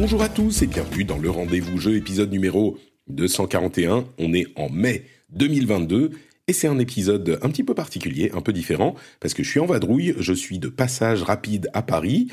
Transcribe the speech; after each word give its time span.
Bonjour 0.00 0.22
à 0.22 0.28
tous 0.28 0.62
et 0.62 0.68
bienvenue 0.68 1.02
dans 1.02 1.18
le 1.18 1.28
rendez-vous 1.28 1.76
jeu 1.78 1.96
épisode 1.96 2.30
numéro 2.30 2.78
241. 3.08 4.04
On 4.18 4.32
est 4.32 4.46
en 4.54 4.70
mai 4.70 5.02
2022 5.30 6.12
et 6.46 6.52
c'est 6.52 6.68
un 6.68 6.78
épisode 6.78 7.40
un 7.42 7.48
petit 7.48 7.64
peu 7.64 7.74
particulier, 7.74 8.30
un 8.32 8.40
peu 8.40 8.52
différent 8.52 8.94
parce 9.18 9.34
que 9.34 9.42
je 9.42 9.50
suis 9.50 9.58
en 9.58 9.66
vadrouille, 9.66 10.14
je 10.16 10.32
suis 10.32 10.60
de 10.60 10.68
passage 10.68 11.24
rapide 11.24 11.68
à 11.72 11.82
Paris 11.82 12.28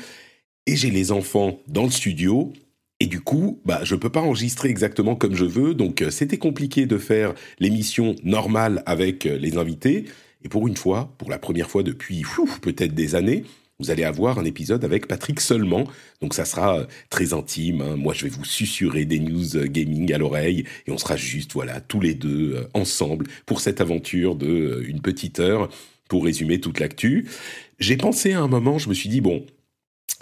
et 0.68 0.76
j'ai 0.76 0.92
les 0.92 1.10
enfants 1.10 1.58
dans 1.66 1.82
le 1.82 1.90
studio 1.90 2.52
et 3.00 3.06
du 3.06 3.20
coup, 3.20 3.60
bah, 3.64 3.80
je 3.82 3.96
peux 3.96 4.10
pas 4.10 4.20
enregistrer 4.20 4.68
exactement 4.68 5.16
comme 5.16 5.34
je 5.34 5.44
veux, 5.44 5.74
donc 5.74 6.02
euh, 6.02 6.10
c'était 6.10 6.38
compliqué 6.38 6.86
de 6.86 6.98
faire 6.98 7.34
l'émission 7.58 8.14
normale 8.22 8.84
avec 8.86 9.26
euh, 9.26 9.36
les 9.38 9.58
invités. 9.58 10.04
Et 10.44 10.48
pour 10.48 10.68
une 10.68 10.76
fois, 10.76 11.12
pour 11.18 11.30
la 11.30 11.40
première 11.40 11.68
fois 11.68 11.82
depuis 11.82 12.22
peut-être 12.62 12.94
des 12.94 13.16
années, 13.16 13.42
vous 13.78 13.90
allez 13.90 14.04
avoir 14.04 14.38
un 14.38 14.44
épisode 14.44 14.84
avec 14.84 15.06
Patrick 15.06 15.40
seulement. 15.40 15.86
Donc 16.22 16.34
ça 16.34 16.44
sera 16.44 16.80
euh, 16.80 16.86
très 17.10 17.32
intime. 17.34 17.82
hein. 17.82 17.96
Moi, 17.96 18.14
je 18.14 18.24
vais 18.24 18.30
vous 18.30 18.44
susurrer 18.44 19.04
des 19.04 19.18
news 19.18 19.56
euh, 19.56 19.66
gaming 19.66 20.12
à 20.12 20.18
l'oreille 20.18 20.64
et 20.86 20.90
on 20.90 20.98
sera 20.98 21.16
juste, 21.16 21.52
voilà, 21.52 21.80
tous 21.80 22.00
les 22.00 22.14
deux 22.14 22.54
euh, 22.54 22.68
ensemble 22.74 23.26
pour 23.44 23.60
cette 23.60 23.80
aventure 23.80 24.34
de 24.34 24.82
une 24.86 25.00
petite 25.00 25.40
heure 25.40 25.68
pour 26.08 26.24
résumer 26.24 26.60
toute 26.60 26.80
l'actu. 26.80 27.28
J'ai 27.78 27.96
pensé 27.96 28.32
à 28.32 28.40
un 28.40 28.48
moment, 28.48 28.78
je 28.78 28.88
me 28.88 28.94
suis 28.94 29.08
dit, 29.08 29.20
bon, 29.20 29.44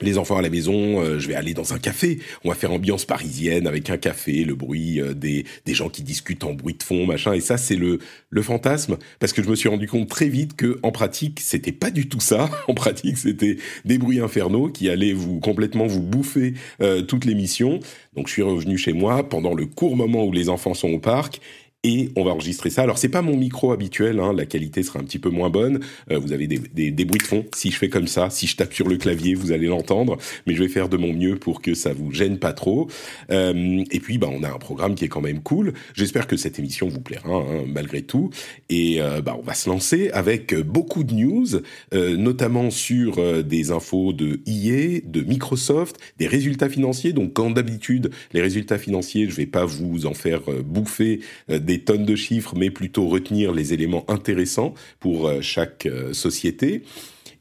les 0.01 0.19
enfants 0.19 0.37
à 0.37 0.43
la 0.43 0.51
maison, 0.51 1.01
euh, 1.01 1.19
je 1.19 1.29
vais 1.29 1.35
aller 1.35 1.55
dans 1.55 1.73
un 1.73 1.79
café. 1.79 2.19
On 2.45 2.49
va 2.49 2.57
faire 2.57 2.73
ambiance 2.73 3.05
parisienne 3.05 3.67
avec 3.67 3.91
un 3.91 3.97
café, 3.97 4.45
le 4.45 4.55
bruit 4.55 5.01
euh, 5.01 5.15
des, 5.15 5.45
des 5.67 5.75
gens 5.75 5.89
qui 5.89 6.03
discutent 6.03 6.43
en 6.43 6.53
bruit 6.53 6.75
de 6.75 6.83
fond, 6.83 7.07
machin. 7.07 7.33
Et 7.33 7.41
ça, 7.41 7.57
c'est 7.57 7.77
le, 7.77 8.01
le 8.29 8.43
fantasme. 8.43 8.97
Parce 9.21 9.33
que 9.33 9.43
je 9.43 9.49
me 9.49 9.55
suis 9.55 9.69
rendu 9.69 9.87
compte 9.87 10.09
très 10.09 10.29
vite 10.29 10.57
que, 10.57 10.81
en 10.83 10.91
pratique, 10.91 11.41
c'était 11.41 11.73
pas 11.73 11.91
du 11.91 12.09
tout 12.09 12.21
ça. 12.21 12.51
En 12.67 12.75
pratique, 12.75 13.19
c'était 13.19 13.59
des 13.85 13.99
bruits 13.99 14.21
infernaux 14.21 14.69
qui 14.69 14.89
allaient 14.89 15.13
vous 15.13 15.39
complètement 15.39 15.87
vous 15.87 16.01
bouffer 16.01 16.55
euh, 16.81 17.03
toute 17.03 17.25
l'émission. 17.25 17.79
Donc, 18.17 18.27
je 18.27 18.33
suis 18.33 18.43
revenu 18.43 18.79
chez 18.79 18.95
moi 18.95 19.29
pendant 19.29 19.55
le 19.55 19.67
court 19.67 19.97
moment 19.97 20.25
où 20.25 20.33
les 20.33 20.49
enfants 20.49 20.75
sont 20.75 20.89
au 20.89 20.99
parc 20.99 21.41
et 21.85 22.11
on 22.17 22.25
va 22.25 22.33
enregistrer 22.33 22.71
ça. 22.71 22.83
Alors 22.83 22.99
c'est 22.99 23.09
pas 23.09 23.23
mon 23.23 23.37
micro 23.37 23.73
habituel, 23.73 24.19
hein, 24.19 24.33
la 24.33 24.47
qualité 24.47 24.83
sera 24.83 24.99
un 24.99 25.05
petit 25.05 25.19
peu 25.19 25.31
moins 25.31 25.51
bonne. 25.51 25.81
Euh, 26.11 26.19
vous 26.19 26.33
avez 26.33 26.47
des, 26.47 26.59
des, 26.59 26.91
des, 26.91 27.05
bruits 27.05 27.21
de 27.21 27.27
fond. 27.27 27.45
Si 27.55 27.71
je 27.71 27.77
fais 27.77 27.89
comme 27.89 28.09
ça, 28.09 28.31
si 28.31 28.47
je 28.47 28.57
tape 28.57 28.73
sur 28.73 28.89
le 28.89 28.97
clavier, 28.97 29.35
vous 29.35 29.53
allez 29.53 29.67
l'entendre. 29.67 30.19
Mais 30.47 30.55
je 30.55 30.63
vais 30.63 30.69
faire 30.69 30.89
de 30.89 30.97
mon 30.97 31.13
mieux 31.13 31.37
pour 31.37 31.63
que 31.63 31.75
ça 31.75 31.93
vous 31.93 32.11
gêne 32.11 32.39
pas 32.39 32.53
trop. 32.53 32.89
Euh, 33.31 33.85
et 33.91 34.01
puis 34.01 34.19
bah 34.19 34.29
on 34.33 34.43
a 34.43 34.49
un 34.49 34.59
programme 34.59 34.95
qui 34.95 35.05
est 35.05 35.09
quand 35.09 35.21
même 35.21 35.43
cool. 35.43 35.75
J'espère 35.95 36.27
que 36.27 36.37
cette 36.37 36.59
émission 36.59 36.89
vous 36.89 37.01
plaira 37.01 37.29
hein, 37.29 37.65
malgré 37.67 38.03
tout. 38.03 38.31
Et 38.69 39.01
euh, 39.01 39.21
bah 39.21 39.37
on 39.39 39.43
va 39.43 39.55
se 39.55 39.69
lancer 39.69 40.11
avec 40.13 40.55
beaucoup 40.55 41.05
de 41.05 41.15
news, 41.15 41.47
euh, 41.95 42.17
notamment 42.17 42.71
sur 42.71 43.19
euh, 43.19 43.43
des 43.43 43.71
infos 43.71 44.13
de 44.13 44.41
EA, 44.47 45.01
de 45.05 45.23
Microsoft, 45.23 45.99
des 46.19 46.27
résultats 46.27 46.69
financiers. 46.69 47.13
Donc 47.13 47.33
comme 47.33 47.55
d'habitude, 47.55 48.11
les 48.33 48.41
résultats 48.41 48.79
financiers, 48.79 49.29
je 49.29 49.35
vais 49.35 49.47
pas 49.47 49.65
vous 49.65 50.07
en 50.07 50.15
faire 50.15 50.41
euh, 50.49 50.63
bouffer 50.63 51.21
des 51.49 51.74
des 51.75 51.81
tonnes 51.81 52.05
de 52.05 52.15
chiffres, 52.15 52.55
mais 52.57 52.71
plutôt 52.71 53.09
retenir 53.09 53.53
les 53.53 53.73
éléments 53.73 54.05
intéressants 54.09 54.75
pour 55.01 55.27
euh, 55.27 55.41
chaque 55.41 55.87
euh, 55.87 56.13
société. 56.13 56.85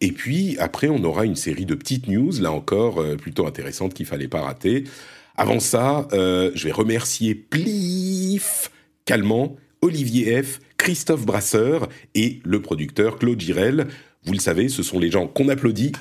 Et 0.01 0.11
puis 0.11 0.57
après, 0.57 0.89
on 0.89 1.03
aura 1.03 1.25
une 1.25 1.35
série 1.35 1.67
de 1.67 1.75
petites 1.75 2.07
news, 2.07 2.31
là 2.41 2.51
encore 2.51 2.99
euh, 2.99 3.15
plutôt 3.15 3.45
intéressantes 3.45 3.93
qu'il 3.93 4.07
fallait 4.07 4.27
pas 4.27 4.41
rater. 4.41 4.85
Avant 5.35 5.59
ça, 5.59 6.07
je 6.11 6.63
vais 6.63 6.71
remercier 6.71 7.33
Plif, 7.33 8.69
Calmant, 9.03 9.55
Olivier 9.81 10.43
F, 10.43 10.59
Christophe 10.77 11.25
Brasseur 11.25 11.89
et 12.13 12.39
le 12.43 12.61
producteur 12.61 13.17
Claude 13.17 13.41
Girel. 13.41 13.87
Vous 14.25 14.33
le 14.33 14.39
savez, 14.39 14.69
ce 14.69 14.83
sont 14.83 14.99
les 14.99 15.09
gens 15.09 15.25
qu'on 15.25 15.49
applaudit 15.49 15.91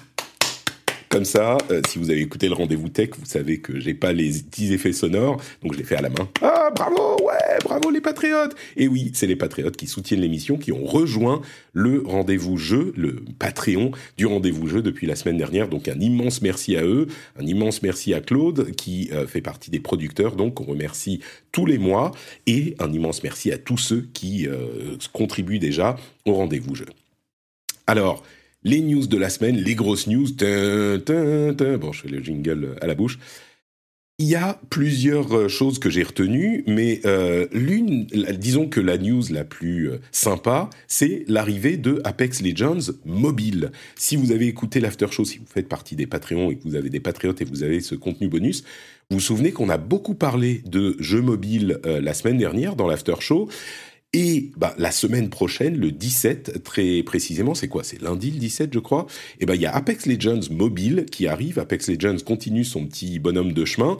comme 1.12 1.24
ça, 1.26 1.58
euh, 1.70 1.82
si 1.86 1.98
vous 1.98 2.08
avez 2.08 2.20
écouté 2.20 2.48
le 2.48 2.54
rendez-vous 2.54 2.88
tech, 2.88 3.10
vous 3.18 3.26
savez 3.26 3.58
que 3.58 3.78
j'ai 3.78 3.92
pas 3.92 4.14
les 4.14 4.30
petits 4.30 4.72
effets 4.72 4.94
sonores, 4.94 5.36
donc 5.62 5.74
je 5.74 5.78
les 5.78 5.84
fais 5.84 5.96
à 5.96 6.00
la 6.00 6.08
main. 6.08 6.26
Ah, 6.40 6.70
bravo, 6.74 7.22
ouais, 7.22 7.58
bravo 7.62 7.90
les 7.90 8.00
patriotes 8.00 8.56
Et 8.78 8.88
oui, 8.88 9.10
c'est 9.12 9.26
les 9.26 9.36
patriotes 9.36 9.76
qui 9.76 9.86
soutiennent 9.86 10.22
l'émission, 10.22 10.56
qui 10.56 10.72
ont 10.72 10.86
rejoint 10.86 11.42
le 11.74 12.02
rendez-vous 12.06 12.56
jeu, 12.56 12.94
le 12.96 13.22
Patreon 13.38 13.90
du 14.16 14.24
rendez-vous 14.24 14.66
jeu 14.68 14.80
depuis 14.80 15.06
la 15.06 15.14
semaine 15.14 15.36
dernière. 15.36 15.68
Donc 15.68 15.86
un 15.86 16.00
immense 16.00 16.40
merci 16.40 16.76
à 16.76 16.82
eux, 16.82 17.08
un 17.38 17.44
immense 17.44 17.82
merci 17.82 18.14
à 18.14 18.22
Claude 18.22 18.70
qui 18.72 19.10
euh, 19.12 19.26
fait 19.26 19.42
partie 19.42 19.70
des 19.70 19.80
producteurs, 19.80 20.34
donc 20.34 20.62
on 20.62 20.64
remercie 20.64 21.20
tous 21.52 21.66
les 21.66 21.76
mois, 21.76 22.12
et 22.46 22.74
un 22.78 22.90
immense 22.90 23.22
merci 23.22 23.52
à 23.52 23.58
tous 23.58 23.76
ceux 23.76 24.08
qui 24.14 24.48
euh, 24.48 24.96
contribuent 25.12 25.58
déjà 25.58 25.96
au 26.24 26.32
rendez-vous 26.32 26.74
jeu. 26.74 26.86
Alors, 27.86 28.22
les 28.64 28.80
news 28.80 29.06
de 29.06 29.16
la 29.16 29.30
semaine, 29.30 29.56
les 29.56 29.74
grosses 29.74 30.06
news. 30.06 30.28
Bon, 30.28 31.92
je 31.92 32.00
fais 32.02 32.08
le 32.08 32.22
jingle 32.22 32.76
à 32.80 32.86
la 32.86 32.94
bouche. 32.94 33.18
Il 34.18 34.28
y 34.28 34.36
a 34.36 34.60
plusieurs 34.70 35.48
choses 35.48 35.80
que 35.80 35.90
j'ai 35.90 36.04
retenues, 36.04 36.62
mais 36.68 37.00
euh, 37.06 37.46
l'une, 37.50 38.04
disons 38.04 38.68
que 38.68 38.78
la 38.78 38.96
news 38.96 39.22
la 39.30 39.42
plus 39.42 39.90
euh, 39.90 39.98
sympa, 40.12 40.70
c'est 40.86 41.24
l'arrivée 41.26 41.76
de 41.76 42.00
Apex 42.04 42.40
Legends 42.40 42.92
mobile. 43.04 43.72
Si 43.96 44.14
vous 44.14 44.30
avez 44.30 44.46
écouté 44.46 44.78
l'after 44.78 45.06
show, 45.10 45.24
si 45.24 45.38
vous 45.38 45.46
faites 45.46 45.66
partie 45.66 45.96
des 45.96 46.06
Patreons 46.06 46.52
et 46.52 46.56
que 46.56 46.62
vous 46.62 46.76
avez 46.76 46.88
des 46.88 47.00
patriotes 47.00 47.40
et 47.40 47.46
que 47.46 47.50
vous 47.50 47.64
avez 47.64 47.80
ce 47.80 47.96
contenu 47.96 48.28
bonus, 48.28 48.62
vous 49.10 49.16
vous 49.16 49.20
souvenez 49.20 49.50
qu'on 49.50 49.68
a 49.70 49.78
beaucoup 49.78 50.14
parlé 50.14 50.62
de 50.66 50.94
jeux 51.00 51.22
mobiles 51.22 51.80
euh, 51.84 52.00
la 52.00 52.14
semaine 52.14 52.38
dernière 52.38 52.76
dans 52.76 52.86
l'after 52.86 53.16
show. 53.18 53.48
Et 54.14 54.50
bah, 54.56 54.74
la 54.76 54.90
semaine 54.90 55.30
prochaine, 55.30 55.76
le 55.76 55.90
17, 55.90 56.62
très 56.62 57.02
précisément, 57.02 57.54
c'est 57.54 57.68
quoi? 57.68 57.82
C'est 57.82 58.00
lundi 58.02 58.30
le 58.30 58.38
17, 58.38 58.72
je 58.72 58.78
crois. 58.78 59.06
Et 59.40 59.46
ben 59.46 59.54
il 59.54 59.62
y 59.62 59.66
a 59.66 59.74
Apex 59.74 60.04
Legends 60.06 60.50
mobile 60.50 61.06
qui 61.10 61.26
arrive. 61.26 61.58
Apex 61.58 61.88
Legends 61.88 62.18
continue 62.24 62.64
son 62.64 62.86
petit 62.86 63.18
bonhomme 63.18 63.52
de 63.52 63.64
chemin. 63.64 63.98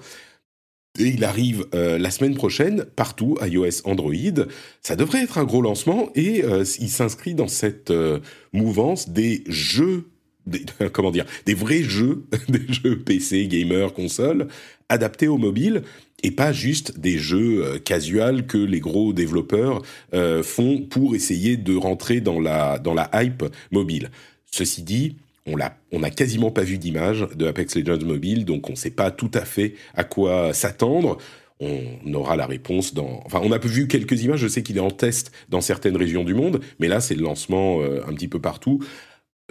Et 0.99 1.07
il 1.07 1.25
arrive 1.25 1.67
euh, 1.75 1.97
la 1.97 2.11
semaine 2.11 2.35
prochaine 2.35 2.85
partout, 2.85 3.39
iOS, 3.41 3.81
Android. 3.85 4.45
Ça 4.83 4.95
devrait 4.95 5.23
être 5.23 5.39
un 5.39 5.45
gros 5.45 5.63
lancement 5.63 6.11
et 6.15 6.45
euh, 6.45 6.65
il 6.79 6.91
s'inscrit 6.91 7.35
dans 7.35 7.49
cette 7.49 7.91
euh, 7.91 8.21
mouvance 8.53 9.09
des 9.09 9.43
jeux, 9.47 10.11
des, 10.47 10.65
comment 10.93 11.11
dire, 11.11 11.27
des 11.47 11.55
vrais 11.55 11.83
jeux, 11.83 12.25
des 12.49 12.73
jeux 12.73 12.99
PC, 12.99 13.47
gamer, 13.47 13.93
console, 13.93 14.49
adaptés 14.89 15.29
au 15.29 15.39
mobile 15.39 15.83
et 16.23 16.31
pas 16.31 16.53
juste 16.53 16.99
des 16.99 17.19
jeux 17.19 17.65
euh, 17.65 17.79
casuals 17.79 18.47
que 18.47 18.59
les 18.59 18.81
gros 18.81 19.13
développeurs 19.13 19.83
euh, 20.15 20.43
font 20.43 20.81
pour 20.83 21.15
essayer 21.15 21.57
de 21.57 21.75
rentrer 21.75 22.21
dans 22.21 22.41
la 22.41 22.79
dans 22.79 22.95
la 22.95 23.11
hype 23.15 23.45
mobile. 23.71 24.11
Ceci 24.51 24.83
dit, 24.83 25.17
on 25.47 25.57
n'a 25.99 26.11
quasiment 26.11 26.51
pas 26.51 26.63
vu 26.63 26.79
d'image 26.79 27.27
de 27.35 27.47
Apex 27.47 27.77
Legends 27.77 28.05
mobile, 28.05 28.45
donc 28.45 28.69
on 28.69 28.73
ne 28.73 28.77
sait 28.77 28.91
pas 28.91 29.11
tout 29.11 29.31
à 29.35 29.45
fait 29.45 29.75
à 29.95 30.05
quoi 30.05 30.53
s'attendre. 30.53 31.19
On 31.61 32.15
aura 32.15 32.35
la 32.37 32.47
réponse 32.47 32.93
dans. 32.93 33.23
Enfin, 33.25 33.41
on 33.43 33.53
a 33.53 33.59
vu 33.59 33.87
quelques 33.87 34.21
images. 34.23 34.41
Je 34.41 34.49
sais 34.49 34.65
qu'il 34.65 34.77
est 34.77 34.81
en 34.81 34.91
test 34.91 35.31
dans 35.49 35.61
certaines 35.61 35.97
régions 35.97 36.25
du 36.25 36.35
monde, 36.35 36.61
mais 36.81 36.89
là, 36.89 37.01
c'est 37.01 37.15
le 37.15 37.23
lancement 37.23 37.81
euh, 37.81 38.03
un 38.09 38.13
petit 38.15 38.27
peu 38.27 38.41
partout. 38.41 38.85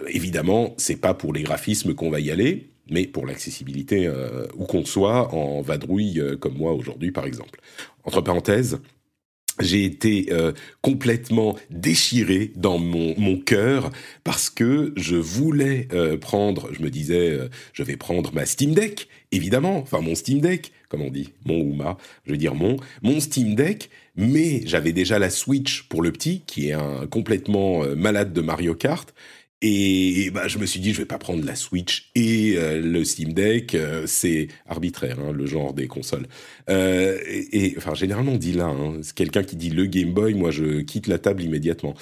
Évidemment, 0.08 0.74
c'est 0.76 0.96
pas 0.96 1.14
pour 1.14 1.32
les 1.32 1.42
graphismes 1.42 1.94
qu'on 1.94 2.10
va 2.10 2.20
y 2.20 2.30
aller 2.30 2.72
mais 2.90 3.06
pour 3.06 3.26
l'accessibilité 3.26 4.06
euh, 4.06 4.46
où 4.56 4.64
qu'on 4.64 4.84
soit 4.84 5.34
en 5.34 5.60
vadrouille 5.62 6.20
euh, 6.20 6.36
comme 6.36 6.56
moi 6.56 6.72
aujourd'hui 6.72 7.12
par 7.12 7.24
exemple. 7.26 7.60
Entre 8.04 8.20
parenthèses, 8.20 8.80
j'ai 9.60 9.84
été 9.84 10.28
euh, 10.30 10.52
complètement 10.80 11.56
déchiré 11.70 12.52
dans 12.56 12.78
mon, 12.78 13.36
cœur 13.38 13.90
parce 14.24 14.50
que 14.50 14.92
je 14.96 15.16
voulais 15.16 15.88
prendre, 16.20 16.72
je 16.72 16.82
me 16.82 16.90
disais, 16.90 17.38
je 17.72 17.82
vais 17.82 17.96
prendre 17.96 18.32
ma 18.32 18.46
Steam 18.46 18.72
Deck, 18.72 19.08
évidemment, 19.30 19.78
enfin 19.78 20.00
mon 20.00 20.14
Steam 20.14 20.40
Deck, 20.40 20.72
comme 20.88 21.02
on 21.02 21.10
dit, 21.10 21.30
mon 21.44 21.60
ou 21.60 21.74
ma, 21.74 21.98
je 22.24 22.32
veux 22.32 22.38
dire 22.38 22.54
mon, 22.54 22.76
mon 23.02 23.20
Steam 23.20 23.54
Deck, 23.54 23.90
mais 24.16 24.62
j'avais 24.64 24.92
déjà 24.92 25.18
la 25.18 25.30
Switch 25.30 25.82
pour 25.88 26.02
le 26.02 26.12
petit, 26.12 26.42
qui 26.46 26.68
est 26.68 26.74
un 26.74 27.06
complètement 27.06 27.84
malade 27.94 28.32
de 28.32 28.40
Mario 28.40 28.74
Kart, 28.74 29.12
et, 29.64 30.30
bah, 30.30 30.48
je 30.48 30.58
me 30.58 30.66
suis 30.66 30.80
dit, 30.80 30.92
je 30.92 30.98
vais 30.98 31.06
pas 31.06 31.18
prendre 31.18 31.44
la 31.44 31.54
Switch 31.54 32.10
et 32.16 32.54
euh, 32.56 32.80
le 32.80 33.04
Steam 33.04 33.32
Deck. 33.32 33.76
Euh, 33.76 34.04
c'est 34.06 34.48
arbitraire, 34.66 35.18
hein, 35.20 35.32
le 35.32 35.46
genre 35.46 35.72
des 35.72 35.86
consoles. 35.86 36.26
Euh, 36.68 37.16
et, 37.24 37.74
enfin, 37.76 37.94
généralement, 37.94 38.32
on 38.32 38.38
dit 38.38 38.52
là. 38.52 38.66
Hein, 38.66 38.98
c'est 39.02 39.14
quelqu'un 39.14 39.44
qui 39.44 39.54
dit 39.54 39.70
le 39.70 39.86
Game 39.86 40.12
Boy. 40.12 40.34
Moi, 40.34 40.50
je 40.50 40.80
quitte 40.80 41.06
la 41.06 41.18
table 41.18 41.44
immédiatement. 41.44 41.94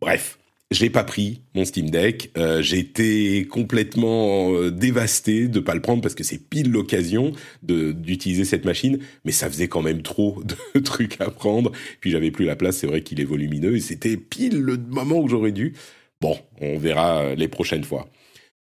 Bref, 0.00 0.36
j'ai 0.72 0.90
pas 0.90 1.04
pris 1.04 1.42
mon 1.54 1.64
Steam 1.64 1.90
Deck. 1.90 2.32
Euh, 2.36 2.60
J'étais 2.60 3.46
complètement 3.48 4.68
dévasté 4.70 5.46
de 5.46 5.60
pas 5.60 5.76
le 5.76 5.82
prendre 5.82 6.02
parce 6.02 6.16
que 6.16 6.24
c'est 6.24 6.38
pile 6.38 6.72
l'occasion 6.72 7.30
d'utiliser 7.62 8.44
cette 8.44 8.64
machine, 8.64 8.98
mais 9.24 9.30
ça 9.30 9.48
faisait 9.48 9.68
quand 9.68 9.82
même 9.82 10.02
trop 10.02 10.42
de 10.74 10.80
trucs 10.80 11.20
à 11.20 11.30
prendre. 11.30 11.70
Puis 12.00 12.10
j'avais 12.10 12.32
plus 12.32 12.46
la 12.46 12.56
place. 12.56 12.78
C'est 12.78 12.88
vrai 12.88 13.02
qu'il 13.02 13.20
est 13.20 13.24
volumineux 13.24 13.76
et 13.76 13.80
c'était 13.80 14.16
pile 14.16 14.58
le 14.58 14.76
moment 14.76 15.20
où 15.20 15.28
j'aurais 15.28 15.52
dû. 15.52 15.74
Bon, 16.20 16.38
on 16.60 16.78
verra 16.78 17.22
euh, 17.22 17.34
les 17.34 17.48
prochaines 17.48 17.84
fois. 17.84 18.08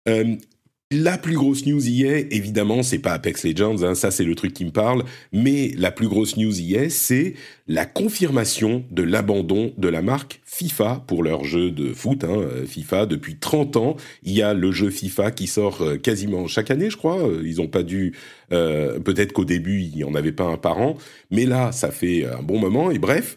Euh, 0.09 0.37
la 0.91 1.19
plus 1.19 1.35
grosse 1.35 1.67
news 1.67 1.87
y 1.87 2.05
est, 2.05 2.33
évidemment, 2.33 2.83
c'est 2.83 2.99
pas 2.99 3.12
Apex 3.12 3.45
Legends, 3.45 3.83
hein, 3.83 3.95
ça 3.95 4.11
c'est 4.11 4.25
le 4.25 4.35
truc 4.35 4.55
qui 4.55 4.65
me 4.65 4.71
parle, 4.71 5.05
mais 5.33 5.73
la 5.77 5.91
plus 5.91 6.09
grosse 6.09 6.39
news 6.39 6.61
y 6.61 6.77
est, 6.77 6.89
c'est 6.89 7.35
la 7.67 7.85
confirmation 7.85 8.85
de 8.91 9.03
l'abandon 9.03 9.75
de 9.77 9.89
la 9.89 10.00
marque 10.00 10.41
FIFA 10.47 11.05
pour 11.06 11.23
leur 11.23 11.45
jeu 11.45 11.71
de 11.71 11.93
foot. 11.93 12.25
Hein, 12.25 12.39
euh, 12.39 12.67
FIFA, 12.67 13.05
depuis 13.05 13.37
30 13.37 13.77
ans, 13.77 13.97
il 14.23 14.33
y 14.33 14.41
a 14.41 14.55
le 14.55 14.73
jeu 14.73 14.89
FIFA 14.89 15.31
qui 15.31 15.47
sort 15.47 15.83
quasiment 16.03 16.47
chaque 16.47 16.71
année, 16.71 16.89
je 16.89 16.97
crois. 16.97 17.19
Ils 17.44 17.61
ont 17.61 17.69
pas 17.69 17.83
dû, 17.83 18.15
peut-être 18.51 19.33
qu'au 19.33 19.44
début 19.44 19.83
il 19.83 19.94
n'y 19.94 20.05
en 20.05 20.15
avait 20.15 20.33
pas 20.33 20.44
un 20.44 20.56
par 20.56 20.79
an, 20.79 20.97
mais 21.31 21.44
là 21.44 21.73
ça 21.73 21.91
fait 21.91 22.25
un 22.25 22.43
bon 22.43 22.59
moment. 22.59 22.91
Et 22.91 22.99
bref, 22.99 23.37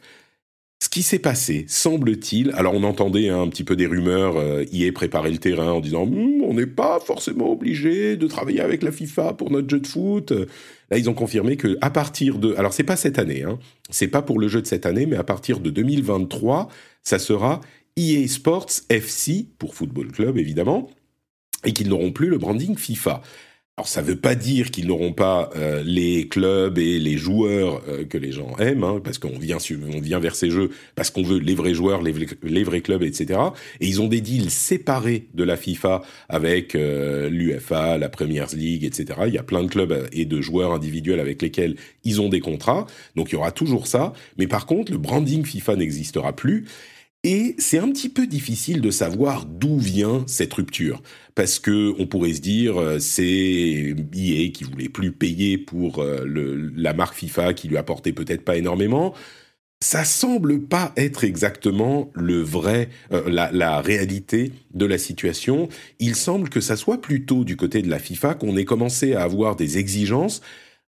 qui 0.92 1.04
s'est 1.04 1.20
passé, 1.20 1.66
semble-t-il, 1.70 2.52
alors 2.52 2.74
on 2.74 2.84
entendait 2.84 3.30
un 3.30 3.48
petit 3.48 3.64
peu 3.64 3.78
des 3.78 3.88
rumeurs, 3.88 4.36
euh, 4.36 4.66
est 4.72 4.92
préparé 4.92 5.32
le 5.32 5.38
terrain 5.38 5.72
en 5.72 5.80
disant 5.80 6.06
hm, 6.06 6.44
on 6.44 6.54
n'est 6.54 6.68
pas 6.68 7.00
forcément 7.00 7.50
obligé 7.50 8.18
de 8.18 8.28
travailler 8.28 8.60
avec 8.60 8.84
la 8.84 8.92
FIFA 8.92 9.34
pour 9.34 9.52
notre 9.52 9.70
jeu 9.70 9.80
de 9.80 9.88
foot. 9.88 10.34
Là, 10.92 10.98
ils 10.98 11.10
ont 11.10 11.14
confirmé 11.14 11.56
que 11.56 11.78
à 11.80 11.90
partir 11.90 12.38
de, 12.38 12.54
alors 12.56 12.74
c'est 12.74 12.84
pas 12.84 12.98
cette 12.98 13.20
année, 13.20 13.44
hein, 13.44 13.58
c'est 13.90 14.10
pas 14.10 14.22
pour 14.22 14.38
le 14.38 14.50
jeu 14.50 14.62
de 14.62 14.68
cette 14.68 14.86
année, 14.86 15.06
mais 15.06 15.16
à 15.16 15.24
partir 15.24 15.62
de 15.62 15.70
2023, 15.70 16.68
ça 17.04 17.20
sera 17.20 17.62
EA 17.96 18.28
Sports 18.28 18.68
FC 18.90 19.48
pour 19.60 19.76
Football 19.76 20.12
Club 20.12 20.38
évidemment, 20.38 20.90
et 21.64 21.72
qu'ils 21.72 21.88
n'auront 21.88 22.12
plus 22.12 22.28
le 22.28 22.38
branding 22.38 22.78
FIFA. 22.78 23.22
Alors 23.78 23.88
ça 23.88 24.02
ne 24.02 24.08
veut 24.08 24.18
pas 24.18 24.36
dire 24.36 24.70
qu'ils 24.70 24.86
n'auront 24.86 25.14
pas 25.14 25.50
euh, 25.56 25.82
les 25.86 26.28
clubs 26.28 26.78
et 26.78 27.00
les 27.00 27.18
joueurs 27.18 27.82
euh, 27.88 28.04
que 28.04 28.18
les 28.18 28.34
gens 28.34 28.58
aiment, 28.58 28.84
hein, 28.84 29.02
parce 29.02 29.18
qu'on 29.18 29.40
vient, 29.40 29.58
on 29.94 30.02
vient 30.02 30.20
vers 30.20 30.36
ces 30.36 30.52
jeux 30.52 30.72
parce 30.94 31.10
qu'on 31.10 31.24
veut 31.24 31.40
les 31.40 31.56
vrais 31.56 31.74
joueurs, 31.74 32.02
les, 32.02 32.14
les, 32.44 32.64
vrais 32.66 32.82
clubs, 32.82 33.02
etc. 33.02 33.40
Et 33.80 33.88
ils 33.88 34.02
ont 34.02 34.10
des 34.10 34.20
deals 34.20 34.52
séparés 34.52 35.30
de 35.34 35.46
la 35.46 35.56
FIFA 35.56 36.02
avec 36.28 36.76
euh, 36.76 37.30
l'UFA, 37.30 37.98
la 37.98 38.10
Premier 38.10 38.44
League, 38.54 38.84
etc. 38.84 39.22
Il 39.28 39.34
y 39.34 39.38
a 39.38 39.44
plein 39.44 39.64
de 39.64 39.70
clubs 39.70 40.06
et 40.12 40.26
de 40.26 40.42
joueurs 40.42 40.74
individuels 40.74 41.22
avec 41.22 41.42
lesquels 41.42 41.78
ils 42.04 42.20
ont 42.20 42.28
des 42.28 42.42
contrats, 42.42 42.86
donc 43.16 43.30
il 43.32 43.36
y 43.36 43.38
aura 43.38 43.54
toujours 43.54 43.88
ça. 43.88 44.12
Mais 44.38 44.48
par 44.48 44.66
contre, 44.66 44.92
le 44.92 44.98
branding 44.98 45.46
FIFA 45.46 45.78
n'existera 45.78 46.36
plus. 46.36 46.66
Et 47.24 47.56
c'est 47.60 47.78
un 47.78 47.90
petit 47.92 48.10
peu 48.10 48.26
difficile 48.26 48.82
de 48.82 48.90
savoir 48.90 49.46
d'où 49.46 49.78
vient 49.78 50.24
cette 50.26 50.54
rupture, 50.54 51.04
parce 51.36 51.60
que 51.60 51.94
on 52.00 52.08
pourrait 52.08 52.34
se 52.34 52.42
dire 52.42 52.82
euh, 52.82 52.98
c'est 52.98 53.96
EA 54.16 54.50
qui 54.52 54.64
voulait 54.64 54.90
plus 54.90 55.12
payer 55.12 55.60
pour 55.60 56.00
euh, 56.00 56.26
la 56.76 56.94
marque 56.94 57.14
FIFA, 57.14 57.54
qui 57.54 57.68
lui 57.68 57.78
apportait 57.78 58.12
peut-être 58.12 58.44
pas 58.44 58.58
énormément. 58.58 59.14
Ça 59.84 60.04
semble 60.04 60.62
pas 60.62 60.94
être 60.98 61.24
exactement 61.24 62.10
le 62.16 62.42
vrai, 62.42 62.90
euh, 63.12 63.30
la, 63.30 63.82
réalité 63.82 64.52
de 64.74 64.88
la 64.88 64.98
situation. 64.98 65.70
Il 66.00 66.16
semble 66.16 66.50
que 66.50 66.60
ça 66.60 66.76
soit 66.76 67.02
plutôt 67.02 67.44
du 67.44 67.56
côté 67.56 67.84
de 67.84 67.90
la 67.90 68.00
FIFA 68.00 68.34
qu'on 68.34 68.58
ait 68.58 68.66
commencé 68.66 69.14
à 69.14 69.22
avoir 69.22 69.56
des 69.56 69.78
exigences 69.78 70.42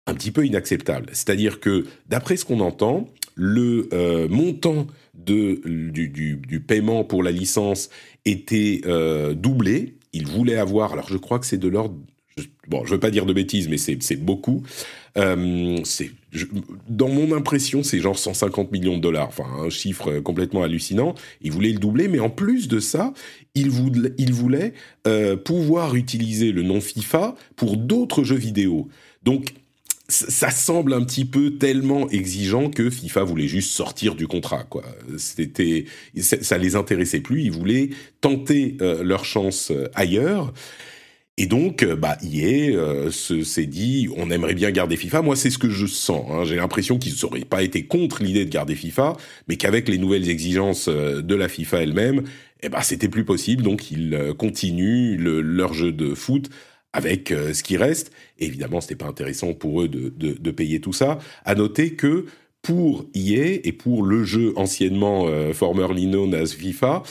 un 0.08 0.14
petit 0.14 0.32
peu 0.32 0.46
inacceptables. 0.46 1.08
C'est-à-dire 1.12 1.60
que, 1.60 1.86
d'après 2.08 2.38
ce 2.38 2.46
qu'on 2.46 2.60
entend, 2.60 3.08
le 3.36 3.88
montant 4.30 4.88
de, 5.14 5.62
du, 5.66 6.08
du, 6.38 6.60
paiement 6.60 7.04
pour 7.04 7.24
la 7.24 7.32
licence 7.32 7.90
était 8.26 8.82
euh, 8.86 9.34
doublé. 9.34 9.96
Il 10.14 10.28
voulait 10.28 10.58
avoir, 10.58 10.94
alors 10.94 11.08
je 11.10 11.18
crois 11.18 11.40
que 11.40 11.46
c'est 11.46 11.58
de 11.58 11.68
l'ordre, 11.68 11.96
bon, 12.68 12.86
je 12.86 12.92
veux 12.92 13.00
pas 13.00 13.12
dire 13.12 13.26
de 13.26 13.34
bêtises, 13.34 13.68
mais 13.70 13.78
c'est 13.78 14.16
beaucoup. 14.16 14.64
Euh, 15.18 15.78
dans 16.88 17.10
mon 17.10 17.36
impression, 17.36 17.84
c'est 17.84 18.00
genre 18.00 18.18
150 18.18 18.72
millions 18.72 18.96
de 18.96 19.02
dollars, 19.02 19.28
enfin 19.28 19.46
un 19.60 19.70
chiffre 19.70 20.20
complètement 20.20 20.64
hallucinant. 20.64 21.16
Il 21.42 21.52
voulait 21.52 21.74
le 21.74 21.80
doubler, 21.80 22.08
mais 22.08 22.20
en 22.20 22.30
plus 22.30 22.68
de 22.68 22.80
ça, 22.80 23.14
il 23.56 23.70
voulait, 23.70 24.74
euh, 25.08 25.36
pouvoir 25.36 25.96
utiliser 25.96 26.52
le 26.52 26.64
nom 26.64 26.80
FIFA 26.80 27.36
pour 27.56 27.78
d'autres 27.78 28.24
jeux 28.24 28.38
vidéo. 28.38 28.88
Donc 29.24 29.54
ça 30.12 30.52
semble 30.52 30.94
un 30.94 31.04
petit 31.04 31.26
peu 31.26 31.52
tellement 31.58 32.10
exigeant 32.10 32.70
que 32.70 32.90
FIFA 32.90 33.24
voulait 33.24 33.48
juste 33.48 33.72
sortir 33.72 34.16
du 34.16 34.28
contrat. 34.28 34.64
Quoi. 34.64 34.84
C'était, 35.18 35.86
ça 36.18 36.58
les 36.58 36.76
intéressait 36.76 37.22
plus. 37.22 37.44
Ils 37.44 37.52
voulaient 37.52 37.90
tenter 38.20 38.78
euh, 38.82 39.04
leur 39.04 39.26
chance 39.26 39.72
euh, 39.72 39.88
ailleurs. 39.94 40.54
Et 41.38 41.46
donc, 41.46 41.84
euh, 41.84 41.96
bah, 41.96 42.18
EA 42.22 43.10
s'est 43.10 43.66
dit, 43.66 44.10
on 44.18 44.30
aimerait 44.30 44.54
bien 44.54 44.72
garder 44.72 44.98
FIFA. 44.98 45.22
Moi, 45.22 45.36
c'est 45.36 45.50
ce 45.50 45.58
que 45.58 45.70
je 45.70 45.86
sens. 45.86 46.26
Hein. 46.30 46.44
J'ai 46.44 46.58
l'impression 46.58 46.98
qu'ils 46.98 47.16
n'auraient 47.24 47.46
pas 47.46 47.64
été 47.64 47.86
contre 47.86 48.22
l'idée 48.22 48.46
de 48.46 48.52
garder 48.52 48.76
FIFA, 48.76 49.16
mais 49.48 49.56
qu'avec 49.56 49.88
les 49.88 49.98
nouvelles 49.98 50.30
exigences 50.30 50.90
de 50.90 51.36
la 51.36 51.48
FIFA 51.48 51.84
elle-même, 51.84 52.24
eh 52.64 52.70
ben, 52.70 52.82
c'était 52.82 53.08
plus 53.08 53.24
possible. 53.24 53.64
Donc, 53.64 53.92
ils 53.92 54.34
continuent 54.38 55.18
leur 55.18 55.74
jeu 55.74 55.92
de 55.92 56.14
foot 56.14 56.50
avec 56.94 57.32
euh, 57.32 57.54
ce 57.54 57.64
qui 57.64 57.78
reste. 57.78 58.12
Et 58.40 58.46
évidemment, 58.46 58.82
c'était 58.82 58.96
pas 58.96 59.08
intéressant 59.08 59.54
pour 59.54 59.82
eux 59.82 59.88
de, 59.88 60.10
de, 60.10 60.34
de, 60.34 60.52
payer 60.52 60.82
tout 60.82 60.94
ça. 60.94 61.20
À 61.46 61.56
noter 61.56 61.96
que 61.96 62.26
pour 62.62 63.06
EA 63.16 63.60
et 63.64 63.72
pour 63.72 64.04
le 64.04 64.24
jeu 64.24 64.54
anciennement 64.56 65.28
euh, 65.28 65.54
formerly 65.54 66.06
known 66.06 66.34
as 66.34 66.54
FIFA, 66.54 67.04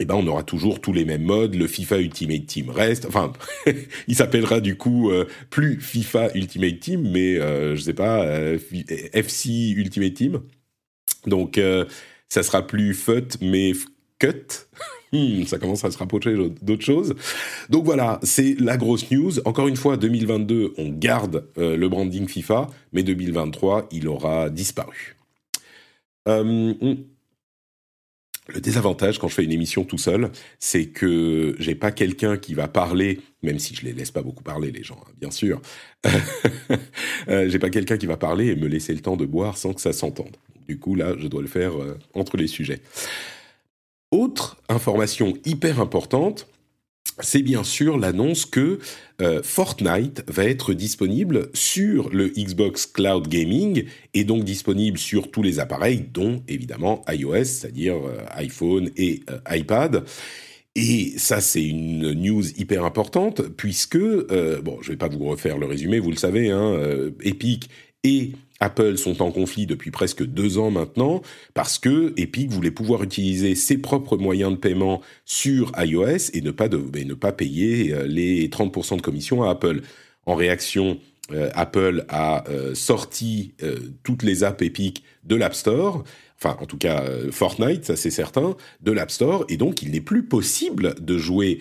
eh 0.00 0.04
ben 0.04 0.14
on 0.14 0.26
aura 0.26 0.42
toujours 0.42 0.80
tous 0.80 0.92
les 0.92 1.04
mêmes 1.04 1.22
modes. 1.22 1.54
Le 1.54 1.66
FIFA 1.66 1.98
Ultimate 1.98 2.46
Team 2.46 2.70
reste. 2.70 3.06
Enfin, 3.06 3.32
il 4.08 4.14
s'appellera 4.14 4.60
du 4.60 4.76
coup 4.76 5.10
euh, 5.10 5.26
plus 5.50 5.80
FIFA 5.80 6.34
Ultimate 6.34 6.80
Team, 6.80 7.10
mais 7.10 7.36
euh, 7.38 7.76
je 7.76 7.82
sais 7.82 7.94
pas 7.94 8.26
FC 9.12 9.70
Ultimate 9.76 10.14
Team. 10.14 10.40
Donc 11.26 11.58
ça 12.28 12.42
sera 12.42 12.66
plus 12.66 12.94
FUT, 12.94 13.38
mais 13.40 13.72
cut. 14.18 14.68
Hmm, 15.14 15.44
ça 15.44 15.58
commence 15.58 15.84
à 15.84 15.92
se 15.92 15.98
rapprocher 15.98 16.34
d'autres 16.60 16.84
choses. 16.84 17.14
Donc 17.70 17.84
voilà, 17.84 18.18
c'est 18.24 18.56
la 18.58 18.76
grosse 18.76 19.08
news. 19.12 19.38
Encore 19.44 19.68
une 19.68 19.76
fois, 19.76 19.96
2022, 19.96 20.74
on 20.76 20.88
garde 20.88 21.46
euh, 21.56 21.76
le 21.76 21.88
branding 21.88 22.26
FIFA, 22.26 22.66
mais 22.92 23.04
2023, 23.04 23.88
il 23.92 24.08
aura 24.08 24.50
disparu. 24.50 25.16
Euh, 26.26 26.42
hmm. 26.42 26.96
le 28.48 28.60
désavantage 28.60 29.20
quand 29.20 29.28
je 29.28 29.34
fais 29.34 29.44
une 29.44 29.52
émission 29.52 29.84
tout 29.84 29.98
seul, 29.98 30.32
c'est 30.58 30.86
que 30.86 31.54
j'ai 31.60 31.76
pas 31.76 31.92
quelqu'un 31.92 32.36
qui 32.36 32.54
va 32.54 32.66
parler, 32.66 33.20
même 33.44 33.60
si 33.60 33.76
je 33.76 33.84
les 33.84 33.92
laisse 33.92 34.10
pas 34.10 34.22
beaucoup 34.22 34.42
parler 34.42 34.72
les 34.72 34.82
gens, 34.82 34.98
hein, 35.06 35.12
bien 35.20 35.30
sûr. 35.30 35.62
euh, 37.28 37.48
j'ai 37.48 37.60
pas 37.60 37.70
quelqu'un 37.70 37.98
qui 37.98 38.06
va 38.06 38.16
parler 38.16 38.48
et 38.48 38.56
me 38.56 38.66
laisser 38.66 38.94
le 38.94 39.00
temps 39.00 39.16
de 39.16 39.26
boire 39.26 39.58
sans 39.58 39.74
que 39.74 39.80
ça 39.80 39.92
s'entende. 39.92 40.36
Du 40.66 40.80
coup 40.80 40.96
là, 40.96 41.14
je 41.16 41.28
dois 41.28 41.42
le 41.42 41.46
faire 41.46 41.74
entre 42.14 42.36
les 42.36 42.48
sujets. 42.48 42.80
Autre 44.14 44.56
information 44.68 45.34
hyper 45.44 45.80
importante, 45.80 46.46
c'est 47.18 47.42
bien 47.42 47.64
sûr 47.64 47.98
l'annonce 47.98 48.46
que 48.46 48.78
euh, 49.20 49.42
Fortnite 49.42 50.22
va 50.28 50.44
être 50.44 50.72
disponible 50.72 51.50
sur 51.52 52.10
le 52.10 52.28
Xbox 52.28 52.86
Cloud 52.86 53.26
Gaming 53.26 53.86
et 54.14 54.22
donc 54.22 54.44
disponible 54.44 54.98
sur 54.98 55.32
tous 55.32 55.42
les 55.42 55.58
appareils, 55.58 56.06
dont 56.12 56.44
évidemment 56.46 57.04
iOS, 57.08 57.42
c'est-à-dire 57.42 57.96
euh, 57.96 58.24
iPhone 58.36 58.88
et 58.96 59.24
euh, 59.30 59.40
iPad. 59.50 60.04
Et 60.76 61.14
ça, 61.16 61.40
c'est 61.40 61.66
une 61.66 62.12
news 62.12 62.44
hyper 62.56 62.84
importante 62.84 63.42
puisque, 63.56 63.98
bon, 63.98 64.78
je 64.80 64.92
vais 64.92 64.96
pas 64.96 65.08
vous 65.08 65.24
refaire 65.24 65.58
le 65.58 65.66
résumé, 65.66 65.98
vous 65.98 66.10
le 66.10 66.16
savez, 66.16 66.52
hein, 66.52 66.76
Epic 67.20 67.68
et 68.04 68.32
Apple 68.60 68.96
sont 68.96 69.20
en 69.20 69.30
conflit 69.30 69.66
depuis 69.66 69.90
presque 69.90 70.24
deux 70.24 70.58
ans 70.58 70.70
maintenant 70.70 71.22
parce 71.54 71.78
que 71.78 72.14
Epic 72.16 72.50
voulait 72.50 72.70
pouvoir 72.70 73.02
utiliser 73.02 73.54
ses 73.54 73.78
propres 73.78 74.16
moyens 74.16 74.52
de 74.52 74.56
paiement 74.56 75.00
sur 75.24 75.72
iOS 75.76 76.30
et 76.32 76.40
ne 76.40 76.50
pas, 76.50 76.68
ne 76.68 77.14
pas 77.14 77.32
payer 77.32 77.92
euh, 77.92 78.06
les 78.06 78.48
30% 78.48 78.96
de 78.96 79.02
commission 79.02 79.42
à 79.42 79.50
Apple. 79.50 79.82
En 80.26 80.34
réaction, 80.36 80.98
Apple 81.54 82.04
a 82.08 82.44
sorti 82.74 83.54
toutes 84.02 84.22
les 84.22 84.44
apps 84.44 84.62
Epic 84.62 85.04
de 85.24 85.36
l'App 85.36 85.54
Store 85.54 86.04
enfin 86.38 86.56
en 86.60 86.66
tout 86.66 86.76
cas 86.78 87.04
Fortnite, 87.30 87.84
ça 87.84 87.96
c'est 87.96 88.10
certain, 88.10 88.56
de 88.82 88.92
l'App 88.92 89.10
Store, 89.10 89.44
et 89.48 89.56
donc 89.56 89.82
il 89.82 89.90
n'est 89.90 90.00
plus 90.00 90.24
possible 90.24 90.94
de 91.00 91.18
jouer 91.18 91.60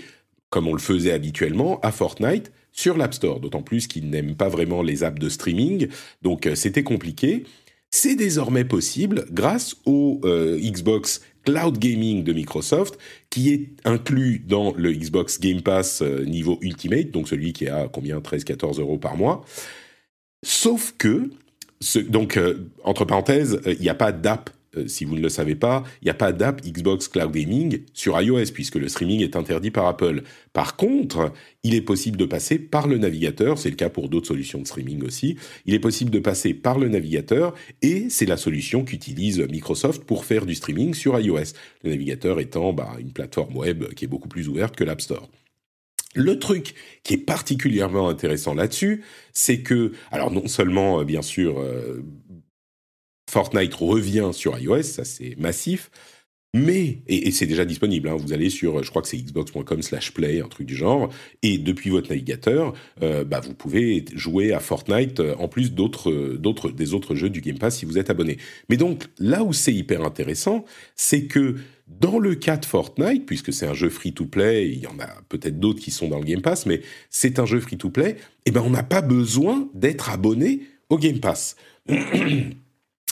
comme 0.49 0.67
on 0.67 0.73
le 0.73 0.79
faisait 0.79 1.11
habituellement 1.11 1.79
à 1.81 1.91
Fortnite 1.91 2.51
sur 2.73 2.97
l'App 2.97 3.13
Store, 3.13 3.39
d'autant 3.39 3.61
plus 3.61 3.87
qu'ils 3.87 4.09
n'aiment 4.09 4.35
pas 4.35 4.49
vraiment 4.49 4.81
les 4.81 5.03
apps 5.03 5.19
de 5.19 5.29
streaming, 5.29 5.87
donc 6.21 6.49
c'était 6.55 6.83
compliqué. 6.83 7.45
C'est 7.91 8.15
désormais 8.15 8.65
possible 8.65 9.25
grâce 9.31 9.75
au 9.85 10.19
Xbox 10.25 11.21
cloud 11.43 11.77
gaming 11.77 12.23
de 12.23 12.33
Microsoft, 12.33 12.97
qui 13.29 13.53
est 13.53 13.69
inclus 13.85 14.39
dans 14.39 14.73
le 14.73 14.91
Xbox 14.91 15.39
Game 15.39 15.61
Pass 15.61 16.01
euh, 16.01 16.23
niveau 16.25 16.57
Ultimate, 16.61 17.11
donc 17.11 17.27
celui 17.27 17.53
qui 17.53 17.65
est 17.65 17.69
à 17.69 17.87
combien? 17.91 18.19
13-14 18.19 18.79
euros 18.79 18.97
par 18.97 19.17
mois. 19.17 19.45
Sauf 20.43 20.93
que, 20.97 21.29
donc, 22.09 22.37
euh, 22.37 22.69
entre 22.83 23.05
parenthèses, 23.05 23.59
euh, 23.65 23.73
il 23.73 23.81
n'y 23.81 23.89
a 23.89 23.95
pas 23.95 24.11
d'app 24.11 24.49
euh, 24.77 24.87
si 24.87 25.05
vous 25.05 25.15
ne 25.15 25.21
le 25.21 25.29
savez 25.29 25.55
pas, 25.55 25.83
il 26.01 26.05
n'y 26.05 26.11
a 26.11 26.15
pas 26.15 26.31
d'app 26.31 26.61
Xbox 26.61 27.07
Cloud 27.07 27.31
Gaming 27.31 27.79
sur 27.93 28.19
iOS 28.19 28.51
puisque 28.53 28.75
le 28.75 28.87
streaming 28.87 29.21
est 29.21 29.35
interdit 29.35 29.71
par 29.71 29.87
Apple. 29.87 30.23
Par 30.53 30.75
contre, 30.75 31.31
il 31.63 31.75
est 31.75 31.81
possible 31.81 32.17
de 32.17 32.25
passer 32.25 32.59
par 32.59 32.87
le 32.87 32.97
navigateur, 32.97 33.57
c'est 33.57 33.69
le 33.69 33.75
cas 33.75 33.89
pour 33.89 34.09
d'autres 34.09 34.27
solutions 34.27 34.59
de 34.59 34.67
streaming 34.67 35.03
aussi, 35.03 35.37
il 35.65 35.73
est 35.73 35.79
possible 35.79 36.11
de 36.11 36.19
passer 36.19 36.53
par 36.53 36.79
le 36.79 36.89
navigateur 36.89 37.53
et 37.81 38.09
c'est 38.09 38.25
la 38.25 38.37
solution 38.37 38.83
qu'utilise 38.83 39.39
Microsoft 39.39 40.03
pour 40.03 40.25
faire 40.25 40.45
du 40.45 40.55
streaming 40.55 40.93
sur 40.93 41.19
iOS. 41.19 41.53
Le 41.83 41.91
navigateur 41.91 42.39
étant 42.39 42.73
bah, 42.73 42.91
une 42.99 43.11
plateforme 43.11 43.55
web 43.57 43.93
qui 43.93 44.05
est 44.05 44.07
beaucoup 44.07 44.29
plus 44.29 44.49
ouverte 44.49 44.75
que 44.75 44.83
l'App 44.83 45.01
Store. 45.01 45.29
Le 46.15 46.37
truc 46.37 46.75
qui 47.03 47.15
est 47.15 47.25
particulièrement 47.25 48.07
intéressant 48.07 48.53
là-dessus, 48.53 49.03
c'est 49.33 49.61
que, 49.61 49.93
alors 50.11 50.31
non 50.31 50.47
seulement, 50.47 50.99
euh, 50.99 51.03
bien 51.03 51.23
sûr, 51.23 51.59
euh, 51.59 52.03
Fortnite 53.33 53.73
revient 53.73 54.29
sur 54.31 54.59
iOS, 54.59 54.83
ça 54.83 55.03
c'est 55.03 55.35
massif. 55.39 55.89
Mais, 56.55 56.99
et, 57.07 57.31
c'est 57.31 57.47
déjà 57.47 57.65
disponible, 57.65 58.09
hein, 58.09 58.15
vous 58.15 58.31
allez 58.31 58.51
sur, 58.51 58.83
je 58.83 58.89
crois 58.91 59.01
que 59.01 59.07
c'est 59.07 59.17
xbox.com 59.17 59.81
slash 59.81 60.13
play, 60.13 60.39
un 60.39 60.47
truc 60.47 60.67
du 60.67 60.75
genre, 60.75 61.09
et 61.41 61.57
depuis 61.57 61.89
votre 61.89 62.09
navigateur, 62.09 62.73
euh, 63.01 63.23
bah, 63.23 63.39
vous 63.39 63.55
pouvez 63.55 64.05
jouer 64.13 64.53
à 64.53 64.59
Fortnite 64.59 65.19
euh, 65.19 65.33
en 65.39 65.47
plus 65.47 65.73
d'autres, 65.73 66.35
d'autres, 66.37 66.69
des 66.69 66.93
autres 66.93 67.15
jeux 67.15 67.31
du 67.31 67.41
Game 67.41 67.57
Pass 67.57 67.79
si 67.79 67.85
vous 67.85 67.97
êtes 67.97 68.11
abonné. 68.11 68.37
Mais 68.69 68.77
donc, 68.77 69.05
là 69.17 69.43
où 69.43 69.51
c'est 69.51 69.73
hyper 69.73 70.03
intéressant, 70.03 70.63
c'est 70.95 71.25
que 71.25 71.55
dans 71.87 72.19
le 72.19 72.35
cas 72.35 72.57
de 72.57 72.65
Fortnite, 72.65 73.25
puisque 73.25 73.51
c'est 73.51 73.65
un 73.65 73.73
jeu 73.73 73.89
free-to-play, 73.89 74.69
il 74.69 74.79
y 74.79 74.85
en 74.85 74.99
a 74.99 75.07
peut-être 75.29 75.59
d'autres 75.59 75.81
qui 75.81 75.89
sont 75.89 76.07
dans 76.07 76.19
le 76.19 76.25
Game 76.25 76.43
Pass, 76.43 76.67
mais 76.67 76.81
c'est 77.09 77.39
un 77.39 77.47
jeu 77.47 77.61
free-to-play, 77.61 78.15
eh 78.45 78.51
ben 78.51 78.61
on 78.63 78.69
n'a 78.69 78.83
pas 78.83 79.01
besoin 79.01 79.69
d'être 79.73 80.11
abonné 80.11 80.61
au 80.91 80.99
Game 80.99 81.19
Pass. 81.19 81.55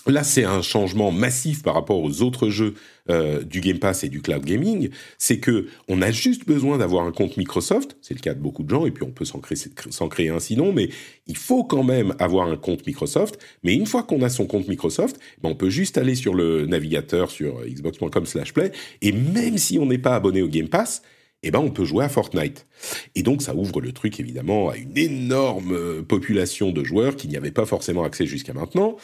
Là, 0.07 0.23
c'est 0.23 0.45
un 0.45 0.63
changement 0.63 1.11
massif 1.11 1.61
par 1.61 1.75
rapport 1.75 2.01
aux 2.01 2.23
autres 2.23 2.49
jeux 2.49 2.73
euh, 3.09 3.43
du 3.43 3.61
Game 3.61 3.77
Pass 3.77 4.03
et 4.03 4.09
du 4.09 4.21
cloud 4.21 4.43
gaming. 4.43 4.89
C'est 5.19 5.39
que 5.39 5.67
on 5.87 6.01
a 6.01 6.09
juste 6.09 6.47
besoin 6.47 6.79
d'avoir 6.79 7.05
un 7.05 7.11
compte 7.11 7.37
Microsoft. 7.37 7.95
C'est 8.01 8.15
le 8.15 8.19
cas 8.19 8.33
de 8.33 8.39
beaucoup 8.39 8.63
de 8.63 8.69
gens, 8.69 8.87
et 8.87 8.91
puis 8.91 9.03
on 9.03 9.11
peut 9.11 9.25
s'en 9.25 9.39
créer, 9.39 10.29
un 10.29 10.39
sinon, 10.39 10.73
mais 10.73 10.89
il 11.27 11.37
faut 11.37 11.63
quand 11.63 11.83
même 11.83 12.15
avoir 12.17 12.47
un 12.47 12.57
compte 12.57 12.85
Microsoft. 12.87 13.37
Mais 13.63 13.75
une 13.75 13.85
fois 13.85 14.01
qu'on 14.01 14.23
a 14.23 14.29
son 14.29 14.47
compte 14.47 14.67
Microsoft, 14.67 15.19
ben 15.43 15.49
on 15.49 15.55
peut 15.55 15.69
juste 15.69 15.99
aller 15.99 16.15
sur 16.15 16.33
le 16.33 16.65
navigateur 16.65 17.29
sur 17.29 17.61
xbox.com/play, 17.63 18.71
et 19.03 19.11
même 19.11 19.59
si 19.59 19.77
on 19.77 19.85
n'est 19.85 19.99
pas 19.99 20.15
abonné 20.15 20.41
au 20.41 20.47
Game 20.47 20.67
Pass, 20.67 21.03
eh 21.43 21.51
ben 21.51 21.59
on 21.59 21.69
peut 21.69 21.85
jouer 21.85 22.05
à 22.05 22.09
Fortnite. 22.09 22.65
Et 23.13 23.21
donc 23.21 23.43
ça 23.43 23.53
ouvre 23.55 23.81
le 23.81 23.91
truc 23.91 24.19
évidemment 24.19 24.69
à 24.69 24.77
une 24.77 24.97
énorme 24.97 26.03
population 26.03 26.71
de 26.71 26.83
joueurs 26.83 27.15
qui 27.15 27.27
n'y 27.27 27.37
avaient 27.37 27.51
pas 27.51 27.65
forcément 27.65 28.03
accès 28.03 28.25
jusqu'à 28.25 28.53
maintenant. 28.53 28.97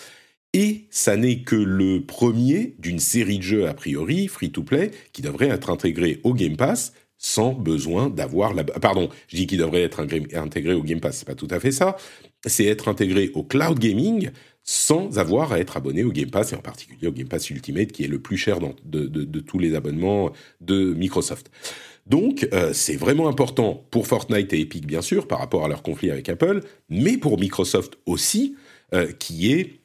Et 0.54 0.88
ça 0.90 1.18
n'est 1.18 1.42
que 1.42 1.56
le 1.56 2.04
premier 2.06 2.76
d'une 2.80 3.00
série 3.00 3.38
de 3.38 3.44
jeux 3.44 3.68
a 3.68 3.74
priori 3.74 4.28
free-to-play 4.28 4.92
qui 5.14 5.22
devrait 5.22 5.50
être 5.50 5.70
intégré 5.70 6.20
au 6.24 6.34
Game 6.34 6.58
Pass 6.58 6.94
sans 7.18 7.54
besoin 7.54 8.10
d'avoir 8.10 8.54
la... 8.54 8.64
Pardon, 8.64 9.10
je 9.28 9.36
dis 9.36 9.48
qu'il 9.48 9.58
devrait 9.58 9.82
être 9.82 10.00
intégré 10.00 10.74
au 10.74 10.84
Game 10.84 11.00
Pass, 11.00 11.18
c'est 11.18 11.28
pas 11.28 11.36
tout 11.36 11.48
à 11.50 11.60
fait 11.60 11.72
ça. 11.72 11.98
C'est 12.46 12.66
être 12.66 12.88
intégré 12.88 13.32
au 13.34 13.44
cloud 13.44 13.80
gaming 13.80 14.30
sans 14.64 15.18
avoir 15.18 15.54
à 15.54 15.60
être 15.60 15.78
abonné 15.78 16.04
au 16.04 16.12
Game 16.12 16.30
Pass, 16.30 16.52
et 16.52 16.56
en 16.56 16.62
particulier 16.62 17.08
au 17.08 17.12
Game 17.12 17.28
Pass 17.28 17.50
Ultimate, 17.50 17.92
qui 17.92 18.04
est 18.04 18.08
le 18.08 18.20
plus 18.20 18.36
cher 18.38 18.60
de, 18.84 19.40
tous 19.40 19.60
les 19.60 19.76
abonnements 19.76 20.32
de 20.60 20.94
Microsoft. 20.94 21.50
Donc, 22.06 22.48
euh, 22.54 22.74
c'est 22.74 22.98
vraiment 22.98 23.30
important 23.30 23.86
pour 23.92 24.08
Fortnite 24.08 24.52
et 24.54 24.60
Epic, 24.60 24.86
bien 24.86 25.02
sûr, 25.02 25.28
par 25.28 25.40
rapport 25.40 25.64
à 25.64 25.70
leur 25.70 25.84
conflit 25.84 26.12
avec 26.12 26.28
Apple, 26.28 26.62
mais 26.90 27.18
pour 27.18 27.40
Microsoft 27.40 27.98
aussi, 28.06 28.56
euh, 28.94 29.12
qui 29.14 29.54
est 29.54 29.80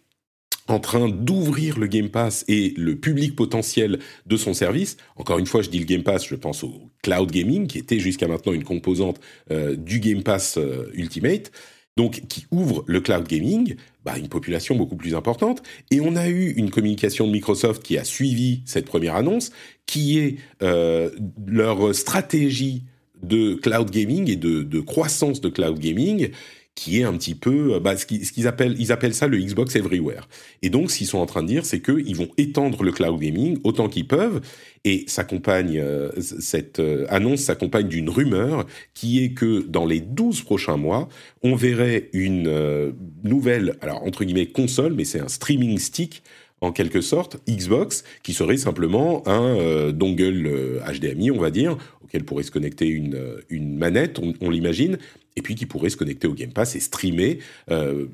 en 0.69 0.79
train 0.79 1.09
d'ouvrir 1.09 1.79
le 1.79 1.87
Game 1.87 2.09
Pass 2.09 2.45
et 2.49 2.75
le 2.77 2.97
public 2.97 3.35
potentiel 3.35 3.99
de 4.27 4.37
son 4.37 4.55
service. 4.55 4.97
Encore 5.17 5.39
une 5.39 5.47
fois, 5.47 5.63
je 5.63 5.71
dis 5.71 5.79
le 5.79 5.85
Game 5.85 6.03
Pass, 6.03 6.27
je 6.27 6.35
pense 6.35 6.63
au 6.65 6.91
cloud 7.03 7.31
gaming, 7.31 7.67
qui 7.67 7.79
était 7.79 7.99
jusqu'à 7.99 8.29
maintenant 8.29 8.53
une 8.53 8.65
composante 8.65 9.21
euh, 9.51 9.77
du 9.77 10.01
Game 10.01 10.23
Pass 10.23 10.59
euh, 10.59 10.91
Ultimate, 10.95 11.51
donc 11.97 12.23
qui 12.29 12.47
ouvre 12.51 12.85
le 12.87 13.01
cloud 13.01 13.27
gaming, 13.27 13.75
bah, 14.05 14.17
une 14.17 14.29
population 14.29 14.77
beaucoup 14.77 14.97
plus 14.97 15.15
importante. 15.15 15.63
Et 15.91 16.01
on 16.01 16.17
a 16.17 16.29
eu 16.29 16.53
une 16.53 16.71
communication 16.71 17.27
de 17.27 17.33
Microsoft 17.33 17.83
qui 17.83 17.99
a 17.99 18.05
suivi 18.05 18.63
cette 18.65 18.87
première 18.87 19.17
annonce, 19.17 19.51
qui 19.87 20.19
est 20.19 20.37
euh, 20.63 21.11
leur 21.47 21.95
stratégie 21.95 22.85
de 23.23 23.55
cloud 23.55 23.91
gaming 23.91 24.31
et 24.31 24.37
de 24.37 24.81
croissance 24.81 25.41
de 25.41 25.49
cloud 25.49 25.79
gaming 25.79 26.31
qui 26.75 27.01
est 27.01 27.05
un 27.05 27.13
petit 27.13 27.35
peu 27.35 27.75
euh, 27.75 27.81
bah, 27.81 27.97
ce 27.97 28.07
qu'ils 28.07 28.47
appellent 28.47 28.77
ils 28.79 28.93
appellent 28.93 29.15
ça 29.15 29.27
le 29.27 29.39
Xbox 29.39 29.77
Everywhere. 29.77 30.29
Et 30.63 30.71
donc 30.71 30.91
ce 30.91 30.99
qu'ils 30.99 31.07
sont 31.07 31.19
en 31.19 31.27
train 31.27 31.43
de 31.43 31.49
dire 31.49 31.67
c'est 31.67 31.81
qu'ils 31.81 32.17
vont 32.17 32.29
étendre 32.39 32.83
le 32.83 32.93
cloud 32.93 33.21
gaming 33.21 33.59
autant 33.63 33.89
qu'ils 33.89 34.07
peuvent 34.07 34.41
et 34.85 35.05
s'accompagne 35.07 35.79
euh, 35.79 36.11
cette 36.21 36.81
euh, 36.81 37.07
annonce 37.11 37.41
s'accompagne 37.41 37.89
d'une 37.89 38.09
rumeur 38.09 38.67
qui 38.95 39.23
est 39.23 39.33
que 39.35 39.67
dans 39.69 39.85
les 39.85 40.01
12 40.01 40.43
prochains 40.43 40.77
mois, 40.77 41.09
on 41.43 41.55
verrait 41.55 42.09
une 42.13 42.93
nouvelle 43.23 43.77
alors 43.81 44.03
entre 44.05 44.25
guillemets 44.25 44.47
console 44.47 44.95
mais 44.95 45.05
c'est 45.05 45.21
un 45.21 45.29
streaming 45.29 45.79
stick 45.79 46.23
en 46.61 46.71
quelque 46.71 47.01
sorte, 47.01 47.39
Xbox, 47.49 48.05
qui 48.23 48.33
serait 48.33 48.57
simplement 48.57 49.27
un 49.27 49.91
dongle 49.91 50.81
HDMI, 50.87 51.33
on 51.33 51.41
va 51.41 51.51
dire, 51.51 51.77
auquel 52.05 52.25
pourrait 52.25 52.45
se 52.45 52.53
connecter 52.53 52.87
une, 52.87 53.19
une 53.51 53.77
manette, 53.77 54.21
on 54.41 54.49
l'imagine, 54.49 54.97
et 55.37 55.43
puis 55.43 55.55
qui 55.55 55.67
pourrait 55.67 55.91
se 55.91 55.97
connecter 55.97 56.27
au 56.27 56.35
Game 56.35 56.53
Pass 56.53 56.77
et 56.77 56.81
streamer 56.81 57.39
euh, 57.71 58.07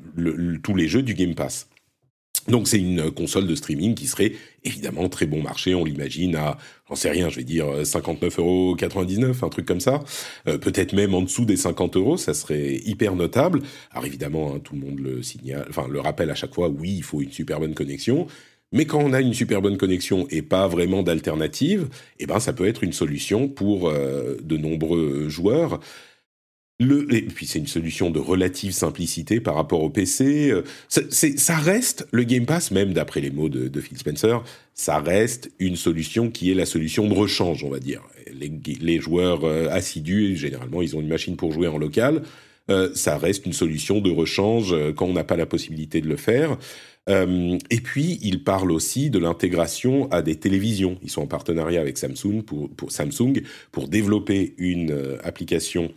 tous 0.63 0.75
les 0.75 0.89
jeux 0.89 1.03
du 1.03 1.15
Game 1.15 1.35
Pass. 1.35 1.69
Donc 2.49 2.67
c'est 2.67 2.79
une 2.79 3.11
console 3.11 3.47
de 3.47 3.55
streaming 3.55 3.95
qui 3.95 4.07
serait 4.07 4.33
évidemment 4.65 5.09
très 5.09 5.27
bon 5.27 5.43
marché, 5.43 5.75
on 5.75 5.85
l'imagine 5.85 6.35
à, 6.35 6.57
j'en 6.89 6.95
sais 6.95 7.11
rien, 7.11 7.29
je 7.29 7.37
vais 7.37 7.45
dire 7.45 7.67
59,99 7.67 8.41
euros, 8.41 8.77
un 9.43 9.49
truc 9.51 9.67
comme 9.67 9.81
ça, 9.81 10.03
euh, 10.47 10.57
peut-être 10.57 10.95
même 10.95 11.15
en 11.15 11.21
dessous 11.21 11.45
des 11.45 11.57
50 11.57 11.97
euros, 11.97 12.17
ça 12.17 12.33
serait 12.33 12.77
hyper 12.87 13.15
notable. 13.17 13.61
Alors 13.91 14.07
évidemment, 14.07 14.55
hein, 14.55 14.61
tout 14.65 14.75
le 14.75 14.81
monde 14.81 14.99
le 14.99 15.23
signale, 15.23 15.67
enfin 15.69 15.87
le 15.91 16.01
rappelle 16.01 16.31
à 16.31 16.35
chaque 16.35 16.55
fois, 16.55 16.69
oui, 16.69 16.95
il 16.97 17.03
faut 17.03 17.21
une 17.21 17.33
super 17.33 17.61
bonne 17.61 17.75
connexion. 17.75 18.27
Mais 18.73 18.85
quand 18.85 18.99
on 18.99 19.15
a 19.15 19.21
une 19.21 19.33
super 19.33 19.63
bonne 19.63 19.79
connexion 19.79 20.27
et 20.31 20.43
pas 20.43 20.69
vraiment 20.69 21.03
d'alternative, 21.03 21.89
eh 22.19 22.27
ben 22.27 22.39
ça 22.39 22.53
peut 22.53 22.67
être 22.67 22.85
une 22.85 22.93
solution 22.93 23.49
pour 23.49 23.89
euh, 23.89 24.37
de 24.43 24.57
nombreux 24.59 25.29
joueurs. 25.29 25.81
Le, 26.80 27.12
et 27.12 27.23
puis 27.23 27.44
c'est 27.44 27.58
une 27.58 27.66
solution 27.66 28.08
de 28.11 28.20
relative 28.20 28.70
simplicité 28.70 29.40
par 29.40 29.56
rapport 29.56 29.82
au 29.82 29.90
PC. 29.90 30.52
Euh, 30.52 30.62
ça 30.88 31.56
reste 31.56 32.06
le 32.12 32.23
Game 32.23 32.47
Pass, 32.47 32.70
même 32.70 32.92
d'après 32.92 33.20
les 33.20 33.32
mots 33.32 33.49
de, 33.49 33.80
Phil 33.80 33.99
Spencer, 33.99 34.44
ça 34.75 35.00
reste 35.00 35.50
une 35.58 35.75
solution 35.75 36.30
qui 36.30 36.52
est 36.52 36.54
la 36.54 36.66
solution 36.66 37.08
de 37.08 37.14
rechange, 37.14 37.64
on 37.64 37.70
va 37.70 37.80
dire. 37.80 38.02
Les, 38.32 39.00
joueurs 39.00 39.42
euh, 39.42 39.68
assidus, 39.70 40.37
généralement, 40.37 40.80
ils 40.80 40.97
ont 40.97 41.00
une 41.00 41.08
machine 41.08 41.37
pour 41.37 41.50
jouer 41.50 41.66
en 41.66 41.78
local. 41.78 42.23
Euh, 42.70 42.90
ça 42.94 43.18
reste 43.18 43.47
une 43.47 43.52
solution 43.52 44.00
de 44.00 44.12
rechange 44.12 44.73
quand 44.94 45.06
on 45.06 45.14
n'a 45.14 45.25
pas 45.25 45.37
la 45.37 45.47
possibilité 45.47 46.00
de 46.00 46.06
le 46.06 46.16
faire. 46.16 46.58
et 47.08 47.80
puis, 47.82 48.20
il 48.23 48.44
parle 48.44 48.70
aussi 48.70 49.11
de 49.11 49.18
l'intégration 49.18 50.08
à 50.12 50.23
des 50.23 50.37
télévisions. 50.37 50.97
Ils 51.02 51.11
sont 51.11 51.23
en 51.23 51.26
partenariat 51.26 51.80
avec 51.80 51.99
Samsung 51.99 52.42
pour, 52.47 52.70
pour 52.70 52.92
Samsung 52.92 53.42
pour 53.73 53.88
développer 53.88 54.54
une 54.58 55.18
application 55.25 55.90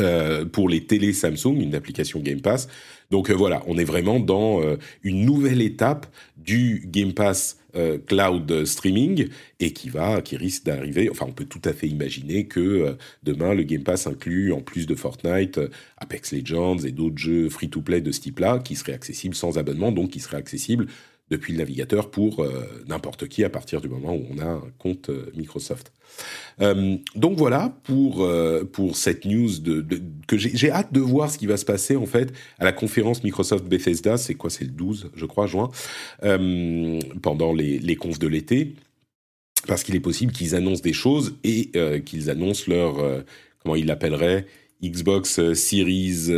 euh, 0.00 0.44
pour 0.44 0.68
les 0.68 0.84
télé 0.84 1.12
Samsung, 1.12 1.60
une 1.60 1.74
application 1.74 2.18
Game 2.18 2.40
Pass. 2.40 2.68
Donc 3.12 3.30
euh, 3.30 3.34
voilà, 3.34 3.62
on 3.66 3.78
est 3.78 3.84
vraiment 3.84 4.18
dans 4.18 4.60
euh, 4.60 4.76
une 5.04 5.24
nouvelle 5.24 5.62
étape 5.62 6.06
du 6.36 6.82
Game 6.86 7.12
Pass 7.12 7.58
cloud 8.06 8.64
streaming 8.66 9.26
et 9.58 9.72
qui 9.72 9.88
va, 9.88 10.22
qui 10.22 10.36
risque 10.36 10.64
d'arriver. 10.64 11.10
Enfin, 11.10 11.26
on 11.28 11.32
peut 11.32 11.44
tout 11.44 11.60
à 11.64 11.72
fait 11.72 11.88
imaginer 11.88 12.46
que 12.46 12.96
demain 13.24 13.52
le 13.52 13.64
Game 13.64 13.82
Pass 13.82 14.06
inclut 14.06 14.52
en 14.52 14.60
plus 14.60 14.86
de 14.86 14.94
Fortnite, 14.94 15.58
Apex 15.98 16.32
Legends 16.32 16.78
et 16.84 16.92
d'autres 16.92 17.18
jeux 17.18 17.48
free-to-play 17.48 18.00
de 18.00 18.12
ce 18.12 18.20
type-là 18.20 18.60
qui 18.60 18.76
seraient 18.76 18.92
accessibles 18.92 19.34
sans 19.34 19.58
abonnement, 19.58 19.90
donc 19.90 20.10
qui 20.10 20.20
seraient 20.20 20.36
accessibles 20.36 20.86
depuis 21.30 21.52
le 21.52 21.58
navigateur 21.58 22.10
pour 22.10 22.40
euh, 22.40 22.84
n'importe 22.86 23.28
qui 23.28 23.44
à 23.44 23.50
partir 23.50 23.80
du 23.80 23.88
moment 23.88 24.14
où 24.14 24.26
on 24.30 24.38
a 24.38 24.44
un 24.44 24.62
compte 24.78 25.08
euh, 25.08 25.32
Microsoft. 25.34 25.92
Euh, 26.60 26.96
donc 27.16 27.38
voilà 27.38 27.76
pour 27.84 28.28
pour 28.72 28.96
cette 28.96 29.24
news 29.24 29.58
de, 29.58 29.84
que 30.28 30.36
j'ai 30.36 30.70
hâte 30.70 30.92
de 30.92 31.00
voir 31.00 31.30
ce 31.30 31.38
qui 31.38 31.46
va 31.46 31.56
se 31.56 31.64
passer 31.64 31.96
en 31.96 32.06
fait 32.06 32.32
à 32.58 32.64
la 32.64 32.72
conférence 32.72 33.24
Microsoft 33.24 33.64
Bethesda, 33.64 34.16
c'est 34.16 34.34
quoi 34.34 34.50
C'est 34.50 34.64
le 34.64 34.70
12, 34.70 35.10
je 35.14 35.26
crois, 35.26 35.46
juin, 35.46 35.70
pendant 37.22 37.52
les, 37.52 37.78
les 37.78 37.96
confs 37.96 38.18
de 38.18 38.28
l'été, 38.28 38.74
parce 39.66 39.82
qu'il 39.82 39.96
est 39.96 40.00
possible 40.00 40.32
qu'ils 40.32 40.54
annoncent 40.54 40.82
des 40.82 40.92
choses 40.92 41.34
et 41.42 41.70
qu'ils 42.04 42.30
annoncent 42.30 42.64
leur 42.68 43.24
comment 43.62 43.74
ils 43.74 43.86
l'appelleraient 43.86 44.46
Xbox 44.82 45.52
Series. 45.54 46.30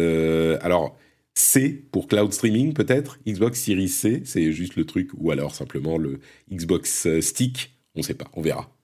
alors 0.62 0.96
C 1.38 1.84
pour 1.92 2.08
cloud 2.08 2.32
streaming 2.32 2.72
peut-être, 2.72 3.18
Xbox 3.28 3.60
Series 3.60 3.90
C, 3.90 4.22
c'est 4.24 4.52
juste 4.52 4.74
le 4.74 4.86
truc, 4.86 5.10
ou 5.18 5.30
alors 5.30 5.54
simplement 5.54 5.98
le 5.98 6.18
Xbox 6.50 7.06
euh, 7.06 7.20
Stick, 7.20 7.76
on 7.94 8.00
ne 8.00 8.04
sait 8.04 8.14
pas, 8.14 8.30
on 8.32 8.40
verra. 8.40 8.74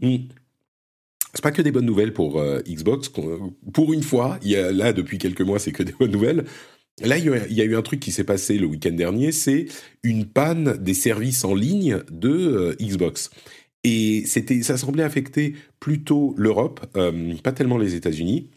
Hmm. 0.00 0.18
C'est 1.34 1.42
pas 1.42 1.50
que 1.50 1.60
des 1.60 1.72
bonnes 1.72 1.84
nouvelles 1.84 2.14
pour 2.14 2.38
euh, 2.38 2.60
Xbox. 2.60 3.08
Pour 3.08 3.92
une 3.92 4.04
fois, 4.04 4.38
y 4.42 4.54
a, 4.54 4.70
là 4.70 4.92
depuis 4.92 5.18
quelques 5.18 5.40
mois, 5.40 5.58
c'est 5.58 5.72
que 5.72 5.82
des 5.82 5.92
bonnes 5.92 6.12
nouvelles. 6.12 6.44
Là, 7.02 7.18
il 7.18 7.26
y 7.26 7.60
a 7.60 7.64
eu 7.64 7.76
un 7.76 7.82
truc 7.82 8.00
qui 8.00 8.12
s'est 8.12 8.24
passé 8.24 8.56
le 8.56 8.66
week-end 8.66 8.92
dernier, 8.92 9.32
c'est 9.32 9.66
une 10.04 10.26
panne 10.26 10.76
des 10.78 10.94
services 10.94 11.44
en 11.44 11.54
ligne 11.54 12.02
de 12.10 12.30
euh, 12.30 12.76
Xbox. 12.80 13.30
Et 13.82 14.24
c'était, 14.26 14.62
ça 14.62 14.76
semblait 14.76 15.02
affecter 15.02 15.54
plutôt 15.80 16.34
l'Europe, 16.36 16.86
pas 17.42 17.52
tellement 17.52 17.78
les 17.78 17.94
États-Unis. 17.94 18.50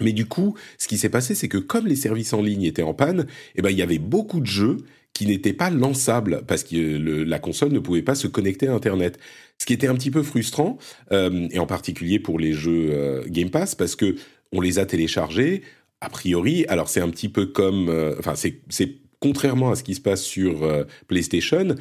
Mais 0.00 0.12
du 0.12 0.26
coup, 0.26 0.54
ce 0.78 0.88
qui 0.88 0.98
s'est 0.98 1.08
passé, 1.08 1.34
c'est 1.34 1.48
que 1.48 1.58
comme 1.58 1.86
les 1.86 1.96
services 1.96 2.32
en 2.32 2.42
ligne 2.42 2.62
étaient 2.62 2.82
en 2.82 2.94
panne, 2.94 3.26
eh 3.54 3.62
ben, 3.62 3.70
il 3.70 3.76
y 3.76 3.82
avait 3.82 3.98
beaucoup 3.98 4.40
de 4.40 4.46
jeux 4.46 4.78
qui 5.16 5.26
n'étaient 5.26 5.54
pas 5.54 5.70
lançables 5.70 6.42
parce 6.46 6.62
que 6.62 7.24
la 7.24 7.38
console 7.38 7.72
ne 7.72 7.78
pouvait 7.78 8.02
pas 8.02 8.14
se 8.14 8.26
connecter 8.26 8.68
à 8.68 8.74
Internet. 8.74 9.18
Ce 9.58 9.64
qui 9.64 9.72
était 9.72 9.86
un 9.86 9.94
petit 9.94 10.10
peu 10.10 10.22
frustrant, 10.22 10.76
euh, 11.10 11.48
et 11.50 11.58
en 11.58 11.66
particulier 11.66 12.18
pour 12.18 12.38
les 12.38 12.52
jeux 12.52 12.88
euh, 12.90 13.22
Game 13.26 13.48
Pass, 13.48 13.74
parce 13.74 13.96
que 13.96 14.16
on 14.52 14.60
les 14.60 14.78
a 14.78 14.84
téléchargés, 14.84 15.62
a 16.02 16.10
priori, 16.10 16.66
alors 16.68 16.90
c'est 16.90 17.00
un 17.00 17.08
petit 17.08 17.30
peu 17.30 17.46
comme... 17.46 17.88
Euh, 17.88 18.14
enfin, 18.18 18.34
c'est 18.34 18.98
contrairement 19.18 19.70
à 19.70 19.76
ce 19.76 19.82
qui 19.82 19.94
se 19.94 20.02
passe 20.02 20.22
sur 20.22 20.68
PlayStation, 21.08 21.74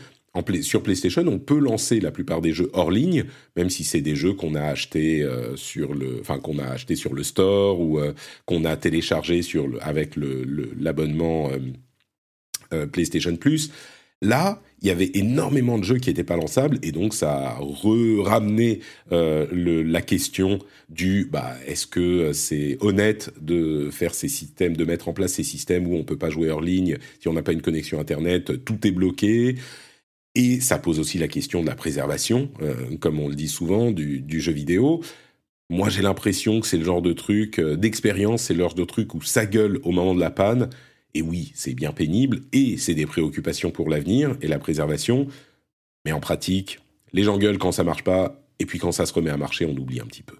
sur 0.61 0.83
PlayStation, 0.83 1.23
on 1.27 1.39
peut 1.39 1.59
lancer 1.59 1.99
la 1.99 2.11
plupart 2.11 2.41
des 2.41 2.53
jeux 2.53 2.69
hors 2.73 2.91
ligne, 2.91 3.25
même 3.55 3.69
si 3.69 3.83
c'est 3.83 4.01
des 4.01 4.15
jeux 4.15 4.33
qu'on 4.33 4.55
a 4.55 4.63
achetés 4.63 5.23
euh, 5.23 5.55
sur 5.55 5.93
le, 5.93 6.19
enfin 6.21 6.39
qu'on 6.39 6.59
a 6.59 6.77
sur 6.77 7.13
le 7.13 7.23
store 7.23 7.79
ou 7.79 7.99
euh, 7.99 8.13
qu'on 8.45 8.65
a 8.65 8.75
téléchargé 8.75 9.41
sur 9.41 9.67
avec 9.81 10.15
l'abonnement 10.15 11.49
euh, 12.73 12.85
PlayStation 12.87 13.35
Plus. 13.35 13.71
Là, 14.21 14.61
il 14.81 14.87
y 14.87 14.91
avait 14.91 15.11
énormément 15.13 15.77
de 15.77 15.83
jeux 15.83 15.97
qui 15.97 16.09
n'étaient 16.09 16.23
pas 16.23 16.37
lançables 16.37 16.79
et 16.83 16.91
donc 16.91 17.13
ça 17.13 17.49
a 17.49 17.59
ramené 18.23 18.79
la 19.11 20.01
question 20.01 20.59
du 20.89 21.27
bah, 21.31 21.53
est-ce 21.67 21.85
que 21.85 22.31
c'est 22.33 22.77
honnête 22.79 23.33
de 23.41 23.89
faire 23.91 24.13
ces 24.13 24.29
systèmes, 24.29 24.77
de 24.77 24.85
mettre 24.85 25.09
en 25.09 25.13
place 25.13 25.33
ces 25.33 25.43
systèmes 25.43 25.85
où 25.87 25.95
on 25.95 26.03
peut 26.03 26.17
pas 26.17 26.29
jouer 26.29 26.49
hors 26.49 26.61
ligne 26.61 26.97
si 27.19 27.27
on 27.27 27.33
n'a 27.33 27.43
pas 27.43 27.51
une 27.51 27.61
connexion 27.61 27.99
internet, 27.99 28.63
tout 28.63 28.87
est 28.87 28.91
bloqué. 28.91 29.55
Et 30.35 30.59
ça 30.59 30.77
pose 30.77 30.99
aussi 30.99 31.17
la 31.17 31.29
question 31.29 31.61
de 31.61 31.67
la 31.67 31.75
préservation, 31.75 32.51
euh, 32.61 32.97
comme 32.97 33.19
on 33.19 33.29
le 33.29 33.35
dit 33.35 33.47
souvent, 33.47 33.91
du, 33.91 34.41
jeu 34.41 34.51
vidéo. 34.51 35.01
Moi, 35.69 35.89
j'ai 35.89 36.01
l'impression 36.01 36.59
que 36.59 36.67
c'est 36.67 36.77
le 36.77 36.83
genre 36.83 37.01
de 37.01 37.13
truc, 37.13 37.57
euh, 37.57 37.77
d'expérience, 37.77 38.43
c'est 38.43 38.53
le 38.53 38.59
genre 38.59 38.73
de 38.73 38.83
truc 38.83 39.15
où 39.15 39.21
ça 39.21 39.45
gueule 39.45 39.79
au 39.83 39.91
moment 39.91 40.13
de 40.13 40.19
la 40.19 40.31
panne. 40.31 40.69
Et 41.13 41.21
oui, 41.21 41.53
c'est 41.55 41.73
bien 41.73 41.93
pénible, 41.93 42.41
et 42.51 42.77
c'est 42.77 42.93
des 42.93 43.05
préoccupations 43.05 43.71
pour 43.71 43.89
l'avenir 43.89 44.35
et 44.41 44.47
la 44.47 44.59
préservation. 44.59 45.27
Mais 46.03 46.11
en 46.11 46.19
pratique, 46.19 46.81
les 47.13 47.23
gens 47.23 47.37
gueulent 47.37 47.57
quand 47.57 47.71
ça 47.71 47.85
marche 47.85 48.03
pas, 48.03 48.45
et 48.59 48.65
puis 48.65 48.77
quand 48.77 48.91
ça 48.91 49.05
se 49.05 49.13
remet 49.13 49.31
à 49.31 49.37
marcher, 49.37 49.65
on 49.65 49.75
oublie 49.75 50.01
un 50.01 50.05
petit 50.05 50.23
peu. 50.23 50.35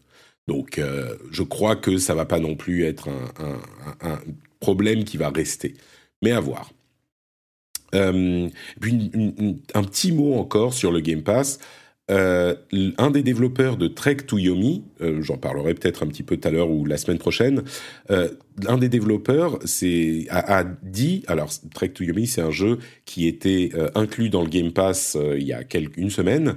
Donc, 0.48 0.78
euh, 0.78 1.16
je 1.32 1.42
crois 1.42 1.78
que 1.78 1.98
ça 1.98 2.14
va 2.14 2.26
pas 2.26 2.40
non 2.40 2.56
plus 2.56 2.84
être 2.84 3.10
un 4.02 4.20
problème 4.60 5.06
qui 5.06 5.18
va 5.18 5.30
rester. 5.30 5.76
Mais 6.22 6.32
à 6.32 6.40
voir. 6.40 6.72
Euh, 7.96 8.50
puis 8.80 9.12
un 9.74 9.84
petit 9.84 10.12
mot 10.12 10.36
encore 10.36 10.74
sur 10.74 10.92
le 10.92 11.00
Game 11.00 11.24
Pass. 11.24 11.60
Euh, 12.12 12.54
un 13.00 13.10
des 13.10 13.24
développeurs 13.24 13.78
de 13.78 13.88
Trek 13.88 14.18
to 14.18 14.38
Yomi, 14.38 14.84
euh, 15.02 15.24
j'en 15.24 15.38
parlerai 15.38 15.74
peut-être 15.74 16.04
un 16.04 16.08
petit 16.08 16.22
peu 16.22 16.38
tout 16.38 16.48
à 16.48 16.52
l'heure 16.52 16.70
ou 16.70 16.86
la 16.86 16.98
semaine 16.98 17.18
prochaine, 17.18 17.64
un 18.10 18.78
des 18.78 18.90
développeurs 18.90 19.58
c'est, 19.66 20.28
a, 20.30 20.64
dit, 20.84 21.24
alors 21.26 21.50
Trek 21.74 21.90
to 21.90 22.04
Yomi 22.04 22.28
c'est 22.28 22.42
un 22.42 22.52
jeu 22.52 22.78
qui 23.06 23.28
était 23.28 23.72
inclus 23.96 24.30
dans 24.30 24.44
le 24.44 24.50
Game 24.50 24.72
Pass 24.72 25.18
il 25.36 25.48
y 25.48 25.54
a 25.54 25.62
une 25.98 26.12
semaine, 26.12 26.54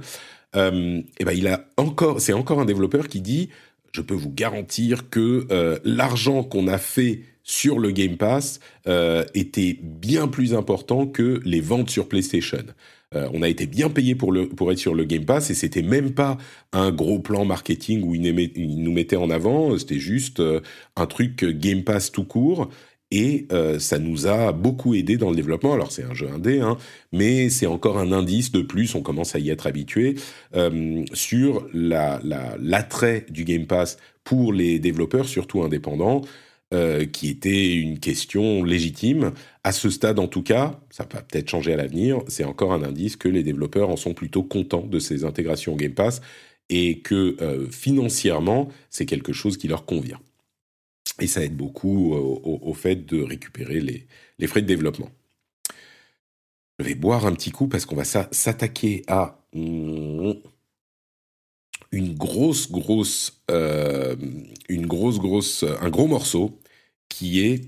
et 0.54 1.24
ben 1.24 1.32
il 1.34 1.48
a 1.48 1.64
encore, 1.78 2.20
c'est 2.20 2.34
encore 2.34 2.60
un 2.60 2.66
développeur 2.66 3.08
qui 3.08 3.22
dit, 3.22 3.48
je 3.92 4.02
peux 4.02 4.14
vous 4.14 4.30
garantir 4.30 5.08
que 5.08 5.46
l'argent 5.82 6.44
qu'on 6.44 6.68
a 6.68 6.76
fait 6.76 7.22
sur 7.48 7.78
le 7.78 7.90
Game 7.90 8.18
Pass 8.18 8.60
euh, 8.86 9.24
était 9.34 9.78
bien 9.82 10.28
plus 10.28 10.54
important 10.54 11.06
que 11.06 11.40
les 11.44 11.62
ventes 11.62 11.88
sur 11.88 12.06
PlayStation. 12.06 12.62
Euh, 13.14 13.26
on 13.32 13.40
a 13.40 13.48
été 13.48 13.66
bien 13.66 13.88
payé 13.88 14.14
pour, 14.14 14.34
pour 14.54 14.70
être 14.70 14.78
sur 14.78 14.94
le 14.94 15.04
Game 15.04 15.24
Pass 15.24 15.50
et 15.50 15.54
c'était 15.54 15.82
même 15.82 16.12
pas 16.12 16.36
un 16.74 16.92
gros 16.92 17.18
plan 17.18 17.46
marketing 17.46 18.02
où 18.02 18.14
ils, 18.14 18.82
nous 18.82 18.92
mettaient 18.92 19.16
en 19.16 19.30
avant, 19.30 19.76
c'était 19.78 19.98
juste 19.98 20.40
euh, 20.40 20.60
un 20.94 21.06
truc 21.06 21.42
Game 21.42 21.84
Pass 21.84 22.12
tout 22.12 22.24
court 22.24 22.68
et 23.10 23.48
ça 23.78 23.98
nous 23.98 24.26
a 24.26 24.52
beaucoup 24.52 24.94
aidé 24.94 25.16
dans 25.16 25.30
le 25.30 25.36
développement. 25.36 25.72
Alors 25.72 25.90
c'est 25.90 26.04
un 26.04 26.12
jeu 26.12 26.28
indé, 26.28 26.60
hein, 26.60 26.76
mais 27.10 27.48
c'est 27.48 27.64
encore 27.64 27.96
un 27.96 28.12
indice 28.12 28.52
de 28.52 28.60
plus, 28.60 28.94
on 28.94 29.00
commence 29.00 29.34
à 29.34 29.38
y 29.38 29.48
être 29.48 29.66
habitué, 29.66 30.16
sur 31.14 31.66
l'attrait 31.72 33.24
la, 33.26 33.32
du 33.32 33.44
Game 33.44 33.64
Pass 33.64 33.96
pour 34.24 34.52
les 34.52 34.78
développeurs, 34.78 35.26
surtout 35.26 35.62
indépendants. 35.62 36.20
Euh, 36.74 37.06
qui 37.06 37.30
était 37.30 37.76
une 37.76 37.98
question 37.98 38.62
légitime. 38.62 39.32
À 39.64 39.72
ce 39.72 39.88
stade, 39.88 40.18
en 40.18 40.28
tout 40.28 40.42
cas, 40.42 40.78
ça 40.90 41.08
va 41.10 41.22
peut-être 41.22 41.48
changer 41.48 41.72
à 41.72 41.76
l'avenir, 41.76 42.20
c'est 42.28 42.44
encore 42.44 42.74
un 42.74 42.82
indice 42.82 43.16
que 43.16 43.30
les 43.30 43.42
développeurs 43.42 43.88
en 43.88 43.96
sont 43.96 44.12
plutôt 44.12 44.42
contents 44.42 44.86
de 44.86 44.98
ces 44.98 45.24
intégrations 45.24 45.76
Game 45.76 45.94
Pass 45.94 46.20
et 46.68 46.98
que 47.00 47.36
euh, 47.40 47.70
financièrement, 47.70 48.68
c'est 48.90 49.06
quelque 49.06 49.32
chose 49.32 49.56
qui 49.56 49.66
leur 49.66 49.86
convient. 49.86 50.20
Et 51.22 51.26
ça 51.26 51.42
aide 51.42 51.56
beaucoup 51.56 52.12
au, 52.12 52.74
fait 52.74 52.96
de 53.06 53.22
récupérer 53.22 53.80
les, 53.80 54.06
les, 54.38 54.46
frais 54.46 54.60
de 54.60 54.66
développement. 54.66 55.08
Je 56.78 56.84
vais 56.84 56.94
boire 56.94 57.24
un 57.24 57.32
petit 57.32 57.50
coup 57.50 57.68
parce 57.68 57.86
qu'on 57.86 57.96
va 57.96 58.04
s'attaquer 58.04 59.04
à 59.08 59.40
une 61.92 62.14
grosse, 62.14 62.70
grosse, 62.70 63.40
euh, 63.50 64.16
une 64.68 64.86
grosse, 64.86 65.18
grosse, 65.18 65.64
un 65.80 65.90
gros 65.90 66.06
morceau 66.06 66.58
qui 67.08 67.40
est. 67.40 67.64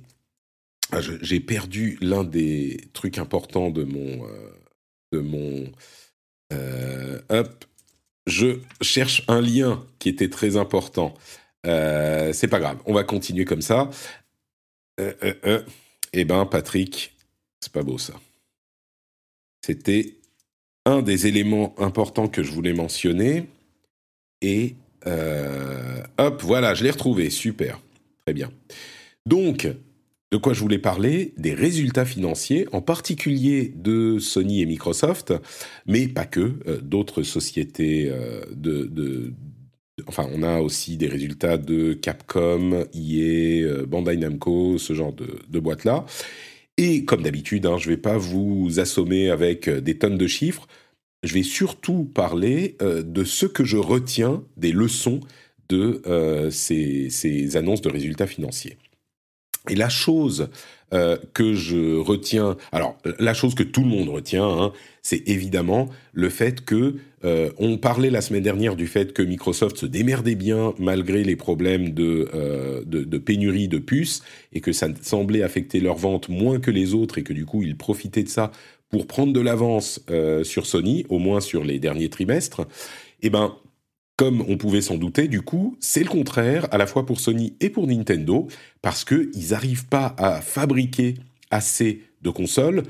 Ah, 0.92 1.00
j'ai 1.00 1.40
perdu 1.40 1.98
l'un 2.00 2.24
des 2.24 2.80
trucs 2.92 3.18
importants 3.18 3.70
de 3.70 3.85
mon, 3.85 4.26
euh, 4.26 4.50
de 5.12 5.20
mon. 5.20 5.72
Euh, 6.52 7.20
hop, 7.28 7.64
je 8.26 8.59
cherche 8.80 9.22
un 9.28 9.40
lien 9.40 9.87
qui 9.98 10.09
était 10.09 10.28
très 10.30 10.56
important. 10.56 11.14
C'est 11.64 12.48
pas 12.48 12.59
grave, 12.59 12.78
on 12.87 12.94
va 12.94 13.04
continuer 13.04 13.44
comme 13.44 13.62
ça. 13.62 13.90
eh 14.98 16.24
ben, 16.24 16.46
Patrick, 16.46 17.14
c'est 17.61 17.72
pas 17.72 17.83
beau 17.83 17.98
ça. 17.98 18.14
C'était 19.64 20.16
un 20.87 21.02
des 21.02 21.26
éléments 21.26 21.74
importants 21.78 22.28
que 22.28 22.42
je 22.42 22.50
voulais 22.50 22.72
mentionner. 22.72 23.46
Et 24.42 24.74
euh, 25.07 26.03
hop, 26.18 26.42
voilà, 26.42 26.74
je 26.74 26.85
l'ai 26.85 26.90
retrouvé. 26.90 27.31
Super. 27.31 27.81
Très 28.24 28.35
bien. 28.35 28.50
Donc, 29.26 29.68
de 30.31 30.37
quoi 30.37 30.53
je 30.53 30.61
voulais 30.61 30.79
parler? 30.79 31.35
Des 31.37 31.55
résultats 31.55 32.05
financiers, 32.05 32.66
en 32.72 32.81
particulier 32.81 33.72
de 33.74 34.18
Sony 34.18 34.62
et 34.62 34.66
Microsoft, 34.66 35.35
mais 35.87 36.09
pas 36.09 36.24
que, 36.24 36.55
euh, 36.66 36.81
d'autres 36.81 37.22
sociétés 37.22 38.09
euh, 38.11 38.42
de, 38.55 39.33
Enfin, 40.07 40.26
on 40.33 40.42
a 40.42 40.61
aussi 40.61 40.96
des 40.96 41.09
résultats 41.09 41.59
de 41.59 41.92
Capcom, 41.92 42.87
EA, 42.94 43.85
Bandai 43.87 44.16
Namco, 44.16 44.79
ce 44.79 44.94
genre 44.94 45.12
de, 45.12 45.61
boîtes-là. 45.61 46.07
Et 46.79 47.05
comme 47.05 47.22
d'habitude, 47.22 47.66
hein, 47.66 47.76
je 47.76 47.90
ne 47.90 47.94
vais 47.94 48.00
pas 48.00 48.16
vous 48.16 48.81
assommer 48.81 49.29
avec 49.29 49.68
des 49.68 49.98
tonnes 49.98 50.16
de 50.16 50.26
chiffres 50.26 50.66
je 51.22 51.35
vais 51.35 51.42
surtout 51.42 52.04
parler 52.04 52.76
euh, 52.83 53.02
de 53.02 53.24
ce 53.24 53.46
que 53.46 53.64
je 53.64 53.76
retiens 53.76 54.42
des 54.56 54.72
leçons 54.72 55.20
de 55.68 56.02
euh, 56.06 56.50
ces, 56.50 57.56
annonces 57.56 57.83
de 57.83 57.90
résultats 57.90 58.26
financiers. 58.26 58.76
Et 59.68 59.74
la 59.74 59.90
chose 59.90 60.48
euh, 60.94 61.18
que 61.35 61.54
je 61.54 61.98
retiens, 61.98 62.56
alors 62.72 62.96
la 63.18 63.35
chose 63.35 63.54
que 63.54 63.62
tout 63.62 63.83
le 63.83 63.88
monde 63.88 64.09
retient, 64.09 64.48
hein, 64.48 64.72
c'est 65.02 65.28
évidemment 65.28 65.88
le 66.12 66.30
fait 66.30 66.64
que 66.64 66.96
on 67.59 67.76
parlait 67.76 68.09
la 68.09 68.22
semaine 68.22 68.42
dernière 68.42 68.76
du 68.76 68.87
fait 68.87 69.12
que 69.12 69.20
Microsoft 69.20 69.76
se 69.76 69.85
démerdait 69.85 70.37
bien 70.37 70.72
malgré 70.78 71.22
les 71.22 71.37
problèmes 71.37 71.90
de, 71.90 72.83
de, 72.87 73.04
de, 73.04 73.18
pénurie 73.18 73.68
de 73.68 73.76
puces 73.76 74.22
et 74.54 74.62
que 74.62 74.72
ça 74.72 74.88
semblait 75.02 75.42
affecter 75.42 75.80
leurs 75.80 75.98
ventes 75.98 76.30
moins 76.30 76.61
que 76.61 76.70
les 76.70 76.94
autres 76.94 77.18
et 77.18 77.22
que 77.22 77.35
du 77.35 77.44
coup 77.44 77.62
ils 77.62 77.76
profitaient 77.76 78.22
de 78.22 78.30
ça 78.30 78.52
pour 78.90 79.07
prendre 79.07 79.33
de 79.33 79.40
l'avance 79.40 80.00
sur 80.42 80.66
Sony, 80.66 81.07
au 81.09 81.18
moins 81.18 81.40
sur 81.40 81.64
les 81.64 81.79
derniers 81.79 82.11
trimestres, 82.11 82.66
eh 83.22 83.31
ben, 83.31 83.55
comme 84.16 84.44
on 84.48 84.57
pouvait 84.57 84.83
s'en 84.83 84.96
douter, 84.96 85.29
du 85.29 85.42
coup, 85.42 85.76
c'est 85.81 86.03
le 86.03 86.09
contraire, 86.09 86.66
à 86.72 86.79
la 86.79 86.87
fois 86.87 87.07
pour 87.07 87.20
Sony 87.20 87.55
et 87.61 87.70
pour 87.70 87.87
Nintendo, 87.87 88.48
parce 88.83 89.05
qu'ils 89.05 89.50
n'arrivent 89.50 89.87
pas 89.87 90.14
à 90.18 90.40
fabriquer 90.40 91.14
assez 91.50 92.03
de 92.22 92.31
consoles 92.31 92.83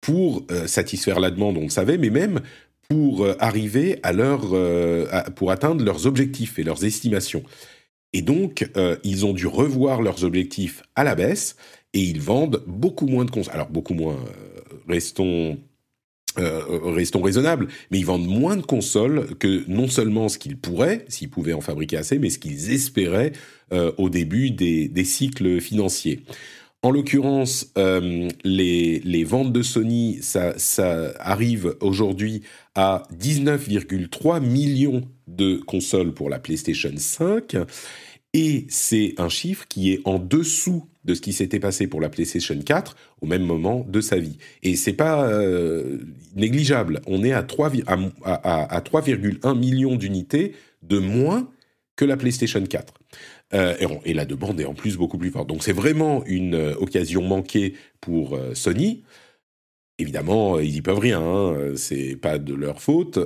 pour 0.00 0.44
satisfaire 0.66 1.20
la 1.20 1.30
demande, 1.30 1.58
on 1.58 1.64
le 1.64 1.68
savait, 1.68 1.98
mais 1.98 2.10
même 2.10 2.40
pour 2.88 3.26
arriver 3.38 4.00
à 4.02 4.12
leur, 4.12 4.54
pour 5.34 5.50
atteindre 5.50 5.84
leurs 5.84 6.06
objectifs 6.06 6.58
et 6.58 6.62
leurs 6.62 6.84
estimations. 6.84 7.44
Et 8.14 8.22
donc, 8.22 8.70
euh, 8.76 8.96
ils 9.02 9.26
ont 9.26 9.32
dû 9.32 9.48
revoir 9.48 10.00
leurs 10.00 10.24
objectifs 10.24 10.84
à 10.94 11.02
la 11.02 11.16
baisse 11.16 11.56
et 11.94 12.00
ils 12.00 12.20
vendent 12.20 12.62
beaucoup 12.66 13.06
moins 13.06 13.24
de 13.24 13.30
consoles. 13.30 13.52
Alors, 13.52 13.68
beaucoup 13.68 13.92
moins, 13.92 14.14
euh, 14.14 14.53
restons, 14.88 15.58
euh, 16.38 16.62
restons 16.84 17.22
raisonnables, 17.22 17.68
mais 17.90 17.98
ils 17.98 18.06
vendent 18.06 18.26
moins 18.26 18.56
de 18.56 18.62
consoles 18.62 19.36
que 19.38 19.64
non 19.68 19.88
seulement 19.88 20.28
ce 20.28 20.38
qu'ils 20.38 20.56
pourraient, 20.56 21.04
s'ils 21.08 21.30
pouvaient 21.30 21.52
en 21.52 21.60
fabriquer 21.60 21.96
assez, 21.96 22.18
mais 22.18 22.30
ce 22.30 22.38
qu'ils 22.38 22.72
espéraient 22.72 23.32
au 23.96 24.08
début 24.08 24.52
des, 24.52 24.86
des, 24.86 25.04
cycles 25.04 25.60
financiers. 25.60 26.20
En 26.82 26.92
l'occurrence, 26.92 27.72
les, 28.44 29.00
les, 29.00 29.24
ventes 29.24 29.52
de 29.52 29.62
Sony, 29.62 30.18
ça, 30.20 30.56
ça 30.58 31.12
arrive 31.18 31.74
aujourd'hui 31.80 32.42
à 32.76 33.02
19,3 33.18 34.40
millions 34.40 35.02
de 35.26 35.56
consoles 35.56 36.12
pour 36.14 36.30
la 36.30 36.38
PlayStation 36.38 36.92
5 36.96 37.56
et 38.34 38.66
c'est 38.68 39.14
un 39.18 39.28
chiffre 39.28 39.64
qui 39.68 39.92
est 39.92 40.00
en 40.04 40.18
dessous 40.18 40.86
de 41.04 41.14
ce 41.14 41.20
qui 41.20 41.32
s'était 41.32 41.60
passé 41.60 41.86
pour 41.86 42.00
la 42.00 42.08
PlayStation 42.08 42.58
4 42.58 42.96
au 43.20 43.26
même 43.26 43.44
moment 43.44 43.86
de 43.88 44.00
sa 44.00 44.18
vie. 44.18 44.38
Et 44.64 44.74
c'est 44.74 44.92
pas 44.92 45.28
euh, 45.28 45.98
négligeable. 46.34 47.00
On 47.06 47.22
est 47.22 47.32
à 47.32 47.42
3,1 47.42 48.10
à, 48.24 48.80
3, 48.80 49.54
millions 49.54 49.94
d'unités 49.94 50.56
de 50.82 50.98
moins 50.98 51.48
que 51.94 52.04
la 52.04 52.16
PlayStation 52.16 52.64
4. 52.64 52.94
Euh, 53.52 53.76
et, 54.04 54.14
la 54.14 54.24
demande 54.24 54.60
est 54.60 54.64
en 54.64 54.74
plus 54.74 54.96
beaucoup 54.96 55.18
plus 55.18 55.30
forte. 55.30 55.48
Donc 55.48 55.62
c'est 55.62 55.72
vraiment 55.72 56.24
une 56.26 56.56
euh, 56.56 56.74
occasion 56.80 57.22
manquée 57.22 57.74
pour 58.00 58.38
Sony. 58.54 59.04
Évidemment, 59.98 60.58
ils 60.58 60.72
n'y 60.72 60.82
peuvent 60.82 60.98
rien, 60.98 61.20
hein. 61.20 61.72
c'est 61.76 62.16
pas 62.16 62.38
de 62.38 62.52
leur 62.52 62.82
faute, 62.82 63.18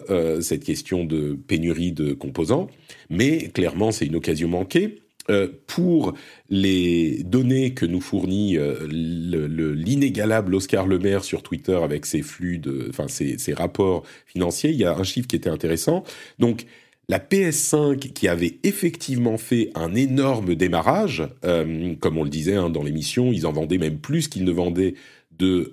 cette 0.43 0.65
question 0.65 1.07
de 1.07 1.33
pénurie 1.33 1.93
de 1.93 2.13
composants, 2.13 2.69
mais 3.09 3.49
clairement, 3.49 3.91
c'est 3.91 4.05
une 4.05 4.17
occasion 4.17 4.49
manquée. 4.49 5.01
Euh, 5.31 5.47
pour 5.67 6.15
les 6.49 7.23
données 7.23 7.75
que 7.75 7.85
nous 7.85 8.01
fournit 8.01 8.57
euh, 8.57 8.87
l'inégalable 8.89 10.55
Oscar 10.55 10.87
Lemaire 10.87 11.23
sur 11.23 11.43
Twitter 11.43 11.79
avec 11.83 12.07
ses 12.07 12.23
flux 12.23 12.57
de, 12.57 12.87
enfin 12.89 13.09
ses, 13.09 13.37
rapports 13.53 14.05
financiers, 14.25 14.71
il 14.71 14.77
y 14.77 14.87
a 14.87 14.97
un 14.97 15.03
chiffre 15.03 15.29
qui 15.29 15.37
était 15.37 15.51
intéressant. 15.51 16.03
Donc 16.39 16.65
la 17.11 17.19
PS5 17.19 17.99
qui 17.99 18.27
avait 18.27 18.59
effectivement 18.63 19.37
fait 19.37 19.71
un 19.75 19.95
énorme 19.95 20.55
démarrage, 20.55 21.29
euh, 21.45 21.95
comme 22.01 22.17
on 22.17 22.25
le 22.25 22.31
disait 22.31 22.55
hein, 22.55 22.71
dans 22.71 22.83
l'émission, 22.83 23.31
ils 23.31 23.47
en 23.47 23.53
vendaient 23.53 23.77
même 23.77 23.99
plus 23.99 24.29
qu'ils 24.29 24.45
ne 24.45 24.53
vendaient 24.53 24.95
de 25.39 25.73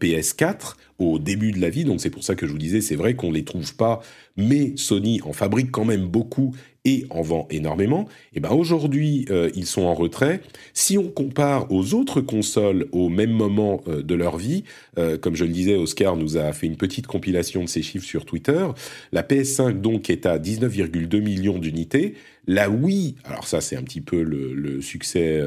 PS4 0.00 0.76
au 0.98 1.18
début 1.18 1.52
de 1.52 1.60
la 1.60 1.70
vie. 1.70 1.84
Donc 1.84 2.00
c'est 2.00 2.10
pour 2.10 2.24
ça 2.24 2.34
que 2.34 2.46
je 2.46 2.52
vous 2.52 2.58
disais, 2.58 2.80
c'est 2.80 2.96
vrai 2.96 3.14
qu'on 3.14 3.30
ne 3.30 3.34
les 3.34 3.44
trouve 3.44 3.74
pas, 3.76 4.00
mais 4.36 4.72
Sony 4.76 5.20
en 5.22 5.32
fabrique 5.32 5.70
quand 5.70 5.84
même 5.84 6.06
beaucoup 6.06 6.54
et 6.84 7.06
en 7.08 7.22
vend 7.22 7.48
énormément, 7.50 8.02
et 8.02 8.36
eh 8.36 8.40
ben 8.40 8.50
aujourd'hui 8.50 9.24
euh, 9.30 9.50
ils 9.54 9.64
sont 9.64 9.82
en 9.82 9.94
retrait. 9.94 10.42
Si 10.74 10.98
on 10.98 11.08
compare 11.08 11.72
aux 11.72 11.94
autres 11.94 12.20
consoles 12.20 12.88
au 12.92 13.08
même 13.08 13.30
moment 13.30 13.82
euh, 13.88 14.02
de 14.02 14.14
leur 14.14 14.36
vie, 14.36 14.64
euh, 14.98 15.16
comme 15.16 15.34
je 15.34 15.44
le 15.44 15.50
disais, 15.50 15.76
Oscar 15.76 16.16
nous 16.16 16.36
a 16.36 16.52
fait 16.52 16.66
une 16.66 16.76
petite 16.76 17.06
compilation 17.06 17.62
de 17.62 17.68
ces 17.68 17.80
chiffres 17.80 18.04
sur 18.04 18.26
Twitter. 18.26 18.66
La 19.12 19.22
PS5 19.22 19.80
donc 19.80 20.10
est 20.10 20.26
à 20.26 20.38
19,2 20.38 21.22
millions 21.22 21.58
d'unités. 21.58 22.16
La 22.46 22.68
Wii, 22.68 23.14
alors 23.24 23.48
ça 23.48 23.62
c'est 23.62 23.76
un 23.76 23.82
petit 23.82 24.02
peu 24.02 24.22
le, 24.22 24.52
le 24.52 24.82
succès 24.82 25.42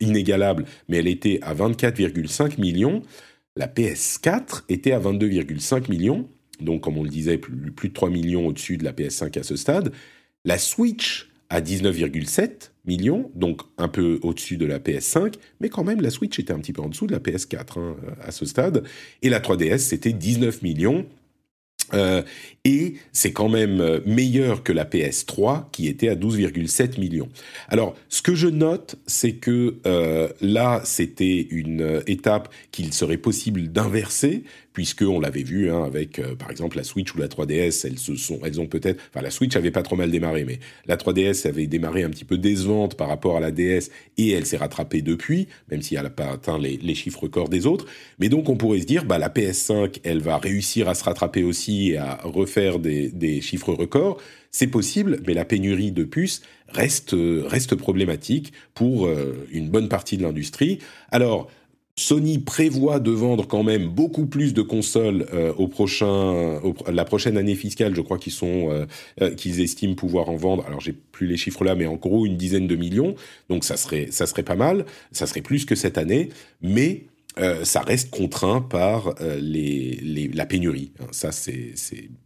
inégalable, 0.00 0.64
mais 0.88 0.96
elle 0.96 1.08
était 1.08 1.38
à 1.42 1.54
24,5 1.54 2.58
millions. 2.58 3.02
La 3.56 3.68
PS4 3.68 4.64
était 4.68 4.92
à 4.92 5.00
22,5 5.00 5.90
millions 5.90 6.28
donc 6.60 6.82
comme 6.82 6.98
on 6.98 7.02
le 7.02 7.08
disait, 7.08 7.38
plus, 7.38 7.88
de 7.88 7.94
3 7.94 8.10
millions 8.10 8.46
au-dessus 8.46 8.76
de 8.76 8.84
la 8.84 8.92
PS5 8.92 9.38
à 9.38 9.42
ce 9.42 9.56
stade. 9.56 9.92
La 10.44 10.58
Switch 10.58 11.30
à 11.50 11.60
19,7 11.60 12.70
millions, 12.84 13.30
donc 13.34 13.62
un 13.78 13.88
peu 13.88 14.18
au-dessus 14.22 14.56
de 14.56 14.66
la 14.66 14.78
PS5, 14.78 15.34
mais 15.60 15.68
quand 15.68 15.84
même 15.84 16.00
la 16.00 16.10
Switch 16.10 16.38
était 16.38 16.52
un 16.52 16.58
petit 16.58 16.72
peu 16.72 16.82
en 16.82 16.88
dessous 16.88 17.06
de 17.06 17.12
la 17.12 17.20
PS4 17.20 17.78
hein, 17.78 17.96
à 18.22 18.30
ce 18.30 18.44
stade. 18.46 18.84
Et 19.22 19.28
la 19.28 19.40
3DS, 19.40 19.78
c'était 19.78 20.12
19 20.12 20.62
millions, 20.62 21.06
euh, 21.92 22.22
et 22.64 22.94
c'est 23.12 23.32
quand 23.32 23.48
même 23.48 23.80
euh, 23.80 24.00
meilleur 24.06 24.62
que 24.62 24.72
la 24.72 24.84
PS3 24.84 25.64
qui 25.70 25.86
était 25.88 26.08
à 26.08 26.14
12,7 26.14 26.98
millions. 26.98 27.28
Alors, 27.68 27.94
ce 28.08 28.22
que 28.22 28.34
je 28.34 28.48
note, 28.48 28.96
c'est 29.06 29.34
que 29.34 29.76
euh, 29.86 30.28
là, 30.40 30.80
c'était 30.84 31.46
une 31.50 32.02
étape 32.06 32.48
qu'il 32.72 32.92
serait 32.94 33.18
possible 33.18 33.68
d'inverser, 33.68 34.44
puisque 34.74 35.02
on 35.02 35.20
l'avait 35.20 35.42
vu 35.42 35.70
hein, 35.70 35.84
avec, 35.84 36.20
par 36.36 36.50
exemple, 36.50 36.76
la 36.76 36.84
Switch 36.84 37.14
ou 37.14 37.18
la 37.18 37.28
3DS, 37.28 37.86
elles 37.86 37.98
se 37.98 38.16
sont, 38.16 38.40
elles 38.44 38.60
ont 38.60 38.66
peut-être, 38.66 39.00
enfin, 39.10 39.22
la 39.22 39.30
Switch 39.30 39.56
avait 39.56 39.70
pas 39.70 39.82
trop 39.82 39.96
mal 39.96 40.10
démarré, 40.10 40.44
mais 40.44 40.58
la 40.86 40.96
3DS 40.96 41.48
avait 41.48 41.66
démarré 41.66 42.02
un 42.02 42.10
petit 42.10 42.24
peu 42.24 42.36
décevante 42.36 42.96
par 42.96 43.08
rapport 43.08 43.36
à 43.36 43.40
la 43.40 43.50
DS 43.50 43.90
et 44.18 44.30
elle 44.30 44.44
s'est 44.44 44.56
rattrapée 44.56 45.00
depuis, 45.00 45.48
même 45.70 45.80
si 45.80 45.94
elle 45.94 46.02
n'a 46.02 46.10
pas 46.10 46.32
atteint 46.32 46.58
les, 46.58 46.94
chiffres 46.94 47.22
records 47.22 47.48
des 47.48 47.66
autres. 47.66 47.86
Mais 48.18 48.28
donc, 48.28 48.48
on 48.48 48.56
pourrait 48.56 48.80
se 48.80 48.86
dire, 48.86 49.04
bah, 49.04 49.18
la 49.18 49.28
PS5, 49.28 50.00
elle 50.04 50.20
va 50.20 50.38
réussir 50.38 50.88
à 50.88 50.94
se 50.94 51.04
rattraper 51.04 51.42
aussi 51.42 51.92
et 51.92 51.96
à 51.96 52.20
refaire 52.24 52.78
des, 52.78 53.40
chiffres 53.40 53.72
records, 53.72 54.20
c'est 54.50 54.68
possible, 54.68 55.20
mais 55.26 55.34
la 55.34 55.44
pénurie 55.44 55.90
de 55.90 56.04
puces 56.04 56.42
reste, 56.68 57.14
reste 57.14 57.74
problématique 57.74 58.52
pour 58.74 59.06
euh, 59.06 59.46
une 59.50 59.68
bonne 59.68 59.88
partie 59.88 60.16
de 60.16 60.22
l'industrie. 60.22 60.78
Alors, 61.10 61.50
Sony 61.96 62.38
prévoit 62.38 62.98
de 62.98 63.12
vendre 63.12 63.46
quand 63.46 63.62
même 63.62 63.88
beaucoup 63.88 64.26
plus 64.26 64.52
de 64.52 64.62
consoles 64.62 65.26
euh, 65.32 65.52
au 65.54 65.68
prochain, 65.68 66.60
la 66.90 67.04
prochaine 67.04 67.36
année 67.36 67.54
fiscale. 67.54 67.94
Je 67.94 68.00
crois 68.00 68.18
qu'ils 68.18 68.32
sont, 68.32 68.86
euh, 69.20 69.30
qu'ils 69.34 69.60
estiment 69.60 69.94
pouvoir 69.94 70.28
en 70.28 70.36
vendre. 70.36 70.64
Alors 70.66 70.80
j'ai 70.80 70.92
plus 70.92 71.26
les 71.26 71.36
chiffres 71.36 71.64
là, 71.64 71.74
mais 71.74 71.86
en 71.86 71.94
gros 71.94 72.26
une 72.26 72.36
dizaine 72.36 72.66
de 72.66 72.76
millions. 72.76 73.14
Donc 73.48 73.64
ça 73.64 73.76
serait, 73.76 74.08
ça 74.10 74.26
serait 74.26 74.42
pas 74.42 74.56
mal. 74.56 74.86
Ça 75.12 75.26
serait 75.26 75.42
plus 75.42 75.64
que 75.64 75.76
cette 75.76 75.98
année, 75.98 76.30
mais 76.62 77.04
euh, 77.38 77.64
ça 77.64 77.80
reste 77.80 78.10
contraint 78.10 78.60
par 78.60 79.14
euh, 79.20 79.36
les, 79.40 80.30
la 80.32 80.46
pénurie. 80.46 80.92
Hein. 81.00 81.06
Ça, 81.10 81.32
c'est, 81.32 81.74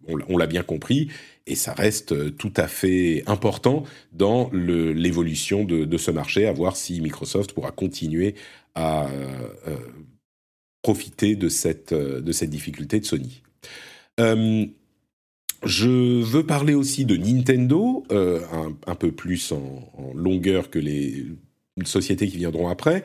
on, 0.07 0.37
l'a 0.37 0.47
bien 0.47 0.63
compris, 0.63 1.09
et 1.47 1.55
ça 1.55 1.73
reste 1.73 2.13
euh, 2.13 2.31
tout 2.31 2.53
à 2.57 2.69
fait 2.69 3.23
important 3.27 3.85
dans 4.13 4.51
l'évolution 4.53 5.65
de, 5.65 5.97
ce 5.97 6.11
marché, 6.11 6.47
à 6.47 6.53
voir 6.53 6.77
si 6.77 7.01
Microsoft 7.01 7.53
pourra 7.53 7.71
continuer 7.71 8.35
à 8.75 9.09
profiter 10.83 11.37
de 11.37 11.49
cette, 11.49 11.93
de 11.93 12.33
cette 12.33 12.51
difficulté 12.51 13.01
de 13.01 13.05
Sony. 13.05 13.43
je 15.65 16.23
veux 16.23 16.47
parler 16.47 16.75
aussi 16.75 17.05
de 17.05 17.17
Nintendo, 17.17 18.05
un, 18.11 18.95
peu 18.95 19.13
plus 19.13 19.53
en, 19.53 20.13
longueur 20.15 20.71
que 20.71 20.79
les 20.79 21.27
sociétés 21.85 22.29
qui 22.29 22.37
viendront 22.37 22.69
après. 22.69 23.05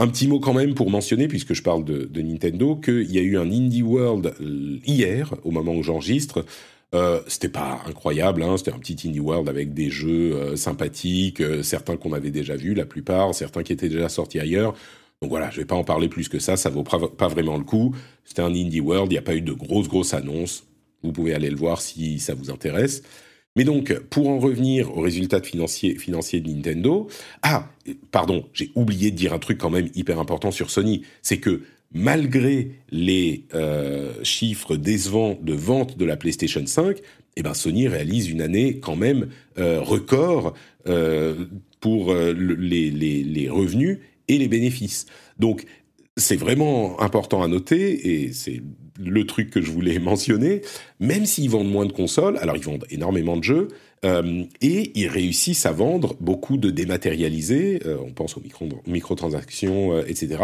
Un 0.00 0.06
petit 0.06 0.28
mot 0.28 0.38
quand 0.38 0.54
même 0.54 0.74
pour 0.74 0.90
mentionner, 0.90 1.26
puisque 1.26 1.54
je 1.54 1.62
parle 1.62 1.84
de, 1.84 2.22
Nintendo, 2.22 2.76
qu'il 2.76 3.10
y 3.10 3.18
a 3.18 3.22
eu 3.22 3.36
un 3.36 3.50
Indie 3.50 3.82
World 3.82 4.32
euh, 4.40 4.78
hier, 4.86 5.34
au 5.42 5.50
moment 5.50 5.74
où 5.74 5.82
j'enregistre. 5.82 6.44
Euh, 6.94 7.20
c'était 7.26 7.50
pas 7.50 7.82
incroyable, 7.86 8.42
hein, 8.42 8.56
c'était 8.56 8.72
un 8.72 8.78
petit 8.78 8.96
Indie 9.06 9.20
World 9.20 9.48
avec 9.48 9.74
des 9.74 9.90
jeux 9.90 10.32
euh, 10.34 10.56
sympathiques, 10.56 11.40
euh, 11.40 11.62
certains 11.62 11.98
qu'on 11.98 12.14
avait 12.14 12.30
déjà 12.30 12.56
vus, 12.56 12.72
la 12.72 12.86
plupart, 12.86 13.34
certains 13.34 13.62
qui 13.62 13.74
étaient 13.74 13.90
déjà 13.90 14.08
sortis 14.08 14.40
ailleurs. 14.40 14.72
Donc 15.20 15.30
voilà, 15.30 15.50
je 15.50 15.58
vais 15.58 15.66
pas 15.66 15.74
en 15.74 15.84
parler 15.84 16.08
plus 16.08 16.28
que 16.28 16.38
ça, 16.38 16.56
ça 16.56 16.70
vaut 16.70 16.84
pas 16.84 17.28
vraiment 17.28 17.58
le 17.58 17.64
coup. 17.64 17.94
C'était 18.24 18.42
un 18.42 18.54
Indie 18.54 18.80
World, 18.80 19.12
il 19.12 19.14
n'y 19.14 19.18
a 19.18 19.22
pas 19.22 19.34
eu 19.34 19.42
de 19.42 19.52
grosses 19.52 19.88
grosses 19.88 20.14
annonces. 20.14 20.64
Vous 21.02 21.12
pouvez 21.12 21.34
aller 21.34 21.50
le 21.50 21.56
voir 21.56 21.80
si 21.80 22.20
ça 22.20 22.34
vous 22.34 22.50
intéresse. 22.50 23.02
Mais 23.56 23.64
donc, 23.64 23.92
pour 24.10 24.28
en 24.28 24.38
revenir 24.38 24.96
aux 24.96 25.00
résultats 25.00 25.42
financiers, 25.42 25.96
financiers 25.96 26.40
de 26.40 26.48
Nintendo, 26.48 27.08
ah, 27.42 27.68
pardon, 28.12 28.46
j'ai 28.52 28.70
oublié 28.76 29.10
de 29.10 29.16
dire 29.16 29.32
un 29.32 29.40
truc 29.40 29.58
quand 29.58 29.70
même 29.70 29.88
hyper 29.94 30.20
important 30.20 30.52
sur 30.52 30.70
Sony, 30.70 31.02
c'est 31.22 31.38
que 31.38 31.62
malgré 31.92 32.72
les 32.90 33.44
euh, 33.54 34.12
chiffres 34.22 34.76
décevants 34.76 35.38
de 35.40 35.54
vente 35.54 35.96
de 35.96 36.04
la 36.04 36.16
PlayStation 36.16 36.64
5, 36.64 36.98
eh 37.36 37.42
ben 37.42 37.54
Sony 37.54 37.88
réalise 37.88 38.28
une 38.28 38.42
année 38.42 38.78
quand 38.80 38.96
même 38.96 39.28
euh, 39.58 39.80
record 39.80 40.54
euh, 40.88 41.46
pour 41.80 42.12
les, 42.12 42.90
les, 42.90 43.48
revenus 43.48 44.00
et 44.26 44.38
les 44.38 44.48
bénéfices. 44.48 45.06
Donc 45.38 45.64
c'est 46.16 46.36
vraiment 46.36 47.00
important 47.00 47.42
à 47.42 47.48
noter 47.48 48.24
et 48.24 48.32
c'est 48.32 48.60
le 48.98 49.24
truc 49.24 49.50
que 49.50 49.62
je 49.62 49.70
voulais 49.70 49.98
mentionner, 50.00 50.62
même 50.98 51.24
s'ils 51.24 51.50
vendent 51.50 51.70
moins 51.70 51.86
de 51.86 51.92
consoles, 51.92 52.36
alors 52.38 52.56
ils 52.56 52.64
vendent 52.64 52.86
énormément 52.90 53.36
de 53.36 53.44
jeux, 53.44 53.68
euh, 54.04 54.44
et 54.60 54.92
ils 54.94 55.08
réussissent 55.08 55.66
à 55.66 55.72
vendre 55.72 56.16
beaucoup 56.20 56.56
de 56.56 56.70
dématérialisés, 56.70 57.80
euh, 57.86 57.98
on 58.04 58.12
pense 58.12 58.36
aux 58.36 58.40
micro, 58.40 58.68
microtransactions, 58.86 59.92
euh, 59.94 60.04
etc. 60.06 60.42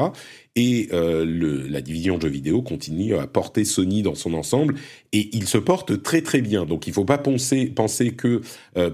Et 0.57 0.89
le, 0.93 1.67
la 1.67 1.81
division 1.81 2.21
jeux 2.21 2.29
vidéo 2.29 2.63
continue 2.63 3.17
à 3.17 3.27
porter 3.27 3.65
Sony 3.65 4.03
dans 4.03 4.15
son 4.15 4.35
ensemble, 4.35 4.77
et 5.13 5.29
ils 5.33 5.49
se 5.49 5.59
portent 5.59 6.01
très 6.01 6.23
très 6.23 6.43
bien. 6.43 6.65
Donc 6.65 6.87
il 6.87 6.91
ne 6.91 6.95
faut 6.95 7.05
pas 7.05 7.19
penser, 7.19 7.67
penser 7.67 8.13
que 8.13 8.41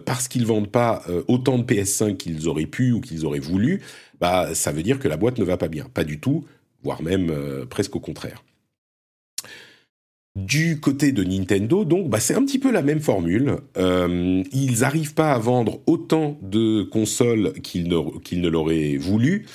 parce 0.07 0.27
qu'ils 0.27 0.47
vendent 0.47 0.71
pas 0.71 1.05
autant 1.29 1.59
de 1.59 1.65
PS5 1.65 2.17
qu'ils 2.17 2.49
auraient 2.49 2.65
pu 2.65 2.93
ou 2.93 3.03
qu'ils 3.03 3.27
auraient 3.27 3.41
voulu, 3.41 3.83
bah, 4.21 4.55
ça 4.55 4.73
veut 4.73 4.83
dire 4.83 4.99
que 4.99 5.09
la 5.09 5.19
boîte 5.19 5.39
ne 5.39 5.45
va 5.45 5.59
pas 5.59 5.69
bien. 5.69 5.85
Pas 5.93 6.05
du 6.05 6.19
tout, 6.19 6.47
voire 6.83 7.03
même 7.03 7.31
presque 7.69 7.95
au 7.95 8.01
contraire. 8.01 8.43
Du 10.37 10.79
côté 10.79 11.11
de 11.11 11.25
Nintendo, 11.25 11.85
donc, 11.85 12.09
bah, 12.09 12.21
c'est 12.21 12.35
un 12.35 12.45
petit 12.45 12.61
peu 12.61 12.71
la 12.71 12.83
même 12.83 13.01
formule. 13.01 13.57
Euh, 13.77 14.45
ils 14.53 14.81
n'arrivent 14.81 15.15
pas 15.15 15.33
à 15.33 15.39
vendre 15.39 15.81
autant 15.89 16.39
de 16.41 16.85
consoles 16.85 17.53
qu'ils 17.63 17.89
ne, 17.89 18.49
l'auraient 18.49 18.97
voulu, 18.97 19.47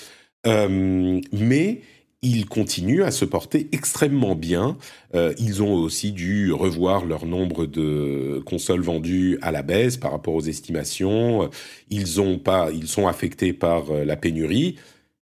euh, 0.46 1.22
mais 1.32 1.80
ils 2.22 2.46
continuent 2.46 3.04
à 3.04 3.12
se 3.12 3.24
porter 3.24 3.70
extrêmement 3.72 4.36
bien. 4.36 4.78
Euh, 5.16 5.34
ils 5.38 5.64
ont 5.64 5.76
aussi 5.76 6.12
dû 6.12 6.52
revoir 6.52 7.06
leur 7.06 7.26
nombre 7.26 7.68
de 7.68 8.44
consoles 8.46 8.82
vendues 8.82 9.38
à 9.42 9.54
la 9.54 9.62
baisse 9.62 9.96
par 9.96 10.12
rapport 10.12 10.34
aux 10.34 10.42
estimations. 10.42 11.50
Ils, 11.90 12.20
ont 12.20 12.38
pas, 12.38 12.70
ils 12.74 12.88
sont 12.88 13.08
affectés 13.08 13.54
par 13.54 13.94
la 13.94 14.18
pénurie. 14.18 14.76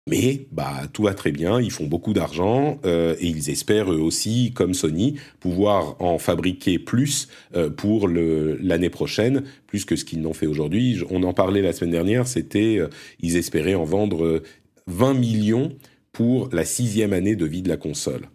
Mais 0.10 0.48
bah, 0.52 0.82
tout 0.92 1.04
va 1.04 1.14
très 1.14 1.32
bien, 1.32 1.62
ils 1.62 1.72
font 1.72 1.86
beaucoup 1.86 2.12
d'argent 2.12 2.78
euh, 2.84 3.16
et 3.22 3.28
ils 3.28 3.50
espèrent 3.50 3.92
eux 3.92 4.02
aussi, 4.02 4.52
comme 4.54 4.74
Sony, 4.74 5.16
pouvoir 5.40 5.96
en 6.02 6.18
fabriquer 6.18 6.78
plus 6.78 7.30
euh, 7.56 7.70
pour 7.70 8.10
l'année 8.10 8.90
prochaine, 8.90 9.44
plus 9.66 9.86
que 9.86 9.96
ce 9.96 10.04
qu'ils 10.04 10.22
n'ont 10.22 10.34
fait 10.34 10.46
aujourd'hui. 10.46 11.02
On 11.10 11.24
en 11.24 11.34
parlait 11.34 11.62
la 11.62 11.72
semaine 11.72 11.92
dernière, 11.92 12.28
c'était 12.28 12.80
euh, 12.80 12.90
ils 13.22 13.38
espéraient 13.38 13.76
en 13.76 13.86
vendre 13.86 14.44
20 14.88 15.14
millions 15.14 15.72
pour 16.12 16.50
la 16.52 16.66
sixième 16.66 17.14
année 17.14 17.38
de 17.38 17.46
vie 17.46 17.62
de 17.62 17.70
la 17.70 17.78
console. 17.78 18.28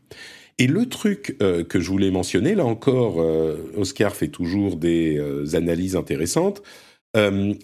Et 0.57 0.67
le 0.67 0.87
truc 0.87 1.37
que 1.39 1.79
je 1.79 1.89
voulais 1.89 2.11
mentionner, 2.11 2.57
là 2.57 2.65
encore, 2.65 3.25
Oscar 3.77 4.17
fait 4.17 4.27
toujours 4.27 4.75
des 4.75 5.23
analyses 5.55 5.95
intéressantes, 5.95 6.65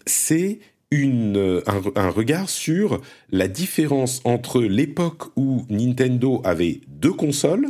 c'est 0.07 0.61
une, 0.95 1.63
un, 1.67 2.11
regard 2.11 2.49
sur 2.49 3.01
la 3.31 3.49
différence 3.49 4.21
entre 4.25 4.63
l'époque 4.63 5.25
où 5.37 5.65
Nintendo 5.69 6.41
avait 6.45 6.81
deux 6.89 7.13
consoles 7.13 7.67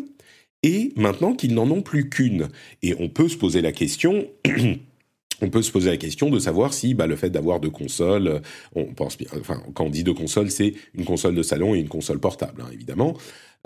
et 0.62 0.92
maintenant 0.96 1.34
qu'ils 1.34 1.54
n'en 1.54 1.70
ont 1.70 1.82
plus 1.82 2.08
qu'une. 2.08 2.48
Et 2.82 2.94
on 2.98 3.08
peut 3.08 3.28
se 3.28 3.36
poser 3.36 3.62
la 3.62 3.72
question. 3.72 4.26
on 5.40 5.50
peut 5.50 5.62
se 5.62 5.70
poser 5.70 5.90
la 5.90 5.96
question 5.96 6.30
de 6.30 6.38
savoir 6.38 6.72
si 6.72 6.94
bah, 6.94 7.06
le 7.06 7.16
fait 7.16 7.30
d'avoir 7.30 7.60
deux 7.60 7.70
consoles, 7.70 8.40
on 8.74 8.84
pense 8.86 9.18
enfin, 9.38 9.62
quand 9.74 9.84
on 9.84 9.90
dit 9.90 10.04
deux 10.04 10.14
consoles, 10.14 10.50
c'est 10.50 10.74
une 10.94 11.04
console 11.04 11.34
de 11.34 11.42
salon 11.42 11.74
et 11.74 11.78
une 11.78 11.88
console 11.88 12.20
portable, 12.20 12.62
hein, 12.62 12.70
évidemment. 12.72 13.16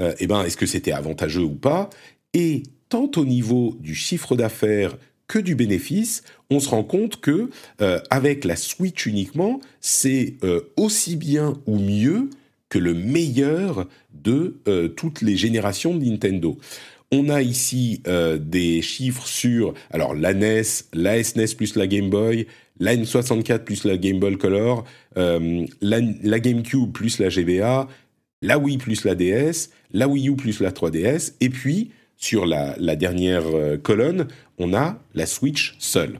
Euh, 0.00 0.14
eh 0.18 0.26
ben, 0.26 0.44
est-ce 0.44 0.56
que 0.56 0.66
c'était 0.66 0.92
avantageux 0.92 1.42
ou 1.42 1.54
pas? 1.54 1.90
Et 2.34 2.62
tant 2.88 3.10
au 3.16 3.24
niveau 3.24 3.76
du 3.80 3.94
chiffre 3.94 4.36
d'affaires 4.36 4.96
que 5.28 5.38
du 5.38 5.54
bénéfice, 5.54 6.24
on 6.50 6.58
se 6.58 6.70
rend 6.70 6.82
compte 6.82 7.20
que 7.20 7.50
euh, 7.80 8.00
avec 8.10 8.44
la 8.44 8.56
Switch 8.56 9.06
uniquement, 9.06 9.60
c'est 9.80 10.34
euh, 10.42 10.62
aussi 10.76 11.16
bien 11.16 11.54
ou 11.66 11.78
mieux 11.78 12.30
que 12.70 12.78
le 12.78 12.94
meilleur 12.94 13.86
de 14.12 14.56
euh, 14.66 14.88
toutes 14.88 15.22
les 15.22 15.36
générations 15.36 15.94
de 15.94 16.04
Nintendo. 16.04 16.58
On 17.10 17.30
a 17.30 17.40
ici 17.40 18.02
des 18.38 18.82
chiffres 18.82 19.26
sur 19.26 19.72
alors 19.90 20.14
la 20.14 20.34
NES, 20.34 20.62
la 20.92 21.24
SNES 21.24 21.52
e 21.52 21.56
plus 21.56 21.74
la 21.74 21.86
Game 21.86 22.10
Boy, 22.10 22.46
la 22.80 22.94
N64 22.94 23.60
plus 23.60 23.84
la 23.84 23.96
Game 23.96 24.18
Boy 24.18 24.36
Color, 24.36 24.84
la, 25.16 25.38
la, 25.80 26.38
GameCube 26.38 26.92
plus 26.92 27.18
la 27.18 27.30
GBA, 27.30 27.88
la 28.42 28.58
Wii 28.58 28.76
plus 28.76 29.06
la 29.06 29.14
DS, 29.14 29.70
la 29.90 30.06
Wii 30.06 30.28
U 30.28 30.36
plus 30.36 30.60
la 30.60 30.70
3DS, 30.70 31.32
et 31.40 31.48
puis 31.48 31.92
sur 32.18 32.46
la, 32.46 32.96
dernière 32.96 33.46
euh, 33.46 33.78
colonne, 33.78 34.26
on 34.58 34.74
a 34.74 35.00
la 35.14 35.24
Switch 35.24 35.76
seule. 35.78 36.18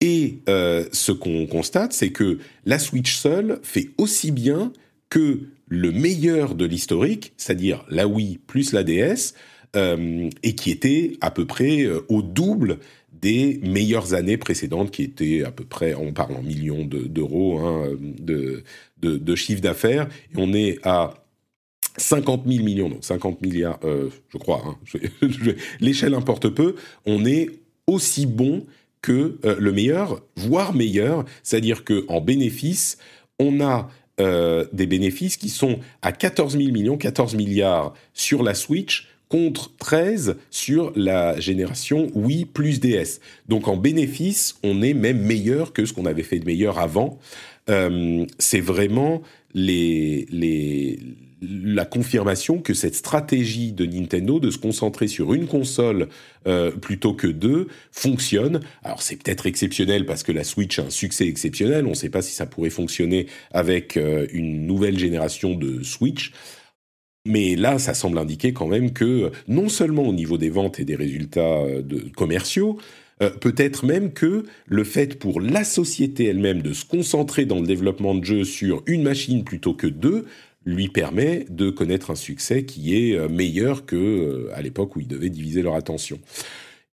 Et 0.00 0.38
euh, 0.48 0.86
ce 0.92 1.12
qu'on 1.12 1.46
constate, 1.46 1.92
c'est 1.92 2.10
que 2.10 2.38
la 2.64 2.78
Switch 2.78 3.16
seule 3.16 3.58
fait 3.62 3.90
aussi 3.98 4.30
bien 4.30 4.72
que 5.10 5.40
le 5.66 5.92
meilleur 5.92 6.54
de 6.54 6.64
l'historique, 6.64 7.32
c'est-à-dire 7.36 7.84
la 7.90 8.06
Wii 8.06 8.38
plus 8.46 8.72
la 8.72 8.84
DS, 8.84 9.34
euh, 9.76 10.30
et 10.44 10.54
qui 10.54 10.70
était 10.70 11.16
à 11.20 11.32
peu 11.32 11.46
près 11.46 11.86
au 12.08 12.22
double 12.22 12.78
des 13.12 13.58
meilleures 13.64 14.14
années 14.14 14.36
précédentes, 14.36 14.92
qui 14.92 15.02
étaient 15.02 15.42
à 15.44 15.50
peu 15.50 15.64
près, 15.64 15.94
on 15.94 16.12
parle 16.12 16.34
en 16.34 16.42
millions 16.42 16.84
d'euros 16.84 17.58
hein, 17.58 17.88
de, 18.00 18.62
de, 19.02 19.34
chiffre 19.34 19.62
d'affaires, 19.62 20.08
et 20.32 20.36
on 20.36 20.52
est 20.52 20.78
à 20.84 21.23
50 21.96 22.42
000 22.46 22.64
millions, 22.64 22.88
donc 22.88 23.04
50 23.04 23.40
milliards, 23.42 23.78
euh, 23.84 24.10
je 24.28 24.38
crois, 24.38 24.62
hein, 24.66 24.98
l'échelle 25.80 26.14
importe 26.14 26.48
peu, 26.48 26.74
on 27.06 27.24
est 27.24 27.50
aussi 27.86 28.26
bon 28.26 28.64
que 29.00 29.38
euh, 29.44 29.56
le 29.58 29.72
meilleur, 29.72 30.22
voire 30.36 30.74
meilleur, 30.74 31.24
c'est-à-dire 31.42 31.84
qu'en 31.84 32.20
bénéfice, 32.20 32.98
on 33.38 33.60
a 33.60 33.90
euh, 34.20 34.64
des 34.72 34.86
bénéfices 34.86 35.36
qui 35.36 35.48
sont 35.48 35.78
à 36.02 36.12
14 36.12 36.56
000 36.56 36.72
millions, 36.72 36.96
14 36.96 37.34
milliards 37.34 37.94
sur 38.12 38.42
la 38.42 38.54
Switch, 38.54 39.08
contre 39.28 39.74
13 39.78 40.36
sur 40.50 40.92
la 40.94 41.40
génération 41.40 42.10
Wii 42.14 42.44
plus 42.44 42.78
DS. 42.78 43.20
Donc 43.48 43.68
en 43.68 43.76
bénéfice, 43.76 44.56
on 44.62 44.80
est 44.82 44.94
même 44.94 45.20
meilleur 45.20 45.72
que 45.72 45.86
ce 45.86 45.92
qu'on 45.92 46.06
avait 46.06 46.22
fait 46.22 46.38
de 46.38 46.44
meilleur 46.44 46.78
avant. 46.78 47.18
c'est 47.66 48.60
vraiment 48.60 49.22
les, 49.54 50.26
les, 50.30 50.98
la 51.48 51.84
confirmation 51.84 52.58
que 52.58 52.74
cette 52.74 52.94
stratégie 52.94 53.72
de 53.72 53.86
Nintendo 53.86 54.40
de 54.40 54.50
se 54.50 54.58
concentrer 54.58 55.08
sur 55.08 55.34
une 55.34 55.46
console 55.46 56.08
euh, 56.46 56.70
plutôt 56.70 57.14
que 57.14 57.26
deux 57.26 57.68
fonctionne. 57.92 58.60
Alors 58.82 59.02
c'est 59.02 59.16
peut-être 59.16 59.46
exceptionnel 59.46 60.06
parce 60.06 60.22
que 60.22 60.32
la 60.32 60.44
Switch 60.44 60.78
a 60.78 60.82
un 60.82 60.90
succès 60.90 61.26
exceptionnel. 61.26 61.86
On 61.86 61.90
ne 61.90 61.94
sait 61.94 62.10
pas 62.10 62.22
si 62.22 62.34
ça 62.34 62.46
pourrait 62.46 62.70
fonctionner 62.70 63.26
avec 63.52 63.96
euh, 63.96 64.26
une 64.32 64.66
nouvelle 64.66 64.98
génération 64.98 65.54
de 65.54 65.82
Switch. 65.82 66.32
Mais 67.26 67.56
là, 67.56 67.78
ça 67.78 67.94
semble 67.94 68.18
indiquer 68.18 68.52
quand 68.52 68.66
même 68.66 68.92
que 68.92 69.32
non 69.48 69.70
seulement 69.70 70.02
au 70.02 70.12
niveau 70.12 70.36
des 70.36 70.50
ventes 70.50 70.78
et 70.78 70.84
des 70.84 70.96
résultats 70.96 71.62
euh, 71.62 71.82
commerciaux, 72.16 72.78
peut-être 73.40 73.86
même 73.86 74.12
que 74.12 74.44
le 74.66 74.84
fait 74.84 75.18
pour 75.20 75.40
la 75.40 75.62
société 75.62 76.26
elle-même 76.26 76.62
de 76.62 76.72
se 76.72 76.84
concentrer 76.84 77.46
dans 77.46 77.60
le 77.60 77.66
développement 77.66 78.14
de 78.14 78.24
jeux 78.24 78.44
sur 78.44 78.82
une 78.86 79.04
machine 79.04 79.44
plutôt 79.44 79.72
que 79.72 79.86
deux 79.86 80.26
lui 80.64 80.88
permet 80.88 81.46
de 81.50 81.70
connaître 81.70 82.10
un 82.10 82.14
succès 82.14 82.64
qui 82.64 82.96
est 82.96 83.16
euh, 83.16 83.28
meilleur 83.28 83.86
que 83.86 83.96
euh, 83.96 84.50
à 84.54 84.62
l'époque 84.62 84.96
où 84.96 85.00
ils 85.00 85.08
devaient 85.08 85.30
diviser 85.30 85.62
leur 85.62 85.74
attention. 85.74 86.18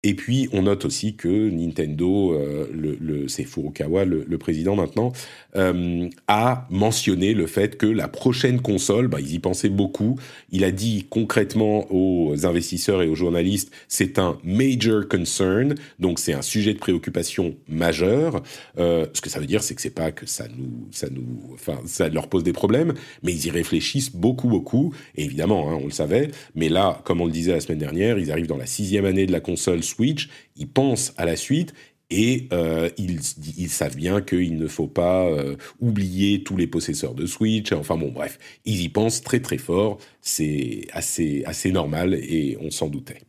Et 0.03 0.15
puis, 0.15 0.49
on 0.51 0.63
note 0.63 0.85
aussi 0.85 1.15
que 1.15 1.49
Nintendo, 1.49 2.33
euh, 2.33 2.67
le, 2.73 3.27
c'est 3.27 3.43
Furukawa, 3.43 4.03
le, 4.03 4.37
président 4.39 4.75
maintenant, 4.75 5.13
euh, 5.55 6.09
a 6.27 6.67
mentionné 6.69 7.33
le 7.33 7.47
fait 7.47 7.77
que 7.77 7.85
la 7.85 8.07
prochaine 8.07 8.61
console, 8.61 9.07
bah, 9.07 9.19
ils 9.19 9.33
y 9.33 9.39
pensaient 9.39 9.69
beaucoup. 9.69 10.17
Il 10.51 10.63
a 10.63 10.71
dit 10.71 11.05
concrètement 11.09 11.87
aux 11.91 12.45
investisseurs 12.45 13.01
et 13.01 13.07
aux 13.07 13.15
journalistes, 13.15 13.71
c'est 13.87 14.19
un 14.19 14.37
major 14.43 15.07
concern, 15.07 15.75
donc 15.99 16.19
c'est 16.19 16.33
un 16.33 16.41
sujet 16.41 16.73
de 16.73 16.79
préoccupation 16.79 17.55
majeur. 17.67 18.43
Euh, 18.77 19.05
ce 19.13 19.21
que 19.21 19.29
ça 19.29 19.39
veut 19.39 19.45
dire, 19.45 19.63
c'est 19.63 19.75
que 19.75 19.81
c'est 19.81 19.89
pas 19.89 20.11
que 20.11 20.25
ça 20.25 20.45
nous, 20.47 20.87
ça 20.91 21.07
nous, 21.09 21.53
enfin, 21.53 21.79
ça 21.85 22.09
leur 22.09 22.27
pose 22.27 22.43
des 22.43 22.53
problèmes, 22.53 22.93
mais 23.23 23.33
ils 23.33 23.47
y 23.47 23.49
réfléchissent 23.49 24.15
beaucoup, 24.15 24.47
beaucoup. 24.47 24.93
Et 25.15 25.25
évidemment, 25.25 25.69
hein, 25.69 25.79
on 25.81 25.85
le 25.85 25.91
savait. 25.91 26.31
Mais 26.55 26.69
là, 26.69 27.01
comme 27.03 27.21
on 27.21 27.25
le 27.25 27.31
disait 27.31 27.51
la 27.51 27.61
semaine 27.61 27.79
dernière, 27.79 28.17
ils 28.17 28.31
arrivent 28.31 28.47
dans 28.47 28.57
la 28.57 28.65
sixième 28.65 29.05
année 29.05 29.25
de 29.25 29.31
la 29.31 29.39
console 29.39 29.83
Switch, 29.83 30.29
ils 30.57 30.67
pensent 30.67 31.13
à 31.17 31.25
la 31.25 31.35
suite 31.35 31.73
et 32.11 32.49
euh, 32.51 32.89
ils, 32.97 33.69
savent 33.69 33.95
bien 33.95 34.21
qu'il 34.21 34.57
ne 34.57 34.67
faut 34.67 34.87
pas 34.87 35.25
euh, 35.25 35.55
oublier 35.79 36.43
tous 36.43 36.57
les 36.57 36.67
possesseurs 36.67 37.15
de 37.15 37.25
Switch. 37.25 37.71
Enfin 37.71 37.97
bon, 37.97 38.11
bref, 38.11 38.37
ils 38.65 38.81
y 38.81 38.89
pensent 38.89 39.21
très 39.23 39.39
très 39.39 39.57
fort. 39.57 39.97
C'est 40.21 40.87
assez, 40.91 41.43
assez 41.45 41.71
normal 41.71 42.13
et 42.13 42.57
on 42.59 42.69
s'en 42.69 42.89
doutait. 42.89 43.21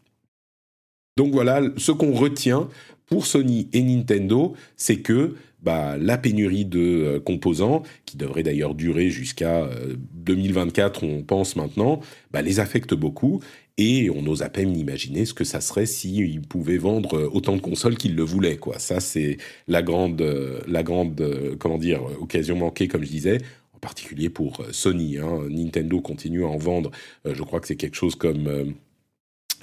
Donc 1.16 1.32
voilà, 1.32 1.62
ce 1.76 1.92
qu'on 1.92 2.12
retient 2.12 2.68
pour 3.06 3.26
Sony 3.26 3.68
et 3.72 3.82
Nintendo, 3.82 4.54
c'est 4.76 4.98
que 4.98 5.36
bah, 5.62 5.96
la 5.96 6.18
pénurie 6.18 6.64
de 6.64 6.80
euh, 6.80 7.20
composants, 7.20 7.84
qui 8.04 8.16
devrait 8.16 8.42
d'ailleurs 8.42 8.74
durer 8.74 9.10
jusqu'à 9.10 9.68
2024, 10.14 11.04
on 11.04 11.22
pense 11.22 11.54
maintenant, 11.54 12.00
bah, 12.32 12.42
les 12.42 12.58
affecte 12.58 12.94
beaucoup 12.94 13.40
et 13.78 14.10
on 14.10 14.22
n'ose 14.22 14.42
à 14.42 14.48
peine 14.48 14.76
imaginer 14.76 15.24
ce 15.24 15.34
que 15.34 15.44
ça 15.44 15.60
serait 15.60 15.86
s'ils 15.86 16.42
pouvaient 16.42 16.78
vendre 16.78 17.18
euh, 17.18 17.30
autant 17.32 17.56
de 17.56 17.60
consoles 17.60 17.96
qu'ils 17.96 18.14
le 18.14 18.22
voulaient. 18.22 18.58
Ça, 18.78 19.00
c'est 19.00 19.38
la 19.66 19.82
grande, 19.82 20.20
euh, 20.20 20.60
la 20.66 20.82
grande 20.82 21.20
euh, 21.20 21.56
comment 21.58 21.78
dire, 21.78 22.02
occasion 22.20 22.56
manquée, 22.56 22.88
comme 22.88 23.02
je 23.02 23.10
disais, 23.10 23.38
en 23.74 23.78
particulier 23.78 24.28
pour 24.28 24.62
Sony. 24.72 25.18
Hein. 25.18 25.46
Nintendo 25.48 26.00
continue 26.00 26.44
à 26.44 26.48
en 26.48 26.58
vendre, 26.58 26.90
je 27.24 27.42
crois 27.42 27.60
que 27.60 27.66
c'est 27.66 27.76
quelque 27.76 27.96
chose 27.96 28.14
comme 28.14 28.74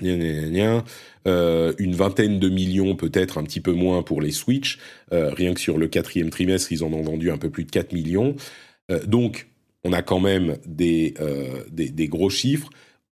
une 0.01 0.35
vingtaine 1.95 2.39
de 2.39 2.49
millions, 2.49 2.95
peut-être 2.95 3.37
un 3.37 3.43
petit 3.43 3.61
peu 3.61 3.73
moins 3.73 4.01
pour 4.01 4.21
les 4.21 4.31
Switch. 4.31 4.79
rien 5.11 5.53
que 5.53 5.59
sur 5.59 5.77
le 5.77 5.87
quatrième 5.87 6.29
trimestre, 6.29 6.71
ils 6.71 6.83
en 6.83 6.91
ont 6.93 7.01
vendu 7.01 7.31
un 7.31 7.37
peu 7.37 7.49
plus 7.49 7.65
de 7.65 7.71
4 7.71 7.93
millions. 7.93 8.35
donc, 9.05 9.47
on 9.85 9.93
a 9.93 10.01
quand 10.01 10.19
même 10.19 10.57
des, 10.65 11.13
des, 11.71 12.07
gros 12.07 12.29
chiffres. 12.29 12.69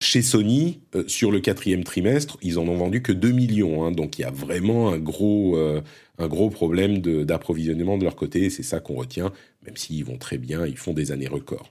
Chez 0.03 0.21
Sony, 0.21 0.81
sur 1.07 1.31
le 1.31 1.39
quatrième 1.39 1.85
trimestre, 1.85 2.37
ils 2.43 2.59
en 2.59 2.67
ont 2.67 2.77
vendu 2.77 3.03
que 3.03 3.13
2 3.13 3.31
millions. 3.31 3.85
Hein. 3.85 3.93
donc 3.93 4.19
il 4.19 4.23
y 4.23 4.25
a 4.25 4.33
vraiment 4.33 4.91
un 4.91 4.99
gros, 4.99 5.57
un 5.57 6.29
gros 6.29 6.51
problème 6.51 6.99
d'approvisionnement 6.99 7.97
de, 7.97 8.05
leur 8.05 8.17
côté. 8.17 8.51
C'est 8.51 8.65
ça 8.65 8.81
qu'on 8.81 8.95
retient, 8.95 9.33
même 9.65 9.77
s'ils 9.77 10.05
vont 10.05 10.19
très 10.19 10.39
bien, 10.39 10.67
ils 10.67 10.77
font 10.77 10.93
des 10.93 11.13
années 11.13 11.29
records. 11.29 11.71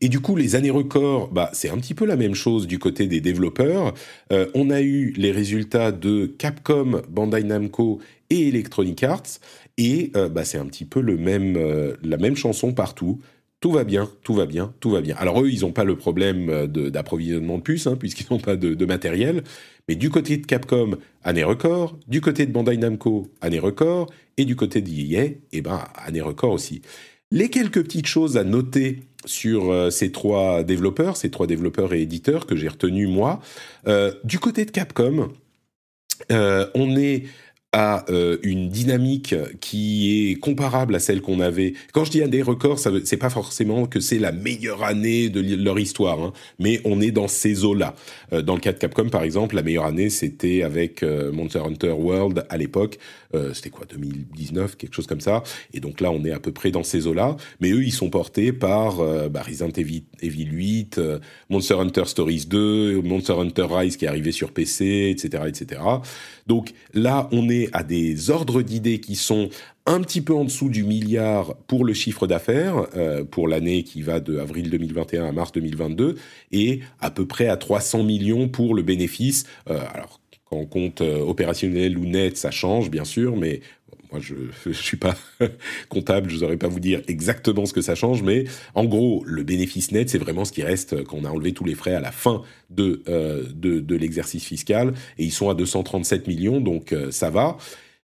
Et 0.00 0.08
du 0.08 0.20
coup, 0.20 0.36
les 0.36 0.56
années 0.56 0.70
records, 0.70 1.28
bah, 1.28 1.50
c'est 1.52 1.68
un 1.68 1.78
petit 1.78 1.94
peu 1.94 2.04
la 2.04 2.16
même 2.16 2.34
chose 2.34 2.66
du 2.66 2.78
côté 2.78 3.06
des 3.06 3.20
développeurs. 3.20 3.94
Euh, 4.32 4.46
on 4.54 4.70
a 4.70 4.80
eu 4.80 5.12
les 5.16 5.32
résultats 5.32 5.92
de 5.92 6.26
Capcom, 6.26 7.02
Bandai 7.08 7.44
Namco 7.44 8.00
et 8.30 8.48
Electronic 8.48 9.02
Arts, 9.02 9.38
et 9.78 10.10
euh, 10.16 10.28
bah, 10.28 10.44
c'est 10.44 10.58
un 10.58 10.66
petit 10.66 10.84
peu 10.84 11.00
le 11.00 11.16
même, 11.16 11.56
euh, 11.56 11.94
la 12.02 12.16
même 12.16 12.36
chanson 12.36 12.72
partout. 12.72 13.20
Tout 13.62 13.70
va 13.70 13.84
bien, 13.84 14.10
tout 14.24 14.34
va 14.34 14.44
bien, 14.44 14.74
tout 14.80 14.90
va 14.90 15.00
bien. 15.00 15.14
Alors 15.20 15.40
eux, 15.40 15.48
ils 15.48 15.60
n'ont 15.60 15.70
pas 15.70 15.84
le 15.84 15.94
problème 15.94 16.66
d'approvisionnement 16.66 17.58
de, 17.58 17.62
puces, 17.62 17.86
hein, 17.86 17.94
puisqu'ils 17.94 18.26
n'ont 18.28 18.40
pas 18.40 18.56
de, 18.56 18.84
matériel. 18.84 19.44
Mais 19.88 19.94
du 19.94 20.10
côté 20.10 20.36
de 20.36 20.44
Capcom, 20.44 20.96
année 21.22 21.44
record. 21.44 21.96
Du 22.08 22.20
côté 22.20 22.44
de 22.44 22.50
Bandai 22.50 22.76
Namco, 22.76 23.28
année 23.40 23.60
record. 23.60 24.10
Et 24.36 24.44
du 24.46 24.56
côté 24.56 24.82
d'EA, 24.82 25.38
eh 25.52 25.60
ben, 25.60 25.84
année 25.94 26.20
record 26.20 26.50
aussi. 26.50 26.82
Les 27.30 27.50
quelques 27.50 27.84
petites 27.84 28.08
choses 28.08 28.36
à 28.36 28.42
noter 28.42 29.04
sur 29.26 29.70
euh, 29.70 29.90
ces 29.90 30.10
trois 30.10 30.64
développeurs, 30.64 31.16
ces 31.16 31.30
trois 31.30 31.46
développeurs 31.46 31.94
et 31.94 32.02
éditeurs 32.02 32.46
que 32.46 32.56
j'ai 32.56 32.66
retenus 32.66 33.08
moi. 33.08 33.40
Euh, 33.86 34.12
du 34.24 34.40
côté 34.40 34.64
de 34.64 34.72
Capcom, 34.72 35.30
euh, 36.32 36.66
on 36.74 36.96
est 36.96 37.26
à 37.72 38.04
euh, 38.10 38.36
une 38.42 38.68
dynamique 38.68 39.34
qui 39.60 40.30
est 40.30 40.34
comparable 40.34 40.94
à 40.94 40.98
celle 40.98 41.22
qu'on 41.22 41.40
avait. 41.40 41.72
Quand 41.92 42.04
je 42.04 42.10
dis 42.10 42.22
année 42.22 42.42
record, 42.42 42.78
ça 42.78 42.90
c'est 43.04 43.16
pas 43.16 43.30
forcément 43.30 43.86
que 43.86 43.98
c'est 43.98 44.18
la 44.18 44.30
meilleure 44.30 44.84
année 44.84 45.30
de 45.30 45.40
leur 45.56 45.78
histoire, 45.78 46.20
hein, 46.20 46.32
mais 46.58 46.80
on 46.84 47.00
est 47.00 47.10
dans 47.10 47.28
ces 47.28 47.64
eaux-là. 47.64 47.94
Euh, 48.34 48.42
dans 48.42 48.54
le 48.54 48.60
cas 48.60 48.72
de 48.72 48.78
Capcom, 48.78 49.08
par 49.08 49.22
exemple, 49.22 49.54
la 49.54 49.62
meilleure 49.62 49.86
année, 49.86 50.10
c'était 50.10 50.62
avec 50.62 51.02
euh, 51.02 51.32
Monster 51.32 51.60
Hunter 51.60 51.92
World 51.92 52.44
à 52.50 52.58
l'époque. 52.58 52.98
C'était 53.54 53.70
quoi, 53.70 53.86
2019, 53.86 54.76
quelque 54.76 54.94
chose 54.94 55.06
comme 55.06 55.20
ça. 55.20 55.42
Et 55.72 55.80
donc 55.80 56.00
là, 56.00 56.10
on 56.10 56.24
est 56.24 56.32
à 56.32 56.40
peu 56.40 56.52
près 56.52 56.70
dans 56.70 56.82
ces 56.82 57.06
eaux-là. 57.06 57.36
Mais 57.60 57.70
eux, 57.70 57.84
ils 57.84 57.92
sont 57.92 58.10
portés 58.10 58.52
par 58.52 58.96
bah, 59.30 59.42
Resident 59.42 59.70
Evil, 59.76 60.04
8, 60.22 61.00
Monster 61.48 61.74
Hunter 61.74 62.04
Stories 62.06 62.46
2, 62.46 63.02
Monster 63.02 63.34
Hunter 63.34 63.66
Rise 63.70 63.96
qui 63.96 64.04
est 64.04 64.08
arrivé 64.08 64.32
sur 64.32 64.52
PC, 64.52 65.14
etc., 65.16 65.44
etc. 65.46 65.80
Donc 66.46 66.72
là, 66.94 67.28
on 67.32 67.48
est 67.48 67.68
à 67.72 67.82
des 67.82 68.30
ordres 68.30 68.62
d'idées 68.62 69.00
qui 69.00 69.16
sont 69.16 69.48
un 69.86 70.00
petit 70.00 70.20
peu 70.20 70.34
en 70.34 70.44
dessous 70.44 70.68
du 70.68 70.84
milliard 70.84 71.56
pour 71.66 71.84
le 71.84 71.92
chiffre 71.92 72.26
d'affaires 72.26 72.86
euh, 72.96 73.24
pour 73.24 73.48
l'année 73.48 73.82
qui 73.82 74.02
va 74.02 74.20
de 74.20 74.38
avril 74.38 74.70
2021 74.70 75.26
à 75.26 75.32
mars 75.32 75.52
2022 75.52 76.16
et 76.52 76.80
à 77.00 77.10
peu 77.10 77.26
près 77.26 77.48
à 77.48 77.56
300 77.56 78.04
millions 78.04 78.48
pour 78.48 78.74
le 78.74 78.82
bénéfice. 78.82 79.44
Euh, 79.68 79.80
alors 79.92 80.21
on 80.52 80.66
compte 80.66 81.00
euh, 81.00 81.20
opérationnel 81.20 81.98
ou 81.98 82.04
net, 82.04 82.36
ça 82.36 82.50
change 82.50 82.90
bien 82.90 83.04
sûr, 83.04 83.36
mais 83.36 83.60
moi, 84.12 84.20
je 84.20 84.34
ne 84.66 84.72
suis 84.72 84.96
pas 84.96 85.16
comptable, 85.88 86.30
je 86.30 86.36
ne 86.36 86.40
saurais 86.40 86.56
pas 86.56 86.68
vous 86.68 86.80
dire 86.80 87.02
exactement 87.08 87.66
ce 87.66 87.72
que 87.72 87.80
ça 87.80 87.94
change, 87.94 88.22
mais 88.22 88.44
en 88.74 88.84
gros, 88.84 89.24
le 89.26 89.42
bénéfice 89.42 89.90
net, 89.90 90.10
c'est 90.10 90.18
vraiment 90.18 90.44
ce 90.44 90.52
qui 90.52 90.62
reste 90.62 91.02
quand 91.04 91.16
on 91.20 91.24
a 91.24 91.30
enlevé 91.30 91.52
tous 91.52 91.64
les 91.64 91.74
frais 91.74 91.94
à 91.94 92.00
la 92.00 92.12
fin 92.12 92.42
de, 92.70 93.02
euh, 93.08 93.44
l'exercice 93.88 94.44
fiscal, 94.44 94.92
et 95.18 95.24
ils 95.24 95.32
sont 95.32 95.48
à 95.48 95.54
237 95.54 96.28
millions, 96.28 96.60
donc 96.60 96.92
euh, 96.92 97.10
ça 97.10 97.30
va. 97.30 97.56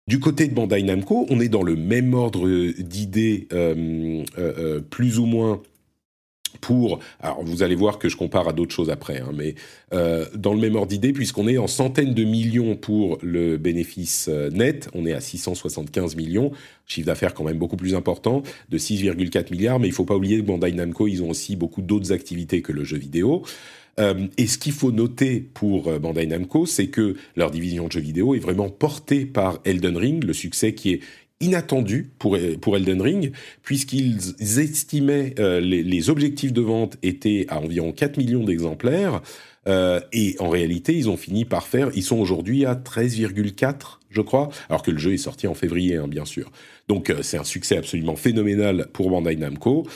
Du 0.08 0.18
côté 0.18 0.48
de 0.48 0.54
Bandai 0.54 0.82
Namco, 0.82 1.26
on 1.30 1.40
est 1.40 1.48
dans 1.48 1.62
le 1.62 1.76
même 1.76 2.12
ordre 2.14 2.48
d'idées, 2.82 3.46
euh, 3.52 4.80
plus 4.90 5.20
ou 5.20 5.26
moins 5.26 5.62
pour, 6.60 6.98
alors 7.20 7.42
vous 7.42 7.62
allez 7.62 7.74
voir 7.74 7.98
que 7.98 8.08
je 8.08 8.16
compare 8.16 8.48
à 8.48 8.52
d'autres 8.52 8.74
choses 8.74 8.90
après, 8.90 9.20
hein, 9.20 9.32
mais 9.34 9.54
euh, 9.92 10.26
dans 10.34 10.52
le 10.52 10.60
même 10.60 10.76
ordre 10.76 10.88
d'idée, 10.88 11.12
puisqu'on 11.12 11.48
est 11.48 11.58
en 11.58 11.66
centaines 11.66 12.14
de 12.14 12.24
millions 12.24 12.76
pour 12.76 13.18
le 13.22 13.56
bénéfice 13.56 14.28
euh, 14.28 14.50
net, 14.50 14.88
on 14.94 15.06
est 15.06 15.12
à 15.12 15.20
675 15.20 16.16
millions, 16.16 16.52
chiffre 16.86 17.06
d'affaires 17.06 17.34
quand 17.34 17.44
même 17.44 17.58
beaucoup 17.58 17.76
plus 17.76 17.94
important, 17.94 18.42
de 18.68 18.78
6,4 18.78 19.50
milliards, 19.50 19.78
mais 19.78 19.88
il 19.88 19.94
faut 19.94 20.04
pas 20.04 20.16
oublier 20.16 20.38
que 20.38 20.46
Bandai 20.46 20.72
Namco, 20.72 21.08
ils 21.08 21.22
ont 21.22 21.30
aussi 21.30 21.56
beaucoup 21.56 21.82
d'autres 21.82 22.12
activités 22.12 22.62
que 22.62 22.72
le 22.72 22.84
jeu 22.84 22.98
vidéo. 22.98 23.42
Euh, 24.00 24.26
et 24.38 24.46
ce 24.46 24.56
qu'il 24.56 24.72
faut 24.72 24.90
noter 24.90 25.40
pour 25.40 25.88
euh, 25.88 25.98
Bandai 25.98 26.26
Namco, 26.26 26.64
c'est 26.64 26.86
que 26.86 27.16
leur 27.36 27.50
division 27.50 27.86
de 27.86 27.92
jeux 27.92 28.00
vidéo 28.00 28.34
est 28.34 28.38
vraiment 28.38 28.70
portée 28.70 29.26
par 29.26 29.60
Elden 29.64 29.96
Ring, 29.96 30.24
le 30.24 30.32
succès 30.32 30.74
qui 30.74 30.92
est 30.92 31.00
inattendu 31.42 32.10
pour, 32.18 32.38
pour 32.60 32.76
Elden 32.76 33.02
Ring, 33.02 33.32
puisqu'ils 33.62 34.34
estimaient 34.40 35.34
euh, 35.38 35.60
les, 35.60 36.10
objectifs 36.10 36.52
de 36.52 36.60
vente 36.60 36.96
étaient 37.02 37.46
à 37.48 37.58
environ 37.58 37.92
4 37.92 38.16
millions 38.16 38.44
d'exemplaires, 38.44 39.20
euh, 39.68 40.00
et 40.12 40.36
en 40.40 40.48
réalité, 40.48 40.94
ils 40.96 41.08
ont 41.08 41.16
fini 41.16 41.44
par 41.44 41.66
faire, 41.66 41.90
ils 41.94 42.02
sont 42.02 42.18
aujourd'hui 42.18 42.64
à 42.64 42.74
13,4, 42.74 43.98
je 44.10 44.20
crois, 44.20 44.50
alors 44.68 44.82
que 44.82 44.90
le 44.90 44.98
jeu 44.98 45.12
est 45.12 45.18
sorti 45.18 45.46
en 45.46 45.54
février, 45.54 45.96
hein, 45.96 46.08
bien 46.08 46.24
sûr. 46.24 46.50
Donc 46.88 47.10
euh, 47.10 47.22
c'est 47.22 47.38
un 47.38 47.44
succès 47.44 47.76
absolument 47.76 48.16
phénoménal 48.16 48.88
pour 48.92 49.10
Bandai 49.10 49.36
Namco, 49.36 49.86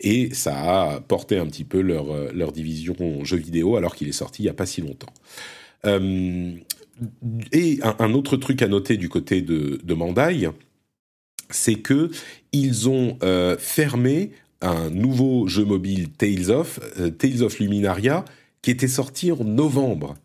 et 0.00 0.30
ça 0.32 0.56
a 0.56 1.00
porté 1.00 1.38
un 1.38 1.46
petit 1.46 1.64
peu 1.64 1.80
leur, 1.80 2.06
leur 2.34 2.50
division 2.50 2.96
jeux 3.22 3.36
vidéo, 3.36 3.76
alors 3.76 3.94
qu'il 3.94 4.08
est 4.08 4.12
sorti 4.12 4.42
il 4.42 4.46
n'y 4.46 4.50
a 4.50 4.54
pas 4.54 4.66
si 4.66 4.80
longtemps. 4.80 5.12
Et 7.52 7.80
un, 7.82 8.12
autre 8.14 8.36
truc 8.36 8.62
à 8.62 8.68
noter 8.68 8.96
du 8.96 9.08
côté 9.08 9.42
de, 9.42 9.94
Mandai, 9.94 10.48
c'est 11.50 11.76
que 11.76 12.10
ils 12.52 12.88
ont 12.88 13.18
euh, 13.22 13.56
fermé 13.58 14.32
un 14.60 14.90
nouveau 14.90 15.46
jeu 15.46 15.64
mobile 15.64 16.10
Tales 16.10 16.50
of, 16.50 16.80
euh, 16.98 17.10
Tales 17.10 17.42
of 17.42 17.58
Luminaria, 17.58 18.24
qui 18.62 18.70
était 18.70 18.88
sorti 18.88 19.30
en 19.32 19.44
novembre. 19.44 20.16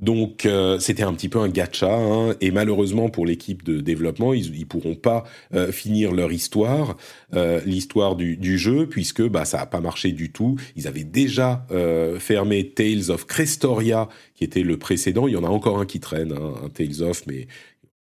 Donc 0.00 0.46
euh, 0.46 0.78
c'était 0.78 1.02
un 1.02 1.12
petit 1.12 1.28
peu 1.28 1.40
un 1.40 1.48
gacha, 1.48 1.92
hein, 1.92 2.34
et 2.40 2.52
malheureusement 2.52 3.08
pour 3.08 3.26
l'équipe 3.26 3.64
de 3.64 3.80
développement, 3.80 4.32
ils, 4.32 4.56
ne 4.56 4.64
pourront 4.64 4.94
pas 4.94 5.24
euh, 5.54 5.72
finir 5.72 6.12
leur 6.12 6.30
histoire, 6.30 6.96
euh, 7.34 7.60
l'histoire 7.66 8.14
du, 8.14 8.58
jeu, 8.58 8.86
puisque 8.86 9.22
bah 9.22 9.44
ça 9.44 9.60
a 9.60 9.66
pas 9.66 9.80
marché 9.80 10.12
du 10.12 10.30
tout. 10.30 10.56
Ils 10.76 10.86
avaient 10.86 11.04
déjà 11.04 11.66
fermé 12.18 12.70
Tales 12.70 13.10
of 13.10 13.26
Crestoria, 13.26 14.08
qui 14.34 14.44
était 14.44 14.62
le 14.62 14.78
précédent. 14.78 15.26
Il 15.26 15.34
y 15.34 15.36
en 15.36 15.44
a 15.44 15.48
encore 15.48 15.78
un 15.78 15.86
qui 15.86 16.00
traîne, 16.00 16.32
hein, 16.32 16.54
un 16.64 16.68
Tales 16.68 17.02
of, 17.02 17.26
mais 17.26 17.46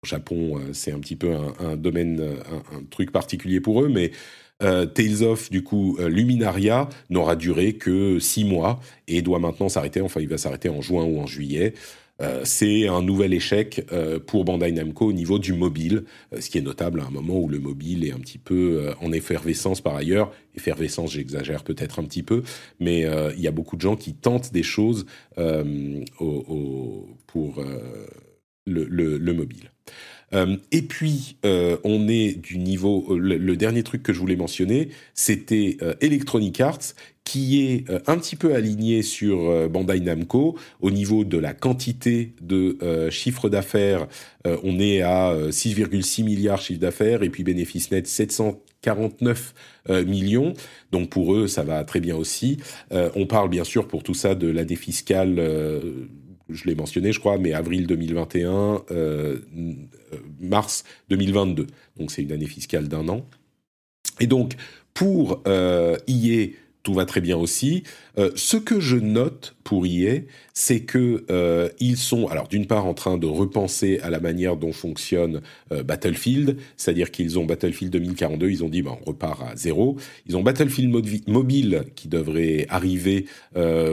au 0.04 0.08
Japon 0.08 0.60
c'est 0.74 0.92
un 0.92 1.00
petit 1.00 1.16
peu 1.16 1.36
un, 1.60 1.76
domaine, 1.76 2.22
un, 2.22 2.84
truc 2.90 3.12
particulier 3.12 3.60
pour 3.60 3.84
eux, 3.84 3.90
mais 3.90 4.12
Tales 4.62 5.24
of, 5.24 5.50
du 5.50 5.64
coup, 5.64 5.98
Luminaria 6.00 6.88
n'aura 7.10 7.36
duré 7.36 7.74
que 7.74 8.20
six 8.20 8.46
mois 8.46 8.80
et 9.08 9.22
doit 9.22 9.40
maintenant 9.40 9.68
s'arrêter. 9.68 10.00
Enfin, 10.02 10.22
il 10.22 10.30
va 10.30 10.38
s'arrêter 10.38 10.70
en 10.70 10.82
juin 10.82 11.04
ou 11.04 11.20
en 11.20 11.28
juillet. 11.28 11.74
c'est 12.44 12.88
un 12.88 13.02
nouvel 13.02 13.34
échec 13.34 13.86
pour 14.28 14.46
Bandai 14.46 14.72
Namco 14.72 15.08
au 15.08 15.14
niveau 15.14 15.40
du 15.40 15.54
mobile, 15.54 16.04
ce 16.40 16.50
qui 16.50 16.58
est 16.58 16.62
notable 16.62 17.02
à 17.02 17.06
un 17.06 17.10
moment 17.10 17.40
où 17.40 17.50
le 17.50 17.60
mobile 17.60 18.06
est 18.06 18.12
un 18.12 18.20
petit 18.20 18.38
peu 18.38 18.92
en 19.02 19.12
effervescence 19.12 19.82
par 19.82 19.96
ailleurs. 19.96 20.32
Effervescence, 20.56 21.14
j'exagère 21.14 21.64
peut-être 21.64 22.00
un 22.00 22.04
petit 22.04 22.24
peu, 22.24 22.44
mais 22.80 23.08
il 23.36 23.42
y 23.42 23.48
a 23.48 23.52
beaucoup 23.52 23.76
de 23.76 23.82
gens 23.82 23.96
qui 23.96 24.14
tentent 24.14 24.54
des 24.54 24.64
choses 24.64 25.06
pour 25.36 25.56
le 28.66 29.34
mobile. 29.34 29.72
Euh, 30.34 30.58
et 30.72 30.82
puis, 30.82 31.38
euh, 31.46 31.78
on 31.84 32.08
est 32.08 32.40
du 32.40 32.58
niveau. 32.58 33.06
Euh, 33.10 33.18
le, 33.18 33.58
dernier 33.58 33.84
truc 33.84 34.02
que 34.02 34.14
je 34.14 34.20
voulais 34.20 34.36
mentionner, 34.36 34.90
c'était 35.14 35.78
Electronic 36.00 36.60
Arts, 36.62 36.96
qui 37.24 37.62
est 37.62 37.86
un 38.08 38.18
petit 38.18 38.36
peu 38.36 38.56
aligné 38.56 39.04
sur 39.04 39.70
Bandai 39.70 40.00
Namco 40.00 40.58
au 40.80 40.90
niveau 40.90 41.24
de 41.24 41.38
la 41.38 41.54
quantité 41.54 42.34
de 42.42 42.78
chiffre 43.12 43.50
d'affaires. 43.50 44.08
on 44.46 44.80
est 44.80 45.02
à 45.02 45.36
6,6 45.50 46.24
milliards 46.24 46.62
chiffre 46.62 46.80
d'affaires 46.80 47.22
et 47.22 47.30
puis 47.30 47.44
bénéfice 47.44 47.92
net 47.92 48.08
749 48.08 49.54
millions. 50.08 50.54
Donc 50.92 51.10
pour 51.10 51.36
eux, 51.36 51.46
ça 51.46 51.64
va 51.64 51.84
très 51.84 52.00
bien 52.00 52.16
aussi. 52.16 52.58
on 52.92 53.28
parle 53.28 53.50
bien 53.50 53.66
sûr 53.66 53.88
pour 53.88 54.02
tout 54.02 54.16
ça 54.16 54.34
de 54.34 54.48
l'année 54.48 54.76
fiscale 54.76 55.40
je 56.54 56.66
l'ai 56.66 56.76
mentionné, 56.76 57.12
je 57.12 57.20
crois, 57.20 57.38
mais 57.38 57.54
avril 57.54 57.88
2021, 57.88 58.84
euh, 58.92 59.40
mars 60.40 60.84
2022. 61.10 61.68
Donc 61.98 62.12
c'est 62.12 62.22
une 62.22 62.32
année 62.32 62.48
fiscale 62.48 62.88
d'un 62.88 63.08
an. 63.10 63.26
Et 64.20 64.28
donc, 64.28 64.54
pour 64.94 65.42
euh, 65.48 65.98
tout 66.84 66.94
va 66.94 67.06
très 67.06 67.22
bien 67.22 67.38
aussi. 67.38 67.84
Euh, 68.18 68.32
ce 68.36 68.58
que 68.58 68.80
je 68.80 68.98
note 68.98 69.56
pour 69.64 69.86
EA, 69.86 70.22
c'est 70.54 70.82
que 70.82 71.24
euh, 71.30 71.70
ils 71.80 71.98
sont, 71.98 72.28
alors 72.28 72.48
d'une 72.48 72.66
part, 72.66 72.86
en 72.86 72.94
train 72.94 73.18
de 73.18 73.28
repenser 73.28 74.00
à 74.02 74.10
la 74.10 74.20
manière 74.20 74.58
dont 74.58 74.74
fonctionne 74.74 75.42
euh, 75.72 75.84
Battlefield, 75.84 76.58
c'est-à-dire 76.78 77.12
qu'ils 77.12 77.40
ont 77.40 77.46
Battlefield 77.46 77.94
2042, 77.94 78.50
ils 78.50 78.64
ont 78.64 78.70
dit, 78.70 78.82
bah, 78.82 78.98
on 79.00 79.10
repart 79.10 79.42
à 79.44 79.56
zéro. 79.56 79.98
Ils 80.28 80.36
ont 80.36 80.42
Battlefield 80.42 80.92
mobile 81.28 81.84
qui 81.96 82.08
devrait 82.08 82.66
arriver 82.70 83.26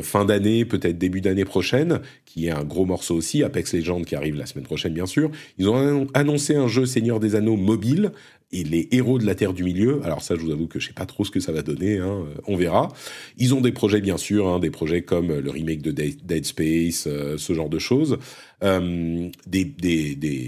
fin 0.02 0.24
d'année, 0.24 0.64
peut-être 0.64 0.98
début 0.98 1.20
d'année 1.20 1.44
prochaine, 1.44 2.00
qui 2.24 2.46
est 2.46 2.50
un 2.50 2.64
gros 2.64 2.86
morceau 2.86 3.14
aussi. 3.14 3.42
Apex 3.42 3.74
Legends 3.74 4.02
qui 4.02 4.14
arrive 4.14 4.36
la 4.36 4.46
semaine 4.46 4.64
prochaine, 4.64 4.94
bien 4.94 5.06
sûr. 5.06 5.30
Ils 5.58 5.68
ont 5.68 6.06
annoncé 6.14 6.54
un 6.54 6.68
jeu 6.68 6.86
Seigneur 6.86 7.20
des 7.20 7.34
Anneaux 7.34 7.56
mobile 7.56 8.12
et 8.50 8.64
les 8.64 8.88
héros 8.92 9.18
de 9.18 9.26
la 9.26 9.34
Terre 9.34 9.52
du 9.52 9.64
Milieu. 9.64 10.00
Alors 10.04 10.22
ça, 10.22 10.34
je 10.34 10.40
vous 10.40 10.50
avoue 10.50 10.66
que 10.66 10.78
je 10.78 10.88
sais 10.88 10.92
pas 10.92 11.06
trop 11.06 11.24
ce 11.24 11.30
que 11.30 11.40
ça 11.40 11.52
va 11.52 11.62
donner. 11.62 11.98
Hein, 11.98 12.24
on 12.46 12.56
verra. 12.56 12.88
Ils 13.36 13.54
ont 13.54 13.60
des 13.60 13.72
projets, 13.72 14.00
bien 14.00 14.16
sûr, 14.16 14.48
hein, 14.48 14.58
des 14.58 14.70
projets 14.70 15.02
comme 15.02 15.38
le 15.38 15.50
remake 15.50 15.82
de 15.82 15.90
Dead 15.90 16.44
Space, 16.44 17.06
euh, 17.06 17.36
ce 17.36 17.52
genre 17.52 17.68
de 17.68 17.78
choses, 17.78 18.18
euh, 18.64 19.28
des, 19.46 19.74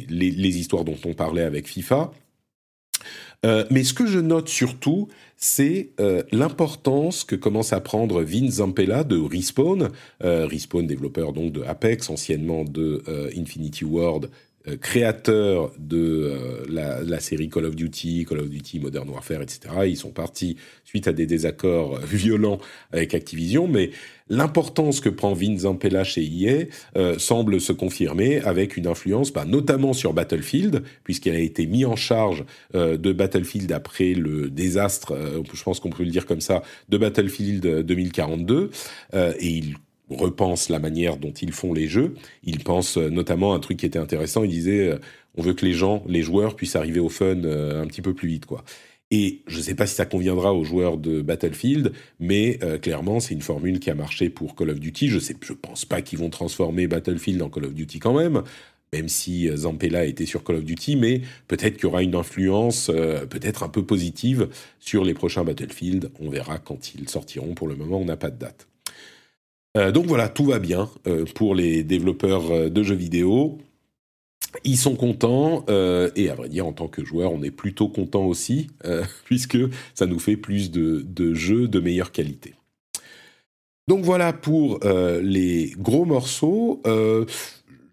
les, 0.08 0.58
histoires 0.58 0.84
dont 0.84 0.98
on 1.04 1.14
parlait 1.14 1.42
avec 1.42 1.68
FIFA. 1.68 2.12
Euh, 3.46 3.64
mais 3.70 3.84
ce 3.84 3.94
que 3.94 4.06
je 4.06 4.18
note 4.18 4.48
surtout, 4.48 5.08
c'est 5.36 5.90
euh, 6.00 6.22
l'importance 6.30 7.24
que 7.24 7.34
commence 7.34 7.72
à 7.72 7.80
prendre 7.80 8.22
Vince 8.22 8.56
Zampella 8.56 9.04
de 9.04 9.18
Respawn, 9.18 9.88
euh, 10.22 10.46
Respawn 10.46 10.86
développeur 10.86 11.32
donc 11.32 11.52
de 11.52 11.62
Apex, 11.62 12.10
anciennement 12.10 12.64
de 12.64 13.02
Infinity 13.34 13.86
Ward, 13.86 14.26
euh, 14.26 14.28
créateurs 14.80 15.72
de 15.78 15.96
euh, 15.96 16.64
la, 16.68 17.02
la, 17.02 17.20
série 17.20 17.48
Call 17.48 17.64
of 17.64 17.74
Duty, 17.74 18.26
Call 18.28 18.40
of 18.40 18.50
Duty 18.50 18.80
Modern 18.80 19.08
Warfare, 19.08 19.42
etc. 19.42 19.60
Ils 19.86 19.96
sont 19.96 20.10
partis 20.10 20.56
suite 20.84 21.08
à 21.08 21.12
des 21.12 21.26
désaccords 21.26 21.98
violents 22.04 22.58
avec 22.92 23.14
Activision, 23.14 23.66
mais 23.66 23.90
l'importance 24.28 25.00
que 25.00 25.08
prend 25.08 25.32
Vince 25.32 25.60
Zampella 25.60 26.04
chez 26.04 26.22
EA 26.22 26.66
euh, 26.96 27.18
semble 27.18 27.60
se 27.60 27.72
confirmer 27.72 28.40
avec 28.40 28.76
une 28.76 28.86
influence, 28.86 29.32
bah, 29.32 29.44
notamment 29.46 29.92
sur 29.94 30.12
Battlefield, 30.12 30.82
puisqu'il 31.04 31.34
a 31.34 31.38
été 31.38 31.66
mis 31.66 31.84
en 31.86 31.96
charge 31.96 32.44
euh, 32.74 32.96
de 32.96 33.12
Battlefield 33.12 33.72
après 33.72 34.12
le 34.12 34.50
désastre, 34.50 35.16
je 35.52 35.62
pense 35.62 35.80
qu'on 35.80 35.90
peut 35.90 36.04
le 36.04 36.10
dire 36.10 36.26
comme 36.26 36.40
ça, 36.40 36.62
de 36.88 36.98
Battlefield 36.98 37.82
2042, 37.82 38.70
et 39.14 39.48
il 39.48 39.76
repense 40.16 40.68
la 40.68 40.78
manière 40.78 41.16
dont 41.16 41.32
ils 41.32 41.52
font 41.52 41.72
les 41.72 41.86
jeux. 41.86 42.14
Ils 42.44 42.62
pensent 42.62 42.98
euh, 42.98 43.08
notamment 43.08 43.52
à 43.52 43.56
un 43.56 43.60
truc 43.60 43.78
qui 43.78 43.86
était 43.86 43.98
intéressant. 43.98 44.44
Il 44.44 44.50
disait, 44.50 44.88
euh, 44.88 44.98
on 45.36 45.42
veut 45.42 45.54
que 45.54 45.64
les 45.64 45.72
gens, 45.72 46.02
les 46.06 46.22
joueurs 46.22 46.56
puissent 46.56 46.76
arriver 46.76 47.00
au 47.00 47.08
fun 47.08 47.44
euh, 47.44 47.82
un 47.82 47.86
petit 47.86 48.02
peu 48.02 48.14
plus 48.14 48.28
vite, 48.28 48.46
quoi. 48.46 48.64
Et 49.12 49.42
je 49.48 49.58
ne 49.58 49.62
sais 49.62 49.74
pas 49.74 49.88
si 49.88 49.96
ça 49.96 50.06
conviendra 50.06 50.54
aux 50.54 50.62
joueurs 50.62 50.96
de 50.96 51.20
Battlefield, 51.20 51.92
mais 52.20 52.60
clairement, 52.80 53.18
c'est 53.18 53.34
une 53.34 53.42
formule 53.42 53.80
qui 53.80 53.90
a 53.90 53.96
marché 53.96 54.30
pour 54.30 54.54
Call 54.54 54.70
of 54.70 54.78
Duty. 54.78 55.08
Je 55.08 55.16
ne 55.16 55.54
pense 55.56 55.84
pas 55.84 56.00
qu'ils 56.00 56.20
vont 56.20 56.30
transformer 56.30 56.86
Battlefield 56.86 57.42
en 57.42 57.48
Call 57.48 57.64
of 57.64 57.74
Duty 57.74 57.98
quand 57.98 58.14
même, 58.16 58.44
même 58.92 59.08
si 59.08 59.48
Zampella 59.52 60.04
était 60.04 60.26
sur 60.26 60.44
Call 60.44 60.58
of 60.58 60.64
Duty, 60.64 60.94
mais 60.94 61.22
peut-être 61.48 61.74
qu'il 61.74 61.86
y 61.86 61.86
aura 61.86 62.04
une 62.04 62.14
influence 62.14 62.86
peut-être 62.86 63.64
un 63.64 63.68
peu 63.68 63.84
positive 63.84 64.48
sur 64.78 65.02
les 65.02 65.14
prochains 65.14 65.42
Battlefield. 65.42 66.12
On 66.20 66.30
verra 66.30 66.58
quand 66.58 66.94
ils 66.94 67.08
sortiront. 67.08 67.54
Pour 67.54 67.66
le 67.66 67.74
moment, 67.74 67.98
on 67.98 68.04
n'a 68.04 68.16
pas 68.16 68.30
de 68.30 68.38
date. 68.38 68.69
Euh, 69.76 69.92
donc 69.92 70.06
voilà, 70.06 70.28
tout 70.28 70.44
va 70.44 70.58
bien 70.58 70.88
euh, 71.06 71.24
pour 71.34 71.54
les 71.54 71.84
développeurs 71.84 72.50
euh, 72.50 72.68
de 72.68 72.82
jeux 72.82 72.94
vidéo. 72.94 73.58
Ils 74.64 74.78
sont 74.78 74.96
contents 74.96 75.64
et 75.68 76.28
à 76.28 76.34
vrai 76.34 76.48
dire, 76.48 76.66
en 76.66 76.72
tant 76.72 76.88
que 76.88 77.04
joueur, 77.04 77.32
on 77.32 77.40
est 77.40 77.52
plutôt 77.52 77.86
content 77.86 78.24
aussi 78.24 78.66
puisque 79.24 79.58
ça 79.94 80.06
nous 80.06 80.18
fait 80.18 80.36
plus 80.36 80.72
de, 80.72 81.04
de, 81.06 81.34
jeux 81.34 81.68
de 81.68 81.78
meilleure 81.78 82.10
qualité. 82.10 82.54
Donc 83.86 84.04
voilà 84.04 84.32
pour 84.32 84.80
les 84.82 85.72
gros 85.78 86.04
morceaux 86.04 86.82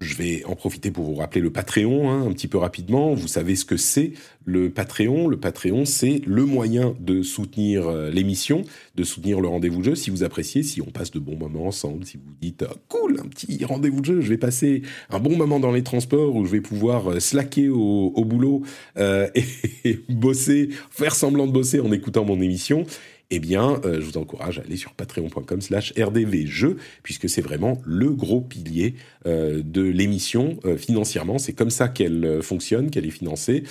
je 0.00 0.14
vais 0.14 0.44
en 0.44 0.54
profiter 0.54 0.90
pour 0.90 1.04
vous 1.04 1.14
rappeler 1.14 1.40
le 1.40 1.50
Patreon 1.50 2.10
hein, 2.10 2.26
un 2.26 2.32
petit 2.32 2.48
peu 2.48 2.58
rapidement. 2.58 3.14
Vous 3.14 3.28
savez 3.28 3.56
ce 3.56 3.64
que 3.64 3.76
c'est 3.76 4.12
le 4.44 4.70
Patreon. 4.70 5.26
Le 5.26 5.36
Patreon, 5.36 5.84
c'est 5.84 6.20
le 6.24 6.44
moyen 6.44 6.94
de 7.00 7.22
soutenir 7.22 7.88
euh, 7.88 8.10
l'émission, 8.10 8.62
de 8.94 9.04
soutenir 9.04 9.40
le 9.40 9.48
rendez-vous 9.48 9.82
jeu. 9.82 9.94
Si 9.94 10.10
vous 10.10 10.22
appréciez, 10.22 10.62
si 10.62 10.80
on 10.80 10.86
passe 10.86 11.10
de 11.10 11.18
bons 11.18 11.36
moments 11.36 11.66
ensemble, 11.66 12.04
si 12.04 12.16
vous 12.16 12.32
dites 12.40 12.64
ah, 12.68 12.74
cool, 12.88 13.20
un 13.20 13.28
petit 13.28 13.64
rendez-vous 13.64 14.00
de 14.00 14.06
jeu, 14.06 14.20
je 14.20 14.28
vais 14.28 14.38
passer 14.38 14.82
un 15.10 15.18
bon 15.18 15.36
moment 15.36 15.58
dans 15.58 15.72
les 15.72 15.82
transports 15.82 16.34
où 16.34 16.44
je 16.44 16.52
vais 16.52 16.60
pouvoir 16.60 17.10
euh, 17.10 17.20
slacker 17.20 17.68
au, 17.68 18.24
boulot 18.24 18.62
euh, 18.98 19.28
et 19.84 20.00
bosser, 20.08 20.68
faire 20.90 21.14
semblant 21.14 21.46
de 21.46 21.52
bosser 21.52 21.80
en 21.80 21.90
écoutant 21.92 22.24
mon 22.24 22.40
émission 22.40 22.86
eh 23.30 23.40
bien, 23.40 23.80
euh, 23.84 24.00
je 24.00 24.06
vous 24.06 24.16
encourage 24.16 24.58
à 24.58 24.62
aller 24.62 24.76
sur 24.76 24.94
patreon.com 24.94 25.60
slash 25.60 25.92
rdvjeux, 25.98 26.78
puisque 27.02 27.28
c'est 27.28 27.42
vraiment 27.42 27.80
le 27.84 28.10
gros 28.10 28.40
pilier 28.40 28.94
euh, 29.26 29.62
de 29.62 29.82
l'émission 29.82 30.58
euh, 30.64 30.78
financièrement. 30.78 31.38
C'est 31.38 31.52
comme 31.52 31.70
ça 31.70 31.88
qu'elle 31.88 32.42
fonctionne, 32.42 32.90
qu'elle 32.90 33.06
est 33.06 33.10
financée. 33.10 33.64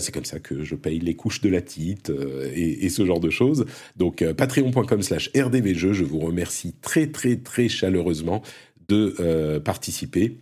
c'est 0.00 0.12
comme 0.12 0.24
ça 0.24 0.38
que 0.38 0.62
je 0.62 0.74
paye 0.74 1.00
les 1.00 1.14
couches 1.14 1.40
de 1.40 1.48
la 1.48 1.60
tite 1.60 2.12
et, 2.54 2.84
et, 2.84 2.88
ce 2.88 3.04
genre 3.04 3.20
de 3.20 3.30
choses. 3.30 3.66
Donc, 3.96 4.24
patreon.com 4.32 5.02
slash 5.02 5.30
rdvjeux, 5.36 5.92
je 5.92 6.04
vous 6.04 6.18
remercie 6.18 6.74
très, 6.80 7.06
très, 7.06 7.36
très 7.36 7.68
chaleureusement 7.68 8.42
de 8.88 9.58
participer 9.64 10.36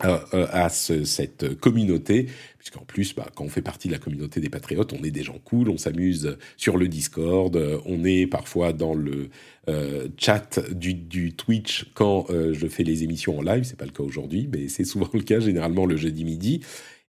à 0.00 0.68
cette 0.68 1.58
communauté 1.60 2.28
puisqu'en 2.62 2.84
plus, 2.84 3.12
bah, 3.12 3.26
quand 3.34 3.42
on 3.42 3.48
fait 3.48 3.60
partie 3.60 3.88
de 3.88 3.92
la 3.92 3.98
communauté 3.98 4.38
des 4.38 4.48
patriotes, 4.48 4.92
on 4.92 5.02
est 5.02 5.10
des 5.10 5.24
gens 5.24 5.40
cool, 5.44 5.68
on 5.68 5.78
s'amuse 5.78 6.36
sur 6.56 6.76
le 6.76 6.86
Discord, 6.86 7.56
euh, 7.56 7.80
on 7.86 8.04
est 8.04 8.28
parfois 8.28 8.72
dans 8.72 8.94
le 8.94 9.30
euh, 9.68 10.06
chat 10.16 10.60
du, 10.70 11.34
Twitch 11.34 11.90
quand 11.94 12.30
euh, 12.30 12.54
je 12.54 12.68
fais 12.68 12.84
les 12.84 13.02
émissions 13.02 13.36
en 13.36 13.42
live. 13.42 13.64
C'est 13.64 13.76
pas 13.76 13.84
le 13.84 13.90
cas 13.90 14.04
aujourd'hui, 14.04 14.48
mais 14.52 14.68
c'est 14.68 14.84
souvent 14.84 15.08
le 15.12 15.22
cas, 15.22 15.40
généralement 15.40 15.84
le 15.84 15.96
jeudi 15.96 16.24
midi. 16.24 16.60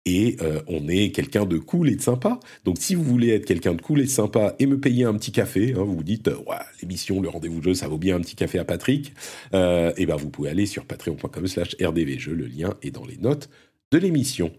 Et 0.05 0.37
on 0.67 0.89
est 0.89 1.11
quelqu'un 1.13 1.47
de 1.47 1.59
cool 1.59 1.89
et 1.89 1.95
de 1.95 2.03
sympa. 2.03 2.41
Donc 2.65 2.79
si 2.79 2.95
vous 2.95 3.05
voulez 3.05 3.31
être 3.31 3.47
quelqu'un 3.47 3.75
de 3.75 3.81
cool 3.81 4.01
et 4.01 4.05
de 4.05 4.09
sympa 4.09 4.55
et 4.59 4.67
me 4.67 4.81
payer 4.81 5.05
un 5.05 5.15
petit 5.15 5.31
café, 5.31 5.75
hein, 5.77 5.85
vous 5.85 5.97
vous 5.97 6.03
dites, 6.03 6.29
ouais, 6.29 6.57
l'émission, 6.81 7.21
le 7.21 7.29
rendez-vous 7.29 7.63
jeu, 7.63 7.75
ça 7.75 7.87
vaut 7.87 7.99
bien 7.99 8.17
un 8.17 8.21
petit 8.21 8.35
café 8.35 8.59
à 8.59 8.65
Patrick, 8.65 9.13
et 9.53 10.07
ben 10.07 10.17
vous 10.17 10.29
pouvez 10.29 10.51
aller 10.51 10.67
sur 10.67 10.87
patreon.com 10.87 11.47
slash 11.47 11.77
rdvjeux, 11.81 12.35
le 12.35 12.47
lien 12.47 12.75
est 12.83 12.91
dans 12.91 13.05
les 13.05 13.17
notes 13.17 13.49
de 13.93 13.99
l'émission. 13.99 14.51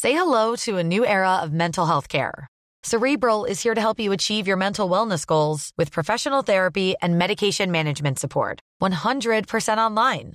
Say 0.00 0.12
hello 0.12 0.54
to 0.64 0.76
a 0.76 0.82
new 0.82 1.04
era 1.04 1.40
of 1.42 1.52
mental 1.52 1.86
health 1.86 2.08
care. 2.08 2.46
Cerebral 2.82 3.46
is 3.46 3.62
here 3.62 3.74
to 3.74 3.80
help 3.80 3.98
you 3.98 4.12
achieve 4.12 4.46
your 4.46 4.58
mental 4.58 4.88
wellness 4.88 5.26
goals 5.26 5.72
with 5.78 5.90
professional 5.90 6.42
therapy 6.42 6.94
and 7.00 7.18
medication 7.18 7.70
management 7.70 8.18
support. 8.18 8.60
100% 8.82 9.78
online. 9.78 10.34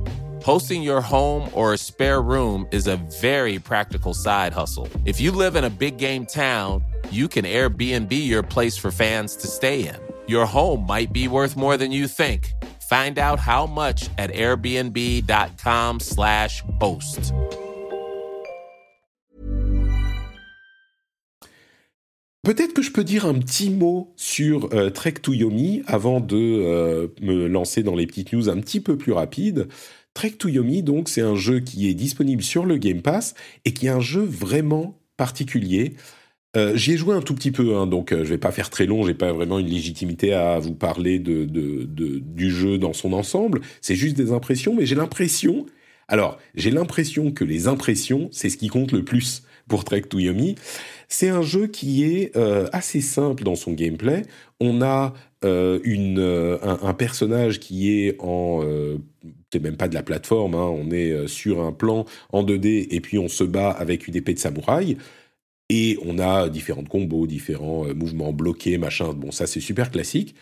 Hosting 0.43 0.81
your 0.81 1.01
home 1.01 1.51
or 1.53 1.73
a 1.73 1.77
spare 1.77 2.19
room 2.19 2.67
is 2.71 2.87
a 2.87 2.95
very 3.21 3.59
practical 3.59 4.15
side 4.15 4.53
hustle. 4.53 4.89
If 5.05 5.21
you 5.21 5.31
live 5.31 5.55
in 5.55 5.63
a 5.63 5.69
big 5.69 5.99
game 5.99 6.25
town, 6.25 6.83
you 7.11 7.27
can 7.27 7.45
Airbnb 7.45 8.11
your 8.11 8.41
place 8.41 8.75
for 8.75 8.89
fans 8.89 9.35
to 9.35 9.45
stay 9.47 9.87
in. 9.87 9.97
Your 10.27 10.47
home 10.47 10.87
might 10.87 11.13
be 11.13 11.27
worth 11.27 11.55
more 11.55 11.77
than 11.77 11.91
you 11.91 12.07
think. 12.07 12.53
Find 12.89 13.19
out 13.19 13.39
how 13.39 13.67
much 13.67 14.09
at 14.17 14.31
airbnb.com/slash 14.31 16.63
host. 16.79 17.33
Peut-être 22.43 22.73
que 22.73 22.81
je 22.81 22.91
peux 22.91 23.03
dire 23.03 23.27
un 23.27 23.35
petit 23.35 23.69
mot 23.69 24.11
sur 24.15 24.67
Trek 24.95 25.21
to 25.21 25.31
Yomi 25.31 25.83
avant 25.85 26.19
de 26.19 27.13
me 27.21 27.47
lancer 27.47 27.83
dans 27.83 27.95
les 27.95 28.07
petites 28.07 28.33
news 28.33 28.49
un 28.49 28.59
petit 28.59 28.79
peu 28.79 28.97
plus 28.97 29.11
rapides. 29.11 29.67
Trek 30.13 30.31
to 30.31 30.49
Yomi, 30.49 30.83
donc, 30.83 31.09
c'est 31.09 31.21
un 31.21 31.35
jeu 31.35 31.59
qui 31.59 31.87
est 31.87 31.93
disponible 31.93 32.43
sur 32.43 32.65
le 32.65 32.77
Game 32.77 33.01
Pass 33.01 33.33
et 33.65 33.73
qui 33.73 33.87
est 33.87 33.89
un 33.89 34.01
jeu 34.01 34.21
vraiment 34.21 34.99
particulier. 35.17 35.93
Euh, 36.57 36.75
j'y 36.75 36.93
ai 36.93 36.97
joué 36.97 37.15
un 37.15 37.21
tout 37.21 37.33
petit 37.33 37.51
peu, 37.51 37.75
hein, 37.77 37.87
donc 37.87 38.11
euh, 38.11 38.25
je 38.25 38.29
vais 38.29 38.37
pas 38.37 38.51
faire 38.51 38.69
très 38.69 38.85
long, 38.85 39.03
j'ai 39.03 39.13
pas 39.13 39.31
vraiment 39.31 39.57
une 39.57 39.67
légitimité 39.67 40.33
à 40.33 40.59
vous 40.59 40.73
parler 40.73 41.17
de, 41.17 41.45
du 41.45 42.51
jeu 42.51 42.77
dans 42.77 42.91
son 42.91 43.13
ensemble, 43.13 43.61
c'est 43.79 43.95
juste 43.95 44.17
des 44.17 44.33
impressions, 44.33 44.75
mais 44.75 44.85
j'ai 44.85 44.95
l'impression, 44.95 45.65
alors 46.09 46.37
j'ai 46.55 46.69
l'impression 46.69 47.31
que 47.31 47.45
les 47.45 47.69
impressions, 47.69 48.27
c'est 48.33 48.49
ce 48.49 48.57
qui 48.57 48.67
compte 48.67 48.91
le 48.91 49.05
plus 49.05 49.43
pour 49.69 49.85
Trek 49.85 50.01
to 50.01 50.19
Yomi. 50.19 50.55
C'est 51.07 51.29
un 51.29 51.41
jeu 51.41 51.67
qui 51.67 52.03
est 52.03 52.35
euh, 52.35 52.67
assez 52.73 52.99
simple 52.99 53.43
dans 53.43 53.55
son 53.55 53.71
gameplay. 53.71 54.23
On 54.59 54.81
a 54.81 55.13
une, 55.43 56.59
un, 56.61 56.93
personnage 56.93 57.59
qui 57.59 57.91
est 57.91 58.15
en 58.19 58.61
c'est 59.51 59.61
même 59.61 59.75
pas 59.75 59.87
de 59.87 59.95
la 59.95 60.03
plateforme, 60.03 60.55
hein, 60.55 60.67
on 60.67 60.91
est 60.91 61.27
sur 61.27 61.61
un 61.61 61.71
plan 61.73 62.05
en 62.31 62.43
2D 62.43 62.87
et 62.89 63.01
puis 63.01 63.17
on 63.17 63.27
se 63.27 63.43
bat 63.43 63.69
avec 63.69 64.07
une 64.07 64.15
épée 64.15 64.33
de 64.33 64.39
samouraï. 64.39 64.97
Et 65.73 65.97
on 66.03 66.19
a 66.19 66.49
différents 66.49 66.83
combos, 66.83 67.27
différents 67.27 67.87
euh, 67.87 67.93
mouvements 67.93 68.33
bloqués, 68.33 68.77
machin. 68.77 69.13
Bon, 69.13 69.31
ça 69.31 69.47
c'est 69.47 69.61
super 69.61 69.89
classique. 69.89 70.35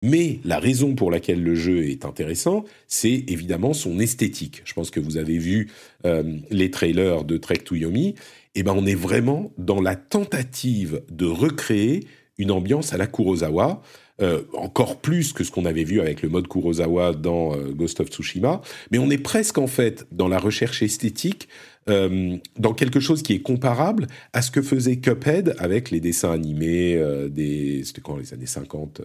Mais 0.00 0.40
la 0.44 0.58
raison 0.58 0.94
pour 0.94 1.10
laquelle 1.10 1.42
le 1.42 1.54
jeu 1.54 1.84
est 1.84 2.06
intéressant, 2.06 2.64
c'est 2.88 3.22
évidemment 3.28 3.74
son 3.74 3.98
esthétique. 4.00 4.62
Je 4.64 4.72
pense 4.72 4.90
que 4.90 4.98
vous 4.98 5.18
avez 5.18 5.36
vu 5.36 5.70
euh, 6.06 6.38
les 6.50 6.70
trailers 6.70 7.24
de 7.24 7.36
Trek 7.36 7.58
to 7.58 7.74
Yomi. 7.74 8.14
Et 8.54 8.62
ben, 8.62 8.72
on 8.74 8.86
est 8.86 8.94
vraiment 8.94 9.52
dans 9.58 9.82
la 9.82 9.94
tentative 9.94 11.02
de 11.10 11.26
recréer 11.26 12.06
une 12.38 12.50
ambiance 12.50 12.94
à 12.94 12.96
la 12.96 13.06
Kurosawa. 13.06 13.82
Euh, 14.22 14.42
encore 14.54 15.00
plus 15.00 15.32
que 15.32 15.42
ce 15.42 15.50
qu'on 15.50 15.64
avait 15.64 15.84
vu 15.84 16.00
avec 16.00 16.22
le 16.22 16.28
mode 16.28 16.46
Kurosawa 16.46 17.12
dans 17.12 17.56
Ghost 17.56 18.00
of 18.00 18.08
Tsushima, 18.08 18.60
mais 18.90 18.98
on 18.98 19.10
est 19.10 19.18
presque 19.18 19.58
en 19.58 19.66
fait 19.66 20.06
dans 20.12 20.28
la 20.28 20.38
recherche 20.38 20.82
esthétique 20.82 21.48
euh, 21.88 22.36
dans 22.58 22.74
quelque 22.74 23.00
chose 23.00 23.22
qui 23.22 23.32
est 23.32 23.42
comparable 23.42 24.06
à 24.32 24.40
ce 24.40 24.52
que 24.52 24.62
faisait 24.62 24.98
Cuphead 24.98 25.56
avec 25.58 25.90
les 25.90 25.98
dessins 25.98 26.30
animés 26.30 26.94
euh, 26.94 27.28
des 27.28 27.82
c'était 27.82 28.00
quand 28.00 28.16
les 28.16 28.32
années 28.32 28.46
50 28.46 29.00
euh, 29.00 29.04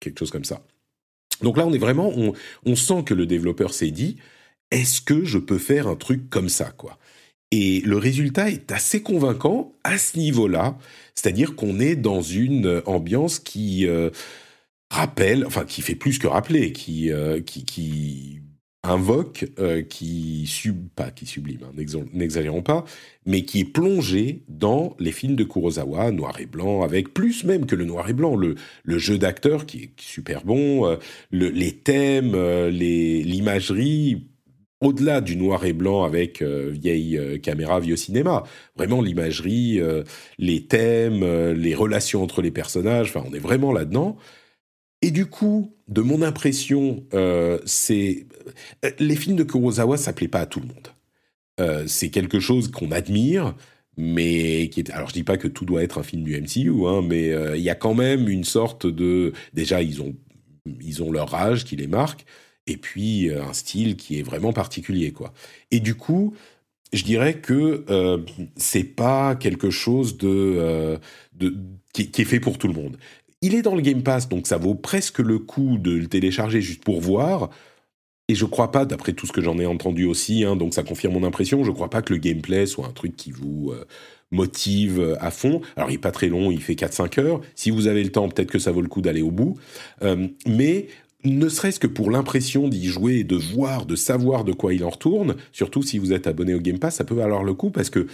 quelque 0.00 0.18
chose 0.18 0.32
comme 0.32 0.44
ça. 0.44 0.60
Donc 1.40 1.56
là 1.56 1.64
on 1.64 1.72
est 1.72 1.78
vraiment 1.78 2.12
on 2.64 2.76
sent 2.76 3.04
que 3.04 3.14
le 3.14 3.26
développeur 3.26 3.72
s'est 3.72 3.92
dit 3.92 4.16
est-ce 4.72 5.00
que 5.00 5.24
je 5.24 5.38
peux 5.38 5.58
faire 5.58 5.86
un 5.86 5.94
truc 5.94 6.28
comme 6.28 6.48
ça 6.48 6.72
quoi? 6.76 6.98
Et 7.52 7.80
le 7.82 7.96
résultat 7.96 8.50
est 8.50 8.72
assez 8.72 9.02
convaincant 9.02 9.72
à 9.84 9.96
ce 9.96 10.18
niveau-là, 10.18 10.76
c'est-à-dire 11.14 11.54
qu'on 11.54 11.78
est 11.78 11.94
dans 11.94 12.20
une 12.20 12.82
ambiance 12.86 13.38
qui 13.38 13.86
rappelle, 14.90 15.44
enfin 15.46 15.64
qui 15.64 15.82
fait 15.82 15.94
plus 15.94 16.18
que 16.18 16.26
rappeler, 16.26 16.72
qui, 16.72 17.10
qui, 17.44 17.64
qui 17.64 18.40
invoque, 18.88 19.46
euh, 19.58 19.82
qui 19.82 20.46
sub, 20.46 20.88
pas 20.94 21.10
qui 21.10 21.26
sublime, 21.26 21.60
hein, 21.64 22.04
n'exagérons 22.12 22.62
pas, 22.62 22.84
mais 23.24 23.42
qui 23.42 23.60
est 23.60 23.64
plongé 23.64 24.42
dans 24.48 24.96
les 24.98 25.12
films 25.12 25.36
de 25.36 25.44
Kurosawa, 25.44 26.10
noir 26.12 26.40
et 26.40 26.46
blanc, 26.46 26.82
avec 26.82 27.12
plus 27.12 27.44
même 27.44 27.66
que 27.66 27.74
le 27.74 27.84
noir 27.84 28.08
et 28.08 28.12
blanc, 28.12 28.36
le, 28.36 28.54
le 28.84 28.98
jeu 28.98 29.18
d'acteur 29.18 29.66
qui 29.66 29.78
est 29.84 29.90
super 30.00 30.44
bon, 30.44 30.86
euh, 30.86 30.96
le, 31.30 31.48
les 31.48 31.72
thèmes, 31.72 32.34
euh, 32.34 32.70
l'imagerie, 32.70 34.26
au-delà 34.80 35.20
du 35.20 35.36
noir 35.36 35.64
et 35.64 35.72
blanc 35.72 36.04
avec 36.04 36.42
vieille 36.42 37.18
caméra, 37.40 37.80
vieux 37.80 37.96
cinéma, 37.96 38.42
vraiment 38.76 39.00
l'imagerie, 39.00 39.80
les 40.36 40.66
thèmes, 40.66 41.24
les 41.52 41.74
relations 41.74 42.22
entre 42.22 42.42
les 42.42 42.50
personnages, 42.50 43.08
enfin 43.08 43.26
on 43.26 43.32
est 43.32 43.38
vraiment 43.38 43.72
là-dedans. 43.72 44.18
Et 45.02 45.10
du 45.10 45.26
coup, 45.26 45.74
de 45.88 46.00
mon 46.00 46.22
impression, 46.22 47.04
euh, 47.14 47.58
c'est 47.64 48.26
euh, 48.84 48.90
les 48.98 49.16
films 49.16 49.36
de 49.36 49.44
Kurosawa, 49.44 49.96
plaît 50.14 50.28
pas 50.28 50.40
à 50.40 50.46
tout 50.46 50.60
le 50.60 50.66
monde. 50.66 50.88
Euh, 51.60 51.86
c'est 51.86 52.10
quelque 52.10 52.40
chose 52.40 52.70
qu'on 52.70 52.90
admire, 52.90 53.54
mais 53.96 54.68
qui 54.70 54.80
est. 54.80 54.90
Alors, 54.90 55.08
je 55.08 55.14
dis 55.14 55.24
pas 55.24 55.36
que 55.36 55.48
tout 55.48 55.64
doit 55.64 55.82
être 55.82 55.98
un 55.98 56.02
film 56.02 56.22
du 56.22 56.40
MCU, 56.40 56.86
hein, 56.86 57.02
mais 57.02 57.32
il 57.56 57.62
y 57.62 57.70
a 57.70 57.74
quand 57.74 57.94
même 57.94 58.28
une 58.28 58.44
sorte 58.44 58.86
de. 58.86 59.32
Déjà, 59.52 59.82
ils 59.82 60.02
ont 60.02 60.14
ils 60.80 61.02
ont 61.02 61.12
leur 61.12 61.34
âge 61.34 61.64
qui 61.64 61.76
les 61.76 61.86
marque, 61.86 62.26
et 62.66 62.76
puis 62.76 63.30
un 63.30 63.52
style 63.52 63.96
qui 63.96 64.18
est 64.18 64.22
vraiment 64.22 64.52
particulier, 64.52 65.12
quoi. 65.12 65.32
Et 65.70 65.80
du 65.80 65.94
coup, 65.94 66.34
je 66.92 67.04
dirais 67.04 67.34
que 67.34 67.84
euh, 67.90 68.18
c'est 68.56 68.84
pas 68.84 69.34
quelque 69.36 69.70
chose 69.70 70.16
de, 70.18 70.98
qui, 71.92 72.02
est 72.02 72.24
fait 72.24 72.40
pour 72.40 72.58
tout 72.58 72.68
le 72.68 72.74
monde. 72.74 72.96
Il 73.46 73.54
est 73.54 73.62
dans 73.62 73.76
le 73.76 73.80
Game 73.80 74.02
Pass, 74.02 74.28
donc 74.28 74.48
ça 74.48 74.56
vaut 74.56 74.74
presque 74.74 75.20
le 75.20 75.38
coup 75.38 75.78
de 75.78 75.92
le 75.92 76.08
télécharger 76.08 76.60
juste 76.60 76.82
pour 76.82 77.00
voir. 77.00 77.48
Et 78.26 78.34
je 78.34 78.44
crois 78.44 78.72
pas, 78.72 78.84
d'après 78.84 79.12
tout 79.12 79.24
ce 79.24 79.30
que 79.30 79.40
j'en 79.40 79.56
ai 79.60 79.66
entendu 79.66 80.04
aussi, 80.04 80.42
hein, 80.42 80.56
donc 80.56 80.74
ça 80.74 80.82
confirme 80.82 81.14
mon 81.14 81.22
impression, 81.22 81.62
je 81.62 81.70
crois 81.70 81.88
pas 81.88 82.02
que 82.02 82.12
le 82.12 82.18
gameplay 82.18 82.66
soit 82.66 82.88
un 82.88 82.92
truc 82.92 83.14
qui 83.14 83.30
vous 83.30 83.70
euh, 83.70 83.84
motive 84.32 85.16
à 85.20 85.30
fond. 85.30 85.60
Alors 85.76 85.92
il 85.92 85.94
est 85.94 85.98
pas 85.98 86.10
très 86.10 86.26
long, 86.26 86.50
il 86.50 86.60
fait 86.60 86.74
4-5 86.74 87.20
heures. 87.20 87.40
Si 87.54 87.70
vous 87.70 87.86
avez 87.86 88.02
le 88.02 88.10
temps, 88.10 88.28
peut-être 88.28 88.50
que 88.50 88.58
ça 88.58 88.72
vaut 88.72 88.82
le 88.82 88.88
coup 88.88 89.00
d'aller 89.00 89.22
au 89.22 89.30
bout. 89.30 89.56
Euh, 90.02 90.26
mais 90.48 90.88
ne 91.22 91.48
serait-ce 91.48 91.78
que 91.78 91.86
pour 91.86 92.10
l'impression 92.10 92.66
d'y 92.66 92.86
jouer, 92.86 93.22
de 93.22 93.36
voir, 93.36 93.86
de 93.86 93.94
savoir 93.94 94.42
de 94.42 94.54
quoi 94.54 94.74
il 94.74 94.82
en 94.82 94.90
retourne, 94.90 95.36
surtout 95.52 95.82
si 95.82 95.98
vous 95.98 96.12
êtes 96.12 96.26
abonné 96.26 96.52
au 96.52 96.60
Game 96.60 96.80
Pass, 96.80 96.96
ça 96.96 97.04
peut 97.04 97.14
valoir 97.14 97.44
le 97.44 97.54
coup 97.54 97.70
parce 97.70 97.90
que 97.90 98.08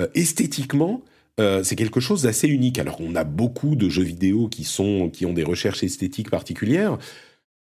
euh, 0.00 0.06
esthétiquement, 0.14 1.02
euh, 1.38 1.62
c'est 1.62 1.76
quelque 1.76 2.00
chose 2.00 2.22
d'assez 2.22 2.48
unique. 2.48 2.78
Alors 2.78 2.96
on 3.00 3.14
a 3.14 3.24
beaucoup 3.24 3.76
de 3.76 3.88
jeux 3.88 4.02
vidéo 4.02 4.48
qui 4.48 4.64
sont 4.64 5.10
qui 5.10 5.26
ont 5.26 5.32
des 5.32 5.44
recherches 5.44 5.82
esthétiques 5.82 6.30
particulières, 6.30 6.98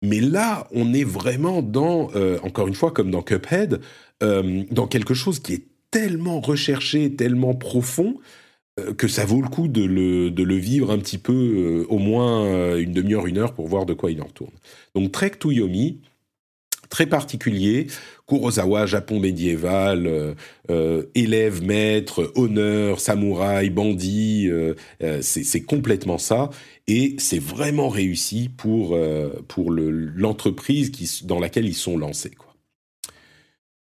mais 0.01 0.19
là 0.19 0.67
on 0.71 0.93
est 0.93 1.03
vraiment 1.03 1.61
dans 1.61 2.09
euh, 2.15 2.39
encore 2.43 2.67
une 2.67 2.75
fois 2.75 2.91
comme 2.91 3.11
dans 3.11 3.21
Cuphead, 3.21 3.81
euh, 4.21 4.63
dans 4.71 4.87
quelque 4.87 5.13
chose 5.13 5.39
qui 5.39 5.53
est 5.53 5.65
tellement 5.91 6.39
recherché, 6.39 7.15
tellement 7.15 7.53
profond 7.53 8.17
que 8.97 9.07
ça 9.07 9.23
vaut 9.23 9.43
le 9.43 9.49
coup 9.49 9.67
de 9.67 9.83
le, 9.83 10.31
de 10.31 10.41
le 10.41 10.55
vivre 10.55 10.89
un 10.89 10.97
petit 10.97 11.19
peu, 11.19 11.85
au 11.89 11.99
moins 11.99 12.75
une 12.75 12.91
demi-heure, 12.91 13.27
une 13.27 13.37
heure 13.37 13.53
pour 13.53 13.67
voir 13.67 13.85
de 13.85 13.93
quoi 13.93 14.09
il 14.09 14.19
en 14.19 14.25
retourne. 14.25 14.49
Donc 14.95 15.11
Trek 15.11 15.33
to 15.37 15.51
Yomi, 15.51 16.01
très 16.89 17.05
particulier. 17.05 17.87
Kurosawa, 18.27 18.85
Japon 18.85 19.19
médiéval, 19.19 20.07
euh, 20.07 20.33
euh, 20.69 21.03
élève, 21.13 21.63
maître, 21.63 22.31
honneur, 22.35 22.99
samouraï, 22.99 23.69
bandit, 23.69 24.47
euh, 24.49 24.75
c'est 25.21 25.61
complètement 25.61 26.17
ça. 26.17 26.49
Et 26.87 27.15
c'est 27.17 27.41
vraiment 27.41 27.89
réussi 27.89 28.49
pour, 28.49 28.97
pour 29.47 29.71
l'entreprise 29.71 30.91
dans 31.23 31.39
laquelle 31.39 31.65
ils 31.65 31.75
sont 31.75 31.97
lancés. 31.97 32.33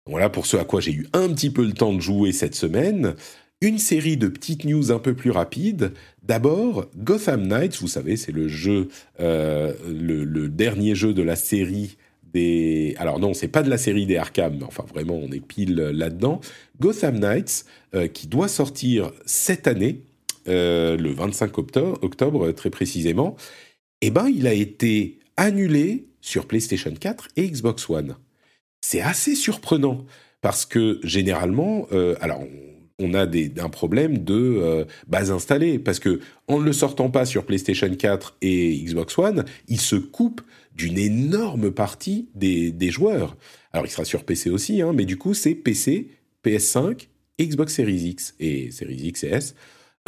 Voilà 0.07 0.29
pour 0.29 0.45
ce 0.45 0.59
à 0.59 0.65
quoi 0.65 0.81
j'ai 0.81 0.93
eu 0.93 1.07
un 1.15 1.33
petit 1.33 1.49
peu 1.49 1.65
le 1.65 1.73
temps 1.73 1.95
de 1.95 2.01
jouer 2.01 2.33
cette 2.33 2.55
semaine. 2.55 3.15
Une 3.63 3.79
série 3.79 4.19
de 4.19 4.29
petites 4.29 4.67
news 4.67 4.93
un 4.93 4.99
peu 4.99 5.15
plus 5.15 5.31
rapides. 5.31 5.93
D'abord, 6.23 6.85
Gotham 6.99 7.47
Knights, 7.47 7.81
vous 7.81 7.89
savez, 7.89 8.19
c'est 8.19 8.33
le 8.33 8.49
jeu, 8.49 8.89
le, 9.19 10.47
dernier 10.49 10.95
jeu 10.95 11.15
de 11.15 11.23
la 11.23 11.37
série 11.37 11.97
alors 12.97 13.19
non, 13.19 13.35
c'est 13.35 13.49
pas 13.49 13.63
de 13.63 13.71
la 13.71 13.79
série 13.79 14.07
des 14.07 14.17
Arkham, 14.17 14.57
mais 14.59 14.65
enfin 14.65 14.85
vraiment, 14.93 15.15
on 15.15 15.31
est 15.31 15.45
pile 15.45 15.77
là-dedans. 15.77 16.41
Gotham 16.81 17.19
Knights, 17.19 17.65
euh, 17.95 18.09
qui 18.09 18.27
doit 18.27 18.49
sortir 18.49 19.13
cette 19.25 19.67
année, 19.69 20.03
euh, 20.49 20.97
le 20.97 21.11
25 21.13 21.57
octobre, 21.59 22.51
très 22.53 22.71
précisément, 22.71 23.37
eh 24.01 24.11
ben, 24.11 24.29
il 24.29 24.47
a 24.47 24.53
été 24.53 25.19
annulé 25.37 26.07
sur 26.21 26.47
PlayStation 26.47 26.93
4 26.93 27.29
et 27.37 27.49
Xbox 27.49 27.89
One. 27.89 28.17
C'est 28.81 29.01
assez 29.01 29.35
surprenant 29.35 30.05
parce 30.41 30.67
que 30.67 31.01
généralement, 31.03 31.87
euh, 31.93 32.17
alors 32.21 32.43
on 33.01 33.15
a 33.15 33.27
des, 33.27 33.53
un 33.59 33.71
problème 33.71 34.19
de 34.19 34.87
base 35.09 35.33
installée 35.33 35.79
parce 35.81 35.99
que 35.99 36.21
en 36.47 36.61
ne 36.61 36.65
le 36.65 36.73
sortant 36.73 37.11
pas 37.11 37.25
sur 37.25 37.45
PlayStation 37.45 37.93
4 37.93 38.37
et 38.43 38.77
Xbox 38.85 39.19
One, 39.19 39.45
il 39.69 39.81
se 39.81 39.97
coupe 39.97 40.43
d'une 40.75 40.99
énorme 40.99 41.71
partie 41.71 42.29
des, 42.35 42.73
des, 42.73 42.91
joueurs. 42.91 43.37
Alors, 43.73 43.87
il 43.87 43.91
sera 43.91 44.05
sur 44.05 44.25
PC 44.25 44.51
aussi, 44.51 44.83
hein, 44.83 44.93
mais 44.93 45.05
du 45.05 45.17
coup, 45.17 45.35
c'est 45.35 45.55
PC, 45.55 46.09
PS5, 46.45 47.09
Xbox 47.41 47.75
Series 47.75 48.09
X 48.09 48.35
et 48.41 48.71
Series 48.71 49.09
X 49.09 49.25
et 49.25 49.29
S. 49.29 49.55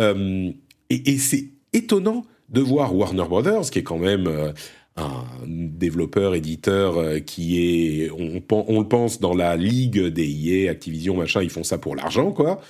Euh, 0.01 0.51
et, 0.91 1.19
c'est 1.19 1.49
étonnant 1.73 2.25
de 2.49 2.61
voir 2.61 2.95
Warner 2.95 3.25
Brothers, 3.25 3.71
qui 3.71 3.81
est 3.81 3.83
quand 3.83 3.99
même 3.99 4.27
euh, 4.27 4.53
un 4.97 5.25
développeur, 5.47 6.35
éditeur 6.35 6.99
euh, 6.99 7.19
qui 7.19 7.59
est, 7.61 8.11
on, 8.11 8.81
le 8.81 8.89
pense, 8.89 9.21
dans 9.21 9.35
la 9.35 9.57
ligue 9.57 10.01
des 10.01 10.29
EA, 10.29 10.71
Activision, 10.71 11.17
machin, 11.17 11.43
ils 11.43 11.51
font 11.51 11.65
ça 11.65 11.79
pour 11.79 11.97
l'argent, 11.97 12.33
quoi. 12.33 12.61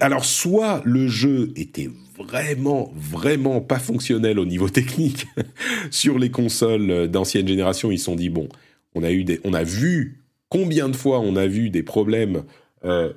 Alors, 0.00 0.24
soit 0.24 0.82
le 0.84 1.08
jeu 1.08 1.52
était 1.56 1.90
vraiment, 2.16 2.92
vraiment 2.96 3.60
pas 3.60 3.78
fonctionnel 3.78 4.38
au 4.38 4.46
niveau 4.46 4.68
technique 4.70 5.26
sur 5.90 6.18
les 6.18 6.30
consoles 6.30 7.08
d'ancienne 7.08 7.46
génération. 7.46 7.90
Ils 7.90 7.98
se 7.98 8.04
sont 8.04 8.16
dit 8.16 8.30
bon, 8.30 8.48
on 8.94 9.02
a 9.02 9.10
eu 9.10 9.24
des, 9.24 9.40
on 9.44 9.52
a 9.52 9.62
vu 9.62 10.20
combien 10.48 10.88
de 10.88 10.96
fois 10.96 11.20
on 11.20 11.36
a 11.36 11.46
vu 11.46 11.70
des 11.70 11.82
problèmes. 11.82 12.44
Euh, 12.84 13.12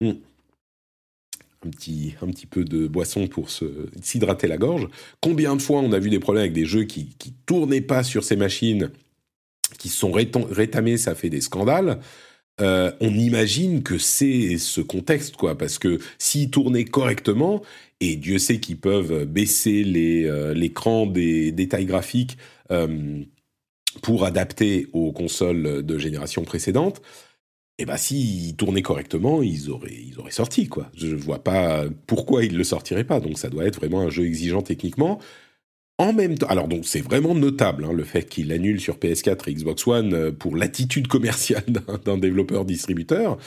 hmm. 0.00 0.12
un 1.64 1.70
petit, 1.70 2.14
un 2.22 2.26
petit 2.28 2.46
peu 2.46 2.64
de 2.64 2.86
boisson 2.86 3.26
pour 3.26 3.48
s'hydrater 3.50 4.48
la 4.48 4.56
gorge. 4.56 4.88
Combien 5.20 5.56
de 5.56 5.62
fois 5.62 5.80
on 5.80 5.92
a 5.92 5.98
vu 5.98 6.10
des 6.10 6.18
problèmes 6.18 6.42
avec 6.42 6.52
des 6.52 6.66
jeux 6.66 6.84
qui 6.84 7.14
ne 7.26 7.30
tournaient 7.46 7.80
pas 7.80 8.02
sur 8.02 8.24
ces 8.24 8.36
machines, 8.36 8.90
qui 9.78 9.88
sont 9.88 10.12
rétamés, 10.12 10.96
ça 10.96 11.14
fait 11.14 11.30
des 11.30 11.40
scandales. 11.40 12.00
Euh, 12.60 12.92
on 13.00 13.12
imagine 13.14 13.82
que 13.82 13.98
c'est 13.98 14.58
ce 14.58 14.80
contexte, 14.80 15.36
quoi, 15.36 15.58
parce 15.58 15.78
que 15.78 15.98
s'ils 16.18 16.50
tournaient 16.50 16.84
correctement, 16.84 17.62
et 18.00 18.16
Dieu 18.16 18.38
sait 18.38 18.60
qu'ils 18.60 18.78
peuvent 18.78 19.24
baisser 19.24 19.84
euh, 20.26 20.54
l'écran 20.54 21.06
des 21.06 21.50
détails 21.52 21.86
graphiques 21.86 22.38
euh, 22.70 23.22
pour 24.02 24.24
adapter 24.24 24.88
aux 24.92 25.12
consoles 25.12 25.82
de 25.84 25.98
génération 25.98 26.44
précédente, 26.44 27.02
eh 27.78 27.86
ben 27.86 27.96
s'ils 27.96 28.56
tournaient 28.56 28.82
correctement, 28.82 29.42
ils 29.42 29.70
auraient, 29.70 29.94
ils 29.94 30.18
auraient 30.20 30.30
sorti 30.30 30.68
quoi. 30.68 30.90
Je 30.96 31.08
vois 31.16 31.42
pas 31.42 31.84
pourquoi 32.06 32.44
ils 32.44 32.56
le 32.56 32.64
sortiraient 32.64 33.04
pas. 33.04 33.20
Donc 33.20 33.38
ça 33.38 33.48
doit 33.50 33.64
être 33.66 33.76
vraiment 33.76 34.00
un 34.02 34.10
jeu 34.10 34.26
exigeant 34.26 34.62
techniquement. 34.62 35.18
En 35.98 36.12
même 36.12 36.36
temps, 36.36 36.48
alors 36.48 36.66
donc 36.66 36.86
c'est 36.86 37.00
vraiment 37.00 37.36
notable 37.36 37.84
hein, 37.84 37.92
le 37.92 38.02
fait 38.02 38.24
qu'il 38.24 38.50
annule 38.50 38.80
sur 38.80 38.96
PS4 38.96 39.48
et 39.48 39.54
Xbox 39.54 39.86
One 39.86 40.12
euh, 40.12 40.32
pour 40.32 40.56
l'attitude 40.56 41.06
commerciale 41.06 41.64
d'un 42.04 42.18
développeur 42.18 42.64
distributeur. 42.64 43.38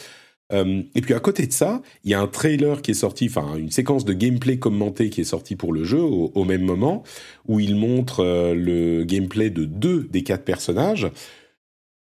Euh, 0.54 0.82
et 0.95 1.02
puis 1.02 1.14
à 1.14 1.20
côté 1.20 1.45
de 1.45 1.52
ça, 1.52 1.82
il 2.06 2.12
y 2.12 2.14
a 2.14 2.22
un 2.22 2.28
trailer 2.28 2.82
qui 2.82 2.91
est 2.91 2.93
sorti, 2.93 3.28
enfin 3.30 3.58
une 3.58 3.70
séquence 3.70 4.06
de 4.06 4.14
gameplay 4.14 4.60
commenté 4.60 5.10
qui 5.10 5.22
est 5.22 5.26
sortie 5.26 5.58
pour 5.58 5.74
le 5.74 5.84
jeu 5.84 6.00
au, 6.00 6.43
même 6.45 6.62
moment, 6.62 7.04
où 7.50 7.60
il 7.60 7.76
montre 7.76 8.22
euh, 8.22 8.54
le 8.54 9.04
gameplay 9.04 9.50
de 9.50 9.66
deux 9.66 10.08
des 10.10 10.24
quatre 10.24 10.45
personnages. 10.45 11.08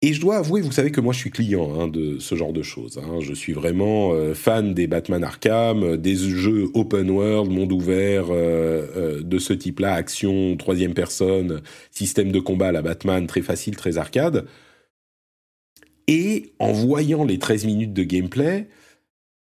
Et 0.01 0.13
je 0.13 0.21
dois 0.21 0.37
avouer, 0.37 0.61
vous 0.61 0.71
savez 0.71 0.91
que 0.91 1.01
moi 1.01 1.11
je 1.11 1.19
suis 1.19 1.29
client 1.29 1.77
hein, 1.77 1.89
de 1.89 2.19
ce 2.19 2.35
genre 2.35 2.53
de 2.53 2.61
choses. 2.61 2.97
Hein. 2.97 3.19
Je 3.19 3.33
suis 3.33 3.51
vraiment 3.51 4.13
euh, 4.13 4.33
fan 4.33 4.73
des 4.73 4.87
Batman 4.87 5.25
Arkham, 5.25 5.83
euh, 5.83 5.97
des 5.97 6.15
jeux 6.15 6.69
open 6.73 7.09
world, 7.09 7.51
monde 7.51 7.73
ouvert 7.73 8.27
euh, 8.29 9.21
de 9.21 9.39
ce 9.39 9.51
type-là, 9.51 9.95
action, 9.95 10.55
troisième 10.55 10.93
personne, 10.93 11.61
système 11.91 12.31
de 12.31 12.39
combat 12.39 12.69
à 12.69 12.71
la 12.71 12.81
Batman, 12.81 13.27
très 13.27 13.41
facile, 13.41 13.75
très 13.75 13.97
arcade. 13.97 14.47
Et 16.07 16.53
en 16.59 16.71
voyant 16.71 17.25
les 17.25 17.37
13 17.37 17.65
minutes 17.65 17.93
de 17.93 18.03
gameplay, 18.03 18.69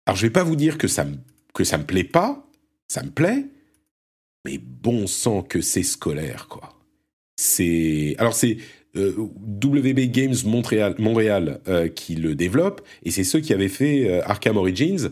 alors 0.06 0.18
je 0.18 0.28
vais 0.28 0.34
pas 0.34 0.44
vous 0.44 0.56
dire 0.56 0.78
que 0.78 0.88
ça 0.88 1.08
que 1.56 1.64
ça 1.64 1.80
me 1.80 1.84
plaît 1.84 2.04
pas, 2.04 2.48
ça 2.88 3.02
me 3.04 3.10
plaît, 3.10 3.48
mais 4.46 4.60
bon 4.60 5.08
sang 5.08 5.42
que 5.42 5.62
c'est 5.62 5.84
scolaire, 5.84 6.48
quoi. 6.48 6.80
C'est. 7.38 8.16
Alors 8.20 8.36
c'est 8.36 8.58
euh, 8.96 9.12
WB 9.64 10.12
Games 10.12 10.36
Montréal, 10.46 11.60
euh, 11.68 11.88
qui 11.88 12.14
le 12.14 12.36
développe, 12.36 12.82
et 13.04 13.10
c'est 13.10 13.24
ceux 13.24 13.40
qui 13.40 13.52
avaient 13.52 13.68
fait 13.68 14.08
euh, 14.08 14.22
Arkham 14.26 14.56
Origins, 14.56 15.10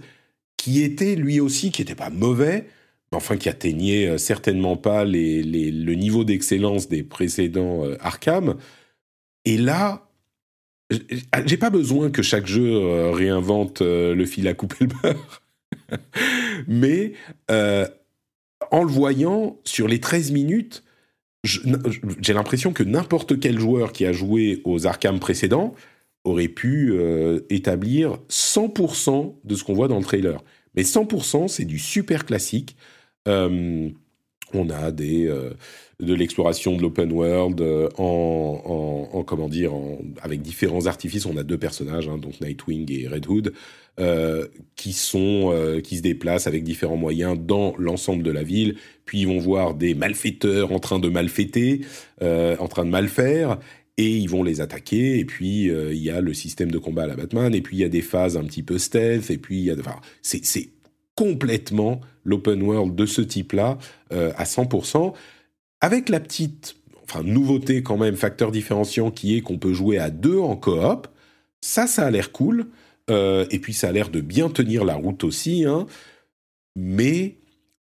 qui 0.56 0.84
était 0.84 1.16
lui 1.16 1.40
aussi, 1.40 1.72
qui 1.72 1.82
n'était 1.82 1.96
pas 1.96 2.12
mauvais, 2.12 2.68
mais 3.12 3.18
enfin 3.18 3.38
qui 3.38 3.50
atteignait 3.50 4.20
certainement 4.20 4.78
pas 4.78 5.04
le 5.04 5.94
niveau 5.96 6.24
d'excellence 6.24 6.90
des 6.90 7.02
précédents 7.02 7.84
Arkham. 8.00 8.58
Et 9.46 9.58
là, 9.58 10.08
j'ai 11.46 11.58
pas 11.58 11.72
besoin 11.72 12.12
que 12.12 12.22
chaque 12.22 12.46
jeu 12.46 13.10
réinvente 13.10 13.82
le 13.82 14.26
fil 14.26 14.48
à 14.48 14.54
couper 14.54 14.86
le 14.86 14.92
beurre, 15.02 15.42
mais 16.68 17.14
en 17.50 18.84
le 18.84 18.92
voyant 18.92 19.60
sur 19.64 19.88
les 19.88 20.00
13 20.00 20.32
minutes, 20.32 20.84
j'ai 21.44 22.34
l'impression 22.34 22.72
que 22.72 22.84
n'importe 22.84 23.40
quel 23.40 23.60
joueur 23.60 23.92
qui 23.92 24.06
a 24.06 24.12
joué 24.12 24.62
aux 24.64 24.86
Arkham 24.86 25.20
précédents 25.20 25.74
aurait 26.24 26.48
pu 26.48 26.92
euh, 26.92 27.40
établir 27.50 28.20
100% 28.30 29.36
de 29.44 29.56
ce 29.56 29.64
qu'on 29.64 29.74
voit 29.74 29.88
dans 29.88 29.98
le 29.98 30.04
trailer. 30.04 30.44
Mais 30.76 30.84
100%, 30.84 31.48
c'est 31.48 31.66
du 31.66 31.80
super 31.80 32.26
classique. 32.26 32.76
Euh, 33.28 33.90
on 34.54 34.70
a 34.70 34.92
euh, 34.92 35.54
de 36.00 36.14
l'exploration 36.14 36.76
de 36.76 36.82
l'open 36.82 37.12
world 37.12 37.62
en, 37.98 39.24
comment 39.26 39.50
dire, 39.50 39.72
avec 40.22 40.42
différents 40.42 40.86
artifices. 40.86 41.26
On 41.26 41.38
a 41.38 41.44
deux 41.44 41.58
personnages, 41.58 42.08
hein, 42.08 42.20
Nightwing 42.42 42.92
et 42.92 43.08
Red 43.08 43.28
Hood, 43.28 43.54
euh, 44.00 44.48
qui 44.76 44.94
sont, 44.94 45.80
qui 45.84 45.98
se 45.98 46.02
déplacent 46.02 46.48
avec 46.48 46.64
différents 46.64 46.98
moyens 46.98 47.38
dans 47.40 47.76
l'ensemble 47.78 48.24
de 48.24 48.32
la 48.32 48.44
ville. 48.44 48.76
Puis 49.06 49.22
ils 49.22 49.28
vont 49.28 49.40
voir 49.40 49.74
des 49.74 49.94
malfaiteurs 49.94 50.72
en 50.72 50.80
train 50.80 51.00
de 51.00 51.10
malfaiter, 51.10 51.82
en 52.22 52.68
train 52.68 52.86
de 52.86 52.90
mal 52.90 53.10
faire. 53.10 53.60
Et 53.98 54.18
ils 54.18 54.30
vont 54.30 54.44
les 54.44 54.62
attaquer. 54.62 55.20
Et 55.20 55.26
puis 55.26 55.66
il 55.68 56.02
y 56.02 56.10
a 56.10 56.22
le 56.22 56.34
système 56.34 56.72
de 56.72 56.80
combat 56.80 57.04
à 57.04 57.08
la 57.08 57.16
Batman. 57.16 57.54
Et 57.54 57.62
puis 57.62 57.78
il 57.78 57.80
y 57.82 57.84
a 57.84 57.90
des 57.90 58.02
phases 58.02 58.38
un 58.38 58.44
petit 58.44 58.64
peu 58.64 58.80
stealth. 58.80 59.30
Et 59.30 59.38
puis 59.38 59.60
il 59.60 59.66
y 59.66 59.76
c'est 60.22 60.70
complètement 61.16 62.02
l'open 62.24 62.62
world 62.64 62.96
de 62.96 63.06
ce 63.06 63.22
type-là 63.22 63.78
euh, 64.12 64.32
à 64.38 64.44
100%, 64.46 65.14
avec 65.80 66.10
la 66.10 66.20
petite 66.20 66.76
enfin, 67.04 67.24
nouveauté 67.24 67.84
quand 67.84 67.98
même, 67.98 68.16
facteur 68.16 68.52
différenciant 68.52 69.12
qui 69.12 69.38
est 69.38 69.42
qu'on 69.42 69.58
peut 69.58 69.74
jouer 69.74 69.98
à 69.98 70.10
deux 70.10 70.40
en 70.40 70.56
coop. 70.56 71.08
Ça, 71.62 71.88
ça 71.88 72.06
a 72.06 72.12
l'air 72.12 72.32
cool. 72.32 72.68
Euh, 73.12 73.46
et 73.52 73.60
puis 73.60 73.74
ça 73.74 73.90
a 73.90 73.92
l'air 73.92 74.10
de 74.10 74.22
bien 74.22 74.50
tenir 74.50 74.84
la 74.84 74.96
route 74.96 75.24
aussi. 75.24 75.66
Hein. 75.66 75.86
Mais 76.76 77.36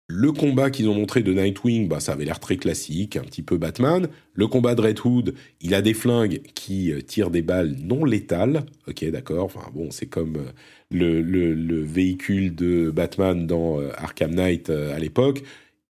le 0.08 0.30
combat 0.30 0.70
qu'ils 0.70 0.88
ont 0.88 0.94
montré 0.94 1.22
de 1.22 1.32
Nightwing, 1.32 1.88
bah, 1.88 2.00
ça 2.00 2.12
avait 2.12 2.26
l'air 2.26 2.38
très 2.38 2.56
classique, 2.56 3.16
un 3.16 3.22
petit 3.22 3.42
peu 3.42 3.56
Batman. 3.56 4.08
Le 4.34 4.46
combat 4.46 4.74
de 4.74 4.82
Red 4.82 4.98
Hood, 5.02 5.34
il 5.62 5.74
a 5.74 5.80
des 5.80 5.94
flingues 5.94 6.42
qui 6.54 6.92
euh, 6.92 7.00
tirent 7.00 7.30
des 7.30 7.40
balles 7.40 7.76
non 7.82 8.04
létales. 8.04 8.64
Ok, 8.86 9.04
d'accord. 9.10 9.44
Enfin 9.44 9.70
bon, 9.72 9.90
c'est 9.90 10.06
comme 10.06 10.38
le, 10.90 11.82
véhicule 11.82 12.54
de 12.54 12.90
Batman 12.90 13.46
dans 13.46 13.80
euh, 13.80 13.90
Arkham 13.96 14.34
Knight 14.34 14.70
euh, 14.70 14.94
à 14.94 14.98
l'époque, 14.98 15.42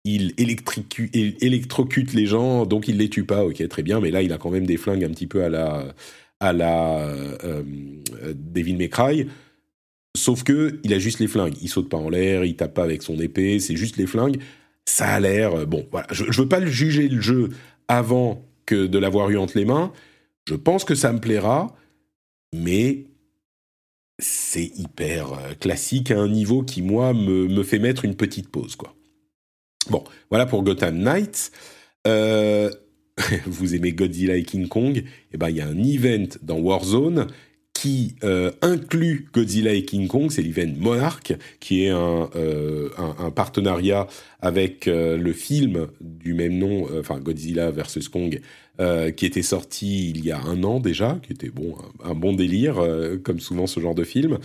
il 0.04 0.34
électrocute 0.38 2.14
les 2.14 2.26
gens, 2.26 2.66
donc 2.66 2.88
il 2.88 2.98
les 2.98 3.10
tue 3.10 3.26
pas. 3.26 3.46
Ok, 3.46 3.66
très 3.68 3.84
bien, 3.84 4.00
mais 4.00 4.12
là 4.12 4.22
il 4.22 4.34
a 4.34 4.38
quand 4.38 4.50
même 4.50 4.66
des 4.66 4.78
flingues 4.78 5.04
un 5.04 5.10
petit 5.10 5.28
peu 5.28 5.44
à 5.44 5.50
la 5.50 5.94
à 6.40 6.54
la 6.54 7.00
euh, 7.00 7.64
Devil 8.34 8.76
May 8.76 8.90
Cry. 8.90 9.28
Sauf 10.16 10.44
que 10.44 10.80
il 10.84 10.94
a 10.94 11.00
juste 11.00 11.20
les 11.20 11.28
flingues. 11.28 11.56
Il 11.62 11.70
saute 11.70 11.90
pas 11.90 11.98
en 11.98 12.10
l'air, 12.10 12.44
il 12.46 12.56
tape 12.56 12.74
pas 12.74 12.84
avec 12.84 13.04
son 13.04 13.20
épée. 13.20 13.60
C'est 13.60 13.76
juste 13.76 13.98
les 13.98 14.08
flingues. 14.08 14.42
Ça 14.86 15.08
a 15.08 15.20
l'air 15.20 15.68
bon. 15.68 15.88
Voilà, 15.92 16.08
je, 16.12 16.24
veux 16.42 16.50
pas 16.50 16.60
le 16.60 16.68
juger 16.68 17.08
le 17.08 17.22
jeu 17.22 17.50
avant 17.88 18.44
que 18.66 18.88
de 18.88 18.98
l'avoir 18.98 19.30
eu 19.30 19.38
entre 19.38 19.58
les 19.58 19.66
mains. 19.66 19.92
Je 20.48 20.56
pense 20.56 20.84
que 20.84 20.96
ça 20.96 21.14
me 21.14 21.20
plaira, 21.20 21.76
mais 22.56 23.06
c'est 24.20 24.72
hyper 24.78 25.34
euh, 25.34 25.54
classique 25.60 26.12
à 26.12 26.20
un 26.20 26.28
niveau 26.28 26.64
qui, 26.64 26.82
moi, 26.82 27.14
me, 27.14 27.64
fait 27.64 27.80
mettre 27.80 28.06
une 28.06 28.16
petite 28.16 28.50
pause, 28.50 28.76
quoi. 28.76 28.94
Bon, 29.90 30.04
voilà 30.30 30.46
pour 30.46 30.64
Gotham 30.64 30.98
Knights. 30.98 31.52
Euh, 32.06 32.70
vous 33.46 33.76
aimez 33.76 33.92
Godzilla 33.94 34.36
et 34.36 34.44
King 34.44 34.68
Kong 34.68 35.04
Eh 35.34 35.38
ben, 35.38 35.50
il 35.50 35.58
y 35.58 35.62
a 35.62 35.68
un 35.68 35.78
event 35.78 36.28
dans 36.42 36.60
Warzone 36.60 37.28
qui 37.74 38.16
euh, 38.24 38.52
inclut 38.62 39.30
Godzilla 39.34 39.74
et 39.74 39.86
King 39.86 40.08
Kong, 40.08 40.32
c'est 40.32 40.42
l'event 40.42 40.74
Monarch, 40.78 41.34
qui 41.62 41.86
est 41.86 41.90
un, 41.90 42.30
un, 42.98 43.32
partenariat 43.32 44.08
avec 44.42 44.86
le 44.88 45.32
film 45.32 45.88
du 46.02 46.34
même 46.34 46.58
nom, 46.58 46.90
enfin 47.00 47.20
Godzilla 47.20 47.72
versus 47.72 48.10
Kong, 48.10 48.42
euh, 48.80 49.12
qui 49.12 49.26
était 49.26 49.42
sorti 49.42 50.10
il 50.12 50.24
y 50.24 50.32
a 50.32 50.40
un 50.40 50.64
an 50.64 50.80
déjà, 50.80 51.20
qui 51.22 51.34
était 51.34 51.50
bon, 51.50 51.76
un, 52.02 52.14
bon 52.14 52.32
délire, 52.32 52.80
euh, 52.80 53.18
comme 53.18 53.42
souvent 53.42 53.68
ce 53.68 53.82
genre 53.82 53.94
de 53.94 54.06
film. 54.06 54.38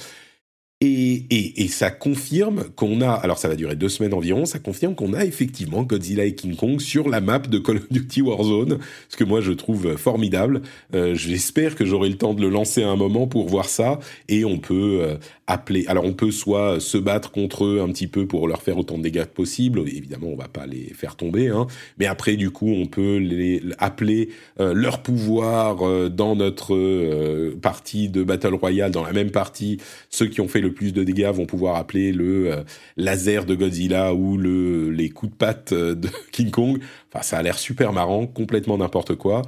Et, 0.87 1.69
ça 1.69 1.91
confirme 1.91 2.65
qu'on 2.77 3.01
a, 3.01 3.11
alors 3.11 3.39
ça 3.39 3.49
va 3.49 3.57
durer 3.57 3.75
deux 3.75 3.89
semaines 3.89 4.13
environ, 4.13 4.45
ça 4.45 4.59
confirme 4.59 4.95
qu'on 4.95 5.15
a 5.15 5.25
effectivement 5.25 5.83
Godzilla 5.83 6.25
et 6.25 6.35
King 6.35 6.57
Kong 6.57 6.79
sur 6.79 7.09
la 7.09 7.21
map 7.21 7.39
de 7.39 7.59
Call 7.59 7.79
of 7.79 7.91
Duty 7.91 8.23
Warzone, 8.23 8.79
ce 9.09 9.17
que 9.17 9.25
moi 9.25 9.41
je 9.41 9.53
trouve 9.53 9.97
formidable. 9.97 10.63
Euh, 10.95 11.15
j'espère 11.15 11.75
que 11.75 11.85
j'aurai 11.85 12.11
le 12.11 12.17
temps 12.17 12.35
de 12.35 12.43
le 12.43 12.51
lancer 12.51 12.83
à 12.83 12.91
un 12.91 12.97
moment 12.97 13.27
pour 13.27 13.49
voir 13.49 13.69
ça, 13.69 13.99
et 14.29 14.45
on 14.45 14.59
peut 14.59 15.01
euh, 15.03 15.17
appeler, 15.47 15.87
alors 15.89 16.05
on 16.05 16.13
peut 16.13 16.31
soit 16.31 16.81
se 16.81 16.99
battre 16.99 17.33
contre 17.33 17.65
eux 17.65 17.81
un 17.81 17.89
petit 17.89 18.07
peu 18.07 18.27
pour 18.27 18.47
leur 18.47 18.63
faire 18.63 18.79
autant 18.79 18.99
de 18.99 19.03
dégâts 19.03 19.25
que 19.25 19.35
possible, 19.35 19.81
évidemment 19.81 20.29
on 20.29 20.37
va 20.37 20.49
pas 20.49 20.67
les 20.67 20.93
faire 20.95 21.17
tomber, 21.17 21.49
hein, 21.49 21.67
mais 21.99 22.07
après 22.07 22.37
du 22.37 22.51
coup 22.51 22.69
on 22.69 22.87
peut 22.87 23.17
les 23.17 23.63
appeler 23.79 24.29
euh, 24.61 24.75
leur 24.75 25.03
pouvoir 25.03 26.11
dans 26.11 26.37
notre 26.37 27.55
partie 27.63 28.11
de 28.11 28.23
Battle 28.23 28.55
Royale, 28.55 28.91
dans 28.91 29.03
la 29.03 29.13
même 29.13 29.31
partie, 29.31 29.79
ceux 30.11 30.27
qui 30.27 30.41
ont 30.41 30.49
fait 30.49 30.61
le 30.61 30.74
plus 30.75 30.93
de 30.93 31.03
dégâts 31.05 31.31
vont 31.33 31.47
pouvoir 31.47 31.77
appeler 31.77 32.13
le 32.13 32.53
euh, 32.53 32.63
laser 32.97 33.47
de 33.47 33.55
Godzilla 33.55 34.15
ou 34.15 34.37
le, 34.37 34.91
les 34.91 35.09
coups 35.11 35.33
de 35.33 35.37
patte 35.37 35.73
euh, 35.73 35.95
de 35.95 36.09
King 36.33 36.51
Kong. 36.51 36.81
Enfin, 37.13 37.23
ça 37.23 37.39
a 37.39 37.43
l'air 37.43 37.59
super 37.59 37.93
marrant, 37.93 38.27
complètement 38.27 38.77
n'importe 38.77 39.15
quoi. 39.15 39.43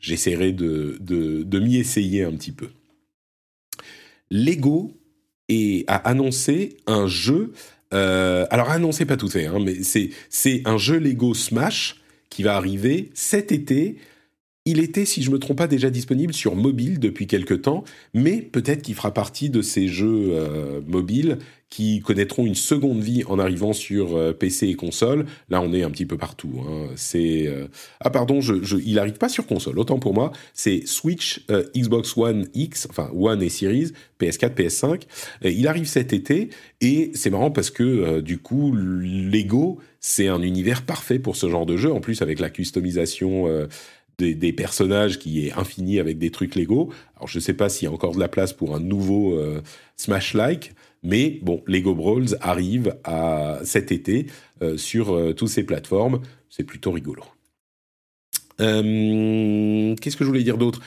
J'essaierai 0.00 0.52
de, 0.52 0.96
de, 1.00 1.60
m'y 1.60 1.76
essayer 1.76 2.24
un 2.24 2.32
petit 2.32 2.52
peu. 2.52 2.70
Lego 4.30 4.92
a 5.86 5.96
annoncé 5.96 6.76
un 6.86 7.06
jeu. 7.06 7.52
Euh, 7.92 8.46
alors 8.50 8.70
annoncé 8.70 9.04
pas 9.04 9.16
tout 9.16 9.28
fait, 9.28 9.46
hein, 9.46 9.58
mais 9.60 9.82
c'est 9.82 10.10
c'est 10.28 10.62
un 10.64 10.78
jeu 10.78 10.98
Lego 10.98 11.34
Smash 11.34 12.00
qui 12.30 12.44
va 12.44 12.56
arriver 12.56 13.10
cet 13.14 13.52
été 13.52 13.96
il 14.70 14.78
était, 14.78 15.04
si 15.04 15.22
je 15.22 15.30
me 15.32 15.38
trompe 15.38 15.58
pas, 15.58 15.66
déjà 15.66 15.90
disponible 15.90 16.32
sur 16.32 16.54
mobile 16.54 17.00
depuis 17.00 17.26
quelque 17.26 17.54
temps, 17.54 17.82
mais 18.14 18.40
peut-être 18.40 18.82
qu'il 18.82 18.94
fera 18.94 19.12
partie 19.12 19.50
de 19.50 19.62
ces 19.62 19.88
jeux 19.88 20.28
euh, 20.30 20.80
mobiles 20.86 21.38
qui 21.70 22.00
connaîtront 22.00 22.46
une 22.46 22.54
seconde 22.54 23.00
vie 23.00 23.22
en 23.26 23.38
arrivant 23.38 23.72
sur 23.72 24.16
euh, 24.16 24.32
PC 24.32 24.68
et 24.68 24.74
console. 24.74 25.26
Là, 25.48 25.60
on 25.60 25.72
est 25.72 25.82
un 25.82 25.90
petit 25.90 26.06
peu 26.06 26.16
partout. 26.16 26.52
Hein. 26.60 26.88
C'est 26.94 27.48
euh, 27.48 27.66
ah 28.00 28.10
pardon, 28.10 28.40
il 28.40 28.98
arrive 28.98 29.18
pas 29.18 29.28
sur 29.28 29.46
console. 29.46 29.78
Autant 29.78 29.98
pour 29.98 30.14
moi, 30.14 30.30
c'est 30.54 30.86
Switch, 30.86 31.44
Xbox 31.76 32.16
One 32.16 32.46
X, 32.54 32.86
enfin 32.90 33.10
One 33.14 33.42
et 33.42 33.48
Series, 33.48 33.92
PS4, 34.20 34.54
PS5. 34.54 35.02
il 35.44 35.66
arrive 35.66 35.86
cet 35.86 36.12
été 36.12 36.50
et 36.80 37.10
c'est 37.14 37.30
marrant 37.30 37.50
parce 37.50 37.70
que 37.70 38.20
du 38.20 38.38
coup, 38.38 38.72
Lego, 38.74 39.78
c'est 40.00 40.28
un 40.28 40.42
univers 40.42 40.82
parfait 40.82 41.18
pour 41.18 41.36
ce 41.36 41.48
genre 41.48 41.66
de 41.66 41.76
jeu. 41.76 41.92
En 41.92 42.00
plus, 42.00 42.22
avec 42.22 42.40
la 42.40 42.50
customisation 42.50 43.46
des, 44.20 44.52
personnages 44.52 45.18
qui 45.18 45.46
est 45.46 45.52
infini 45.52 45.98
avec 45.98 46.18
des 46.18 46.30
trucs 46.30 46.54
Lego. 46.54 46.90
Alors 47.16 47.28
je 47.28 47.38
ne 47.38 47.42
sais 47.42 47.54
pas 47.54 47.68
s'il 47.68 47.86
y 47.86 47.90
a 47.90 47.94
encore 47.94 48.14
de 48.14 48.20
la 48.20 48.28
place 48.28 48.52
pour 48.52 48.74
un 48.74 48.80
nouveau 48.80 49.34
euh, 49.38 49.62
Smash-like, 49.96 50.74
mais 51.02 51.38
bon, 51.42 51.62
Lego 51.66 51.94
Brawls 51.94 52.36
arrive 52.40 52.96
à 53.04 53.60
cet 53.64 53.92
été 53.92 54.26
euh, 54.62 54.76
sur 54.76 55.14
euh, 55.14 55.32
toutes 55.32 55.48
ces 55.48 55.64
plateformes. 55.64 56.20
C'est 56.48 56.64
plutôt 56.64 56.92
rigolo. 56.92 57.22
Qu'est-ce 58.58 60.16
que 60.16 60.24
je 60.24 60.28
voulais 60.28 60.42
dire 60.42 60.58
d'autre? 60.58 60.82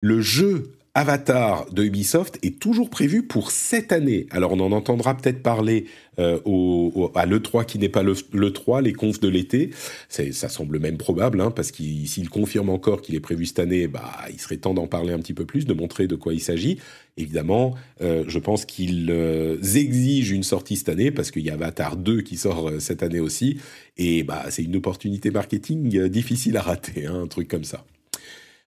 Le 0.00 0.22
jeu 0.22 0.72
Avatar 0.94 1.72
de 1.72 1.84
Ubisoft 1.84 2.38
est 2.42 2.58
toujours 2.58 2.90
prévu 2.90 3.22
pour 3.22 3.52
cette 3.52 3.92
année. 3.92 4.26
Alors 4.30 4.52
on 4.52 4.60
en 4.60 4.72
entendra 4.72 5.16
peut-être 5.16 5.40
parler 5.40 5.84
euh, 6.18 6.40
au, 6.44 7.12
à 7.14 7.26
l'E3 7.26 7.64
qui 7.64 7.78
n'est 7.78 7.88
pas 7.88 8.02
l'E3, 8.02 8.82
les 8.82 8.92
confs 8.92 9.20
de 9.20 9.28
l'été. 9.28 9.70
Ça 10.08 10.48
semble 10.48 10.80
même 10.80 10.96
probable, 10.96 11.40
hein, 11.40 11.52
parce 11.52 11.70
qu'il 11.70 12.08
s'il 12.08 12.28
confirme 12.28 12.70
encore 12.70 13.02
qu'il 13.02 13.14
est 13.14 13.20
prévu 13.20 13.46
cette 13.46 13.60
année, 13.60 13.86
bah, 13.86 14.10
il 14.32 14.40
serait 14.40 14.56
temps 14.56 14.74
d'en 14.74 14.88
parler 14.88 15.12
un 15.12 15.20
petit 15.20 15.34
peu 15.34 15.44
plus, 15.44 15.64
de 15.64 15.74
montrer 15.74 16.08
de 16.08 16.16
quoi 16.16 16.34
il 16.34 16.40
s'agit. 16.40 16.78
Évidemment, 17.16 17.76
euh, 18.00 18.24
je 18.26 18.38
pense 18.40 18.64
qu'ils 18.64 19.10
euh, 19.10 19.62
exigent 19.62 20.34
une 20.34 20.42
sortie 20.42 20.74
cette 20.74 20.88
année, 20.88 21.12
parce 21.12 21.30
qu'il 21.30 21.42
y 21.42 21.50
a 21.50 21.54
Avatar 21.54 21.96
2 21.96 22.22
qui 22.22 22.36
sort 22.36 22.68
cette 22.80 23.04
année 23.04 23.20
aussi. 23.20 23.58
Et 23.96 24.24
bah, 24.24 24.46
c'est 24.50 24.64
une 24.64 24.74
opportunité 24.74 25.30
marketing 25.30 26.08
difficile 26.08 26.56
à 26.56 26.62
rater, 26.62 27.06
hein, 27.06 27.22
un 27.22 27.28
truc 27.28 27.46
comme 27.46 27.64
ça. 27.64 27.84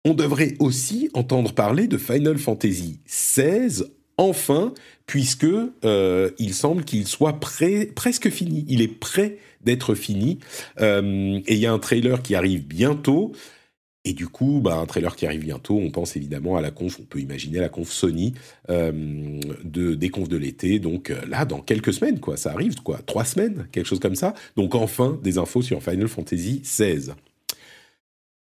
On 0.05 0.13
devrait 0.13 0.55
aussi 0.59 1.09
entendre 1.15 1.53
parler 1.53 1.87
de 1.87 1.97
Final 1.97 2.37
Fantasy 2.37 3.01
XVI 3.07 3.85
enfin, 4.19 4.73
puisque 5.07 5.47
euh, 5.85 6.31
il 6.39 6.55
semble 6.55 6.85
qu'il 6.85 7.07
soit 7.07 7.41
presque 7.41 8.31
fini. 8.31 8.65
Il 8.69 8.83
est 8.83 8.89
prêt 8.89 9.39
d'être 9.63 9.95
fini. 9.95 10.39
Euh, 10.81 11.41
et 11.47 11.55
il 11.55 11.59
y 11.59 11.67
a 11.67 11.73
un 11.73 11.79
trailer 11.79 12.23
qui 12.23 12.35
arrive 12.35 12.67
bientôt. 12.67 13.33
Et 14.05 14.13
du 14.13 14.29
coup, 14.29 14.61
bah, 14.63 14.77
un 14.77 14.85
trailer 14.85 15.17
qui 15.17 15.25
arrive 15.25 15.41
bientôt, 15.41 15.79
on 15.79 15.91
pense 15.91 16.15
évidemment 16.17 16.59
à 16.59 16.61
la 16.61 16.71
conf, 16.71 16.99
on 17.01 17.05
peut 17.05 17.21
imaginer 17.21 17.59
la 17.59 17.71
conf 17.71 17.91
Sony 17.91 18.35
euh, 18.69 19.41
de, 19.65 19.95
des 19.95 20.11
confs 20.11 20.29
de 20.29 20.37
l'été. 20.37 20.79
Donc 20.79 21.11
là, 21.27 21.47
dans 21.47 21.63
quelques 21.63 21.95
semaines, 21.95 22.21
quoi, 22.21 22.37
ça 22.37 22.53
arrive, 22.53 22.75
quoi, 22.83 23.01
trois 23.07 23.25
semaines, 23.25 23.67
quelque 23.73 23.87
chose 23.87 24.01
comme 24.01 24.17
ça. 24.17 24.35
Donc 24.57 24.75
enfin, 24.75 25.19
des 25.23 25.39
infos 25.39 25.63
sur 25.63 25.83
Final 25.83 26.09
Fantasy 26.09 26.61
XVI. 26.61 27.13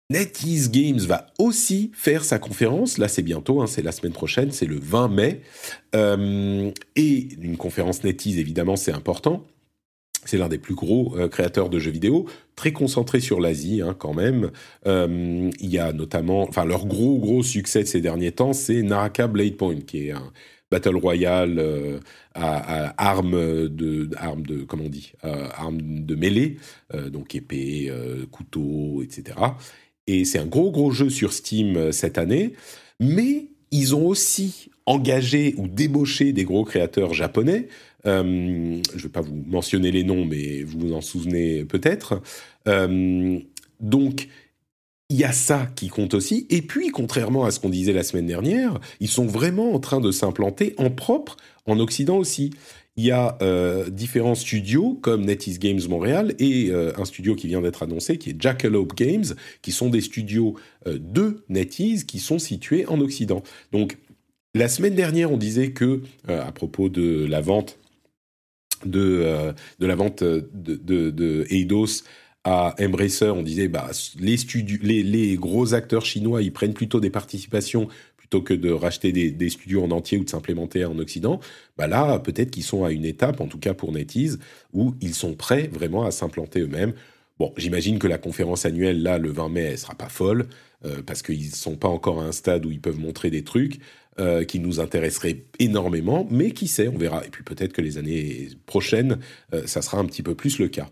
NetEase 0.09 0.69
Games 0.69 0.99
va 0.99 1.27
aussi 1.39 1.91
faire 1.93 2.23
sa 2.23 2.39
conférence. 2.39 2.97
Là, 2.97 3.07
c'est 3.07 3.21
bientôt, 3.21 3.61
hein, 3.61 3.67
c'est 3.67 3.81
la 3.81 3.91
semaine 3.91 4.13
prochaine, 4.13 4.51
c'est 4.51 4.65
le 4.65 4.77
20 4.77 5.07
mai. 5.07 5.41
Euh, 5.95 6.71
et 6.95 7.27
une 7.41 7.57
conférence 7.57 8.03
NetEase, 8.03 8.37
évidemment, 8.37 8.75
c'est 8.75 8.91
important. 8.91 9.45
C'est 10.25 10.37
l'un 10.37 10.49
des 10.49 10.57
plus 10.57 10.75
gros 10.75 11.17
euh, 11.17 11.27
créateurs 11.27 11.69
de 11.69 11.79
jeux 11.79 11.91
vidéo, 11.91 12.25
très 12.55 12.71
concentré 12.71 13.19
sur 13.19 13.41
l'Asie 13.41 13.81
hein, 13.81 13.95
quand 13.97 14.13
même. 14.13 14.51
Euh, 14.87 15.49
il 15.59 15.69
y 15.69 15.79
a 15.79 15.91
notamment, 15.91 16.47
enfin 16.47 16.63
leur 16.63 16.85
gros 16.85 17.17
gros 17.17 17.43
succès 17.43 17.83
de 17.83 17.87
ces 17.87 17.99
derniers 17.99 18.31
temps, 18.31 18.53
c'est 18.53 18.81
Naraka 18.83 19.27
Blade 19.27 19.57
Point, 19.57 19.81
qui 19.81 20.07
est 20.07 20.11
un 20.11 20.31
battle 20.71 20.95
royale 20.95 21.61
à, 22.33 22.93
armes 22.97 23.67
de, 23.67 24.09
armes 24.15 24.43
de, 24.43 24.63
comment 24.63 24.85
on 24.85 24.89
dit, 24.89 25.13
armes 25.21 25.81
de 25.81 26.15
mêlée, 26.15 26.57
donc 27.11 27.35
épée, 27.35 27.93
couteau, 28.31 29.03
etc. 29.03 29.35
Et 30.07 30.25
c'est 30.25 30.39
un 30.39 30.45
gros, 30.45 30.71
gros 30.71 30.91
jeu 30.91 31.09
sur 31.09 31.33
Steam 31.33 31.77
euh, 31.77 31.91
cette 31.91 32.17
année. 32.17 32.53
Mais 32.99 33.47
ils 33.71 33.95
ont 33.95 34.07
aussi 34.07 34.69
engagé 34.85 35.55
ou 35.57 35.67
débauché 35.67 36.33
des 36.33 36.43
gros 36.43 36.63
créateurs 36.63 37.13
japonais. 37.13 37.67
Euh, 38.05 38.81
je 38.91 38.97
ne 38.97 39.01
vais 39.01 39.09
pas 39.09 39.21
vous 39.21 39.43
mentionner 39.47 39.91
les 39.91 40.03
noms, 40.03 40.25
mais 40.25 40.63
vous 40.63 40.79
vous 40.79 40.93
en 40.93 41.01
souvenez 41.01 41.63
peut-être. 41.65 42.21
Euh, 42.67 43.39
donc, 43.79 44.27
il 45.09 45.17
y 45.17 45.23
a 45.23 45.31
ça 45.31 45.67
qui 45.75 45.89
compte 45.89 46.13
aussi. 46.13 46.47
Et 46.49 46.61
puis, 46.61 46.89
contrairement 46.89 47.45
à 47.45 47.51
ce 47.51 47.59
qu'on 47.59 47.69
disait 47.69 47.93
la 47.93 48.03
semaine 48.03 48.25
dernière, 48.25 48.79
ils 48.99 49.09
sont 49.09 49.25
vraiment 49.25 49.73
en 49.73 49.79
train 49.79 50.01
de 50.01 50.11
s'implanter 50.11 50.73
en 50.77 50.89
propre 50.89 51.37
en 51.65 51.79
Occident 51.79 52.17
aussi 52.17 52.51
il 52.95 53.05
y 53.05 53.11
a 53.11 53.37
euh, 53.41 53.89
différents 53.89 54.35
studios 54.35 54.99
comme 55.01 55.25
NetEase 55.25 55.57
Games 55.57 55.81
Montréal 55.89 56.35
et 56.37 56.69
euh, 56.69 56.91
un 56.97 57.05
studio 57.05 57.35
qui 57.35 57.47
vient 57.47 57.61
d'être 57.61 57.81
annoncé 57.81 58.17
qui 58.17 58.31
est 58.31 58.41
Jackalope 58.41 58.95
Games, 58.95 59.25
qui 59.61 59.71
sont 59.71 59.89
des 59.89 60.01
studios 60.01 60.55
euh, 60.85 60.99
de 60.99 61.43
NetEase 61.49 62.03
qui 62.03 62.19
sont 62.19 62.37
situés 62.37 62.85
en 62.85 62.99
Occident. 63.01 63.41
Donc 63.71 63.97
la 64.53 64.67
semaine 64.67 64.93
dernière, 64.93 65.31
on 65.31 65.37
disait 65.37 65.71
que 65.71 66.03
à 66.27 66.51
propos 66.51 66.87
de 66.87 67.25
la 67.25 67.41
vente 67.41 67.79
de, 68.85 69.53
la 69.79 69.95
vente 69.95 70.23
de, 70.23 70.45
de, 70.53 71.45
Eidos 71.49 72.03
à 72.43 72.75
Embracer, 72.79 73.29
on 73.29 73.41
disait 73.41 73.67
bah 73.67 73.89
les, 74.19 75.03
les, 75.03 75.35
gros 75.37 75.73
acteurs 75.73 76.05
chinois, 76.05 76.43
ils 76.43 76.53
prennent 76.53 76.73
plutôt 76.73 76.99
des 76.99 77.09
participations 77.09 77.87
que 78.41 78.53
de 78.53 78.71
racheter 78.71 79.11
des, 79.11 79.49
studios 79.49 79.83
en 79.83 79.91
entier 79.91 80.17
ou 80.17 80.23
de 80.23 80.29
s'implémenter 80.29 80.85
en 80.85 80.97
Occident, 80.99 81.39
bah 81.77 81.87
là, 81.87 82.19
peut-être 82.19 82.51
qu'ils 82.51 82.63
sont 82.63 82.83
à 82.83 82.91
une 82.91 83.05
étape, 83.05 83.41
en 83.41 83.47
tout 83.47 83.59
cas 83.59 83.73
pour 83.73 83.91
NetEase, 83.91 84.39
où 84.73 84.95
ils 85.01 85.13
sont 85.13 85.33
prêts 85.33 85.69
vraiment 85.71 86.03
à 86.03 86.11
s'implanter 86.11 86.61
eux-mêmes. 86.61 86.93
Bon, 87.39 87.53
j'imagine 87.57 87.99
que 87.99 88.07
la 88.07 88.17
conférence 88.17 88.65
annuelle, 88.65 89.01
là, 89.01 89.17
le 89.17 89.31
20 89.31 89.49
mai, 89.49 89.61
elle 89.61 89.77
sera 89.77 89.95
pas 89.95 90.09
folle, 90.09 90.47
euh, 90.85 91.01
parce 91.01 91.21
qu'ils 91.21 91.47
ne 91.47 91.55
sont 91.55 91.75
pas 91.75 91.87
encore 91.87 92.21
à 92.21 92.25
un 92.25 92.31
stade 92.31 92.65
où 92.65 92.71
ils 92.71 92.81
peuvent 92.81 92.99
montrer 92.99 93.29
des 93.29 93.43
trucs 93.43 93.79
euh, 94.19 94.43
qui 94.43 94.59
nous 94.59 94.79
intéresseraient 94.79 95.45
énormément, 95.57 96.27
mais 96.29 96.51
qui 96.51 96.67
sait, 96.67 96.87
on 96.87 96.97
verra. 96.97 97.25
Et 97.25 97.29
puis 97.29 97.43
peut-être 97.43 97.73
que 97.73 97.81
les 97.81 97.97
années 97.97 98.49
prochaines, 98.67 99.19
euh, 99.53 99.65
ça 99.65 99.81
sera 99.81 99.97
un 99.97 100.05
petit 100.05 100.21
peu 100.21 100.35
plus 100.35 100.59
le 100.59 100.67
cas. 100.67 100.89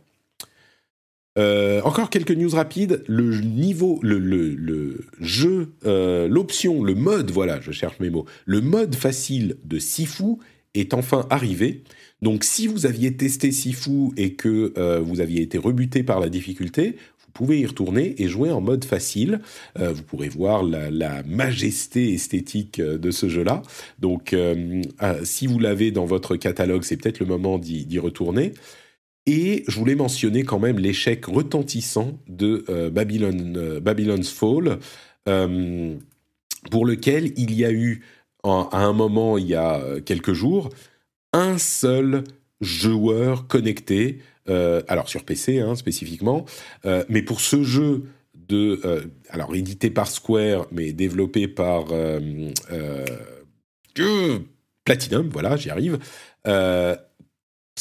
Euh, 1.37 1.81
encore 1.83 2.09
quelques 2.09 2.31
news 2.31 2.49
rapides. 2.49 3.03
Le 3.07 3.39
niveau, 3.39 3.99
le, 4.01 5.05
jeu, 5.19 5.73
euh, 5.85 6.27
l'option, 6.27 6.83
le 6.83 6.95
mode, 6.95 7.31
voilà, 7.31 7.59
je 7.61 7.71
cherche 7.71 7.99
mes 7.99 8.09
mots. 8.09 8.25
Le 8.45 8.61
mode 8.61 8.95
facile 8.95 9.57
de 9.63 9.79
Sifu 9.79 10.37
est 10.73 10.93
enfin 10.93 11.25
arrivé. 11.29 11.83
Donc, 12.21 12.43
si 12.43 12.67
vous 12.67 12.85
aviez 12.85 13.15
testé 13.15 13.51
Sifu 13.51 14.09
et 14.17 14.33
que 14.33 14.73
euh, 14.77 14.99
vous 14.99 15.21
aviez 15.21 15.41
été 15.41 15.57
rebuté 15.57 16.03
par 16.03 16.19
la 16.19 16.29
difficulté, 16.29 16.97
vous 17.25 17.31
pouvez 17.33 17.59
y 17.59 17.65
retourner 17.65 18.21
et 18.21 18.27
jouer 18.27 18.51
en 18.51 18.59
mode 18.59 18.83
facile. 18.83 19.39
vous 19.79 20.03
pourrez 20.03 20.27
voir 20.27 20.63
la, 20.63 20.91
la, 20.91 21.23
majesté 21.23 22.13
esthétique 22.13 22.81
de 22.81 23.09
ce 23.09 23.29
jeu-là. 23.29 23.61
Donc, 23.99 24.35
si 25.23 25.47
vous 25.47 25.57
l'avez 25.57 25.91
dans 25.91 26.03
votre 26.03 26.35
catalogue, 26.35 26.83
c'est 26.83 26.97
peut-être 26.97 27.21
le 27.21 27.25
moment 27.25 27.57
d'y 27.57 27.99
retourner. 27.99 28.51
Et 29.27 29.63
je 29.67 29.77
voulais 29.77 29.95
mentionner 29.95 30.43
quand 30.43 30.59
même 30.59 30.79
l'échec 30.79 31.25
retentissant 31.25 32.19
de 32.27 32.65
euh, 32.69 32.89
euh, 32.89 33.79
Babylon's 33.79 34.31
Fall, 34.31 34.79
euh, 35.27 35.95
pour 36.71 36.85
lequel 36.85 37.31
il 37.37 37.53
y 37.53 37.63
a 37.65 37.71
eu, 37.71 38.03
à 38.43 38.83
un 38.83 38.93
moment, 38.93 39.37
il 39.37 39.47
y 39.47 39.55
a 39.55 39.81
quelques 40.03 40.33
jours, 40.33 40.69
un 41.33 41.57
seul 41.59 42.23
joueur 42.59 43.47
connecté, 43.47 44.19
alors 44.47 45.09
sur 45.09 45.23
PC 45.23 45.59
hein, 45.59 45.75
spécifiquement, 45.75 46.45
mais 47.07 47.21
pour 47.21 47.39
ce 47.39 47.63
jeu 47.63 48.05
de, 48.33 48.81
alors 49.29 49.55
édité 49.55 49.91
par 49.91 50.07
Square, 50.07 50.65
mais 50.71 50.91
développé 50.91 51.47
par 51.47 51.85
Platinum, 54.85 55.29
voilà, 55.29 55.55
j'y 55.55 55.69
arrive 55.69 55.99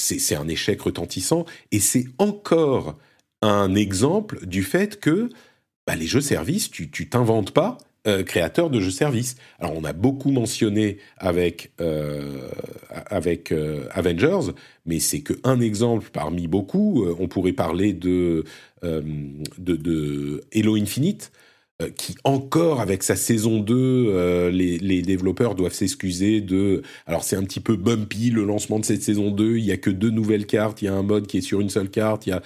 c'est 0.00 0.36
un 0.36 0.48
échec 0.48 0.80
retentissant 0.80 1.44
et 1.72 1.80
c'est 1.80 2.06
encore 2.18 2.98
un 3.42 3.74
exemple 3.74 4.46
du 4.46 4.62
fait 4.62 5.00
que 5.00 5.28
bah, 5.86 5.96
les 5.96 6.06
jeux 6.06 6.20
services, 6.20 6.70
tu 6.70 7.08
t'inventes 7.08 7.52
pas 7.52 7.78
euh, 8.06 8.22
créateur 8.22 8.70
de 8.70 8.80
jeux 8.80 8.90
services. 8.90 9.36
Alors 9.58 9.76
on 9.76 9.84
a 9.84 9.92
beaucoup 9.92 10.30
mentionné 10.30 10.96
avec 11.18 11.70
euh, 11.82 12.48
avec 12.88 13.52
euh, 13.52 13.88
Avengers, 13.90 14.52
mais 14.86 15.00
c'est 15.00 15.20
que 15.20 15.34
un 15.44 15.60
exemple 15.60 16.08
parmi 16.10 16.46
beaucoup. 16.46 17.04
on 17.18 17.28
pourrait 17.28 17.52
parler 17.52 17.92
de 17.92 18.44
de, 18.82 19.76
de 19.76 20.42
Halo 20.54 20.76
Infinite 20.76 21.30
qui 21.88 22.14
encore 22.24 22.80
avec 22.80 23.02
sa 23.02 23.16
saison 23.16 23.58
2, 23.58 23.74
euh, 23.74 24.50
les, 24.50 25.02
développeurs 25.02 25.54
doivent 25.54 25.74
s'excuser 25.74 26.40
de... 26.40 26.82
Alors 27.06 27.24
c'est 27.24 27.36
un 27.36 27.42
petit 27.42 27.60
peu 27.60 27.76
bumpy 27.76 28.30
le 28.30 28.44
lancement 28.44 28.78
de 28.78 28.84
cette 28.84 29.02
saison 29.02 29.30
2, 29.30 29.56
il 29.56 29.64
y 29.64 29.72
a 29.72 29.76
que 29.76 29.90
deux 29.90 30.10
nouvelles 30.10 30.46
cartes, 30.46 30.82
il 30.82 30.86
y 30.86 30.88
a 30.88 30.94
un 30.94 31.02
mode 31.02 31.26
qui 31.26 31.38
est 31.38 31.42
sur 31.42 31.60
une 31.60 31.70
seule 31.70 31.90
carte, 31.90 32.26
il 32.26 32.30
y 32.30 32.32
a... 32.32 32.42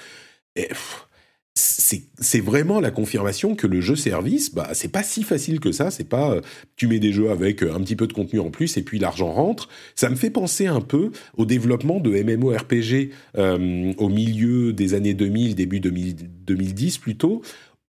c'est 1.55 2.41
vraiment 2.41 2.81
la 2.81 2.91
confirmation 2.91 3.55
que 3.55 3.67
le 3.67 3.81
jeu 3.81 3.97
service, 3.97 4.55
bah, 4.55 4.71
c'est 4.73 4.93
pas 4.93 5.03
si 5.03 5.23
facile 5.23 5.61
que 5.61 5.73
ça. 5.73 5.91
C'est 5.91 6.09
pas 6.09 6.41
tu 6.77 6.87
mets 6.87 7.01
des 7.01 7.13
jeux 7.13 7.31
avec 7.31 7.63
un 7.63 7.81
petit 7.81 7.97
peu 7.97 8.07
de 8.07 8.13
contenu 8.13 8.41
en 8.41 8.51
plus 8.51 8.77
et 8.77 8.83
puis 8.83 8.99
l'argent 8.99 9.33
rentre. 9.33 9.69
Ça 9.95 10.11
me 10.11 10.17
fait 10.17 10.31
penser 10.31 10.67
un 10.67 10.81
peu 10.81 11.11
au 11.37 11.45
développement 11.45 12.01
de 12.01 12.11
MMORPG 12.11 13.11
au 13.37 14.09
milieu 14.09 14.73
des 14.73 14.95
années 14.95 15.15
2000, 15.15 15.55
début 15.55 15.81
2010 15.81 16.99
plutôt, 16.99 17.43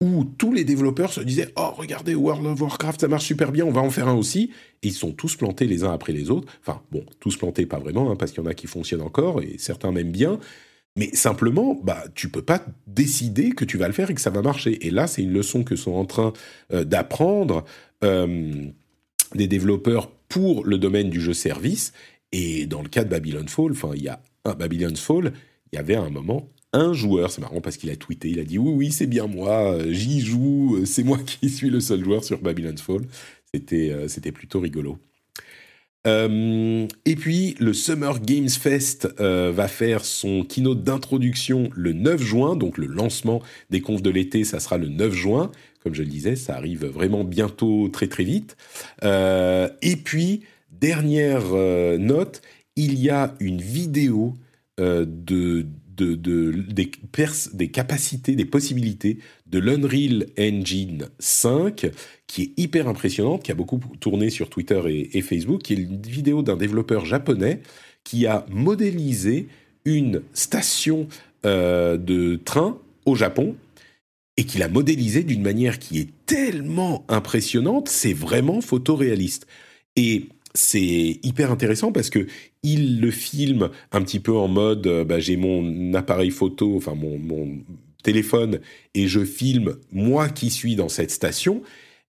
où 0.01 0.25
tous 0.37 0.53
les 0.53 0.63
développeurs 0.63 1.11
se 1.11 1.21
disaient 1.21 1.51
Oh, 1.55 1.71
regardez, 1.75 2.13
World 2.13 2.45
of 2.45 2.61
Warcraft, 2.61 3.01
ça 3.01 3.07
marche 3.07 3.25
super 3.25 3.51
bien, 3.51 3.65
on 3.65 3.71
va 3.71 3.81
en 3.81 3.89
faire 3.89 4.07
un 4.07 4.15
aussi. 4.15 4.51
Et 4.83 4.87
ils 4.87 4.93
sont 4.93 5.11
tous 5.11 5.35
plantés 5.35 5.65
les 5.65 5.83
uns 5.83 5.91
après 5.91 6.13
les 6.13 6.29
autres. 6.29 6.51
Enfin, 6.61 6.81
bon, 6.91 7.03
tous 7.19 7.35
plantés, 7.37 7.65
pas 7.65 7.79
vraiment, 7.79 8.11
hein, 8.11 8.15
parce 8.15 8.31
qu'il 8.31 8.43
y 8.43 8.45
en 8.45 8.49
a 8.49 8.53
qui 8.53 8.67
fonctionnent 8.67 9.01
encore 9.01 9.41
et 9.41 9.55
certains 9.57 9.91
même 9.91 10.11
bien. 10.11 10.39
Mais 10.97 11.09
simplement, 11.13 11.79
bah, 11.83 12.03
tu 12.15 12.29
peux 12.29 12.41
pas 12.41 12.63
décider 12.87 13.51
que 13.51 13.65
tu 13.65 13.77
vas 13.77 13.87
le 13.87 13.93
faire 13.93 14.09
et 14.09 14.15
que 14.15 14.21
ça 14.21 14.31
va 14.31 14.41
marcher. 14.41 14.85
Et 14.85 14.91
là, 14.91 15.07
c'est 15.07 15.21
une 15.21 15.33
leçon 15.33 15.63
que 15.63 15.75
sont 15.75 15.93
en 15.93 16.05
train 16.05 16.33
euh, 16.73 16.83
d'apprendre 16.83 17.65
euh, 18.03 18.65
des 19.35 19.47
développeurs 19.47 20.11
pour 20.27 20.65
le 20.65 20.77
domaine 20.77 21.09
du 21.09 21.21
jeu 21.21 21.33
service. 21.33 21.93
Et 22.31 22.65
dans 22.65 22.81
le 22.81 22.89
cas 22.89 23.03
de 23.03 23.09
Babylon 23.09 23.47
Fall, 23.47 23.71
enfin, 23.71 23.91
il 23.95 24.03
y 24.03 24.09
a 24.09 24.21
un 24.45 24.53
Babylon 24.53 24.95
Fall, 24.95 25.33
il 25.71 25.75
y 25.75 25.79
avait 25.79 25.95
un 25.95 26.09
moment 26.09 26.49
un 26.77 26.93
joueur, 26.93 27.31
c'est 27.31 27.41
marrant 27.41 27.61
parce 27.61 27.77
qu'il 27.77 27.89
a 27.89 27.95
tweeté, 27.95 28.29
il 28.29 28.39
a 28.39 28.43
dit 28.43 28.57
oui, 28.57 28.71
oui, 28.71 28.91
c'est 28.91 29.07
bien 29.07 29.27
moi, 29.27 29.73
euh, 29.73 29.91
j'y 29.91 30.21
joue, 30.21 30.77
euh, 30.77 30.85
c'est 30.85 31.03
moi 31.03 31.17
qui 31.17 31.49
suis 31.57 31.69
le 31.69 31.79
seul 31.79 32.03
joueur 32.03 32.23
sur 32.23 32.39
Babylon's 32.39 32.81
Fall. 32.81 33.01
C'était, 33.53 33.91
euh, 33.91 34.07
c'était 34.07 34.31
plutôt 34.31 34.59
rigolo. 34.59 34.99
et 36.05 37.15
puis, 37.17 37.55
le 37.59 37.73
Summer 37.73 38.21
Games 38.21 38.47
Fest 38.47 39.09
va 39.19 39.67
faire 39.67 40.05
son 40.05 40.45
keynote 40.45 40.81
d'introduction 40.81 41.69
le 41.75 41.91
9 41.91 42.21
juin, 42.21 42.55
donc 42.55 42.77
le 42.77 42.85
lancement 42.85 43.41
des 43.71 43.81
confs 43.81 44.01
de 44.01 44.09
l'été, 44.09 44.45
ça 44.45 44.61
sera 44.61 44.77
le 44.77 44.87
9 44.87 45.13
juin. 45.13 45.51
Comme 45.83 45.93
je 45.93 46.03
le 46.03 46.07
disais, 46.07 46.37
ça 46.37 46.55
arrive 46.55 46.85
vraiment 46.85 47.25
bientôt, 47.25 47.89
très 47.89 48.07
très 48.07 48.23
vite. 48.23 48.55
et 49.03 49.95
puis, 50.01 50.43
dernière 50.71 51.43
note, 51.99 52.41
il 52.77 52.97
y 52.97 53.09
a 53.09 53.35
une 53.41 53.59
vidéo 53.59 54.33
de 54.77 55.65
de, 55.97 56.51
des, 57.53 57.67
capacités, 57.69 58.35
des 58.35 58.45
possibilités 58.45 59.17
de 59.47 59.59
l'Unreal 59.59 60.27
Engine 60.39 61.07
5, 61.19 61.89
qui 62.27 62.41
est 62.43 62.51
hyper 62.57 62.87
impressionnante, 62.87 63.43
qui 63.43 63.51
a 63.51 63.55
beaucoup 63.55 63.79
tourné 63.99 64.29
sur 64.29 64.49
Twitter 64.49 64.81
et, 65.13 65.21
Facebook, 65.21 65.63
qui 65.63 65.73
est 65.73 65.77
une 65.77 66.01
vidéo 66.01 66.43
d'un 66.43 66.57
développeur 66.57 67.05
japonais 67.05 67.61
qui 68.03 68.25
a 68.27 68.45
modélisé 68.49 69.47
une 69.85 70.21
station 70.33 71.07
euh, 71.45 71.97
de 71.97 72.35
train 72.35 72.77
au 73.05 73.15
Japon 73.15 73.55
et 74.37 74.43
qui 74.43 74.59
l'a 74.59 74.69
modélisé 74.69 75.23
d'une 75.23 75.41
manière 75.41 75.79
qui 75.79 75.99
est 75.99 76.09
tellement 76.25 77.03
impressionnante, 77.09 77.89
c'est 77.89 78.13
vraiment 78.13 78.61
photoréaliste. 78.61 79.47
Et 79.95 80.27
c'est 80.53 81.19
hyper 81.23 81.51
intéressant 81.51 81.91
parce 81.91 82.09
que 82.09 82.27
il 82.73 82.99
le 82.99 83.11
filme 83.11 83.69
un 83.91 84.01
petit 84.01 84.19
peu 84.19 84.35
en 84.35 84.47
mode 84.47 84.87
euh, 84.87 85.03
bah, 85.03 85.19
j'ai 85.19 85.37
mon 85.37 85.93
appareil 85.93 86.31
photo, 86.31 86.75
enfin 86.75 86.95
mon, 86.95 87.59
téléphone, 88.03 88.59
et 88.93 89.07
je 89.07 89.25
filme 89.25 89.77
moi 89.91 90.29
qui 90.29 90.49
suis 90.49 90.75
dans 90.75 90.87
cette 90.87 91.11
station. 91.11 91.61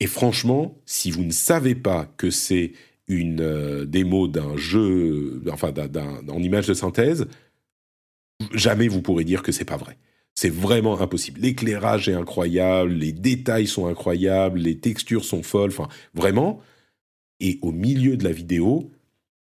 Et 0.01 0.07
franchement, 0.07 0.77
si 0.87 1.11
vous 1.11 1.23
ne 1.23 1.31
savez 1.31 1.75
pas 1.75 2.13
que 2.17 2.31
c'est 2.31 2.73
une 3.07 3.41
euh, 3.41 3.85
démo 3.85 4.27
d'un 4.27 4.57
jeu, 4.57 5.43
enfin 5.53 5.71
d'un, 5.71 6.27
en 6.29 6.43
image 6.43 6.67
de 6.67 6.75
synthèse, 6.75 7.27
jamais 8.53 8.89
vous 8.89 9.03
pourrez 9.03 9.25
dire 9.25 9.43
que 9.43 9.53
c'est 9.53 9.65
pas 9.65 9.77
vrai. 9.77 9.99
C'est 10.35 10.53
vraiment 10.53 11.01
impossible. 11.01 11.41
L'éclairage 11.41 12.09
est 12.09 12.15
incroyable, 12.15 12.93
les 12.93 13.13
détails 13.13 13.69
sont 13.69 13.87
incroyables, 13.87 14.59
les 14.59 14.79
textures 14.79 15.25
sont 15.25 15.45
folles. 15.45 15.71
Enfin, 15.71 15.89
vraiment, 16.13 16.61
et 17.39 17.59
au 17.63 17.71
milieu 17.71 18.17
de 18.17 18.25
la 18.25 18.33
vidéo, 18.33 18.91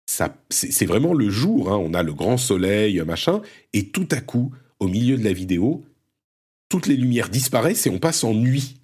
c'est 0.08 0.86
vraiment 0.86 1.14
le 1.14 1.30
jour. 1.30 1.72
Hein. 1.72 1.78
On 1.78 1.94
a 1.94 2.02
le 2.02 2.14
grand 2.14 2.38
soleil, 2.38 3.02
machin, 3.06 3.42
et 3.74 3.90
tout 3.90 4.08
à 4.12 4.22
coup, 4.22 4.54
au 4.80 4.88
milieu 4.88 5.18
de 5.18 5.24
la 5.24 5.34
vidéo, 5.34 5.84
toutes 6.70 6.88
les 6.88 6.96
lumières 6.96 7.30
disparaissent 7.30 7.86
et 7.88 7.90
on 7.90 8.00
passe 8.00 8.24
en 8.24 8.34
nuit. 8.34 8.78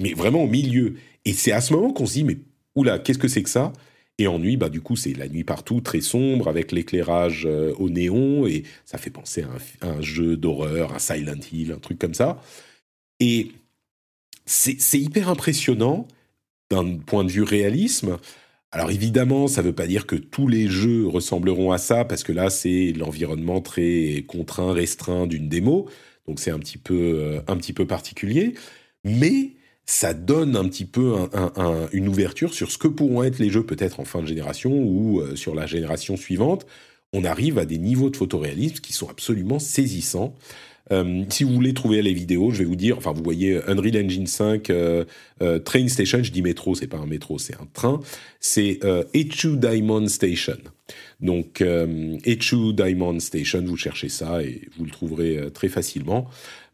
Mais 0.00 0.12
vraiment 0.12 0.42
au 0.42 0.48
milieu. 0.48 0.96
Et 1.24 1.32
c'est 1.32 1.52
à 1.52 1.60
ce 1.60 1.72
moment 1.72 1.92
qu'on 1.92 2.06
se 2.06 2.14
dit, 2.14 2.24
mais 2.24 2.38
oula, 2.74 2.98
qu'est-ce 2.98 3.18
que 3.18 3.28
c'est 3.28 3.42
que 3.42 3.50
ça? 3.50 3.72
Et 4.18 4.26
en 4.26 4.38
nuit, 4.38 4.56
bah, 4.56 4.68
du 4.68 4.80
coup, 4.80 4.96
c'est 4.96 5.12
la 5.12 5.28
nuit 5.28 5.44
partout, 5.44 5.80
très 5.80 6.00
sombre, 6.00 6.48
avec 6.48 6.70
l'éclairage 6.70 7.46
euh, 7.46 7.74
au 7.78 7.90
néon, 7.90 8.46
et 8.46 8.62
ça 8.84 8.98
fait 8.98 9.10
penser 9.10 9.44
à 9.80 9.88
un, 9.88 10.00
jeu 10.00 10.36
d'horreur, 10.36 10.94
un 10.94 10.98
Silent 10.98 11.40
Hill, 11.52 11.72
un 11.72 11.78
truc 11.78 11.98
comme 11.98 12.14
ça. 12.14 12.40
Et 13.18 13.52
c'est 14.46 14.98
hyper 14.98 15.28
impressionnant 15.28 16.06
d'un 16.70 16.96
point 16.98 17.24
de 17.24 17.30
vue 17.30 17.42
réalisme. 17.42 18.18
Alors 18.74 18.90
évidemment, 18.90 19.46
ça 19.46 19.62
ne 19.62 19.68
veut 19.68 19.72
pas 19.72 19.86
dire 19.86 20.04
que 20.04 20.16
tous 20.16 20.48
les 20.48 20.66
jeux 20.66 21.06
ressembleront 21.06 21.70
à 21.70 21.78
ça, 21.78 22.04
parce 22.04 22.24
que 22.24 22.32
là, 22.32 22.50
c'est 22.50 22.92
l'environnement 22.96 23.60
très 23.60 24.24
contraint, 24.26 24.72
restreint 24.72 25.28
d'une 25.28 25.48
démo, 25.48 25.88
donc 26.26 26.40
c'est 26.40 26.50
un, 26.50 26.58
petit 26.58 26.78
peu, 26.78 26.94
euh, 26.94 27.40
un 27.46 27.56
petit 27.56 27.72
peu 27.72 27.86
particulier, 27.86 28.54
mais 29.04 29.52
ça 29.86 30.12
donne 30.12 30.56
un 30.56 30.64
petit 30.64 30.86
peu 30.86 31.14
une 31.92 32.08
ouverture 32.08 32.52
sur 32.52 32.72
ce 32.72 32.78
que 32.78 32.88
pourront 32.88 33.22
être 33.22 33.38
les 33.38 33.48
jeux 33.48 33.64
peut-être 33.64 34.00
en 34.00 34.04
fin 34.04 34.22
de 34.22 34.26
génération 34.26 34.72
ou 34.72 35.20
euh, 35.20 35.36
sur 35.36 35.54
la 35.54 35.66
génération 35.66 36.16
suivante. 36.16 36.66
On 37.12 37.22
arrive 37.22 37.58
à 37.58 37.66
des 37.66 37.78
niveaux 37.78 38.10
de 38.10 38.16
photoréalisme 38.16 38.80
qui 38.80 38.92
sont 38.92 39.08
absolument 39.08 39.60
saisissants. 39.60 40.34
Euh, 40.92 41.24
si 41.30 41.44
vous 41.44 41.54
voulez 41.54 41.72
trouver 41.72 42.02
les 42.02 42.12
vidéos, 42.12 42.50
je 42.50 42.58
vais 42.58 42.64
vous 42.64 42.76
dire, 42.76 42.98
enfin 42.98 43.12
vous 43.12 43.22
voyez 43.22 43.60
Unreal 43.66 44.04
Engine 44.04 44.26
5 44.26 44.68
euh, 44.68 45.04
euh, 45.42 45.58
Train 45.58 45.88
Station, 45.88 46.22
je 46.22 46.30
dis 46.30 46.42
métro, 46.42 46.74
c'est 46.74 46.86
pas 46.86 46.98
un 46.98 47.06
métro, 47.06 47.38
c'est 47.38 47.54
un 47.54 47.66
train, 47.72 48.00
c'est 48.40 48.80
Echu 49.14 49.56
Diamond 49.56 50.06
Station. 50.08 50.58
Donc 51.20 51.62
Echu 51.62 52.72
Diamond 52.74 53.18
Station, 53.20 53.64
vous 53.64 53.76
cherchez 53.76 54.08
ça 54.08 54.42
et 54.42 54.68
vous 54.76 54.84
le 54.84 54.90
trouverez 54.90 55.50
très 55.54 55.68
facilement. 55.68 56.28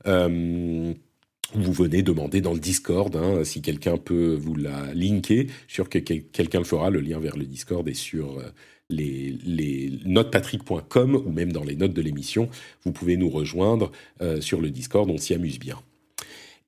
vous 0.04 1.72
venez 1.72 2.02
demander 2.02 2.40
dans 2.40 2.54
le 2.54 2.60
Discord 2.60 3.14
hein, 3.16 3.44
si 3.44 3.62
quelqu'un 3.62 3.96
peut 3.96 4.34
vous 4.34 4.56
la 4.56 4.92
linker. 4.94 5.46
Je 5.46 5.72
suis 5.72 5.74
sûr 5.74 5.88
que 5.88 5.98
quelqu'un 5.98 6.58
le 6.58 6.64
fera. 6.64 6.90
Le 6.90 7.00
lien 7.00 7.20
vers 7.20 7.36
le 7.36 7.44
Discord 7.44 7.88
est 7.88 7.94
sur 7.94 8.42
les, 8.90 9.36
les 9.44 9.92
notespatrick.com 10.04 11.22
ou 11.26 11.30
même 11.30 11.52
dans 11.52 11.64
les 11.64 11.76
notes 11.76 11.94
de 11.94 12.02
l'émission, 12.02 12.48
vous 12.84 12.92
pouvez 12.92 13.16
nous 13.16 13.30
rejoindre 13.30 13.92
euh, 14.20 14.40
sur 14.40 14.60
le 14.60 14.70
Discord, 14.70 15.08
on 15.10 15.18
s'y 15.18 15.34
amuse 15.34 15.58
bien. 15.58 15.78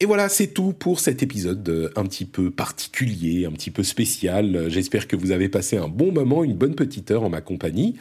Et 0.01 0.05
voilà, 0.05 0.29
c'est 0.29 0.49
tout 0.49 0.73
pour 0.73 0.99
cet 0.99 1.23
épisode 1.23 1.69
euh, 1.69 1.91
un 1.95 2.05
petit 2.05 2.25
peu 2.25 2.51
particulier, 2.51 3.47
un 3.47 3.53
petit 3.53 3.71
peu 3.71 3.83
spécial. 3.83 4.69
J'espère 4.69 5.07
que 5.07 5.15
vous 5.15 5.31
avez 5.31 5.49
passé 5.49 5.77
un 5.77 5.89
bon 5.89 6.11
moment, 6.11 6.43
une 6.43 6.57
bonne 6.57 6.75
petite 6.75 7.11
heure 7.11 7.23
en 7.23 7.31
ma 7.31 7.41
compagnie. 7.41 7.97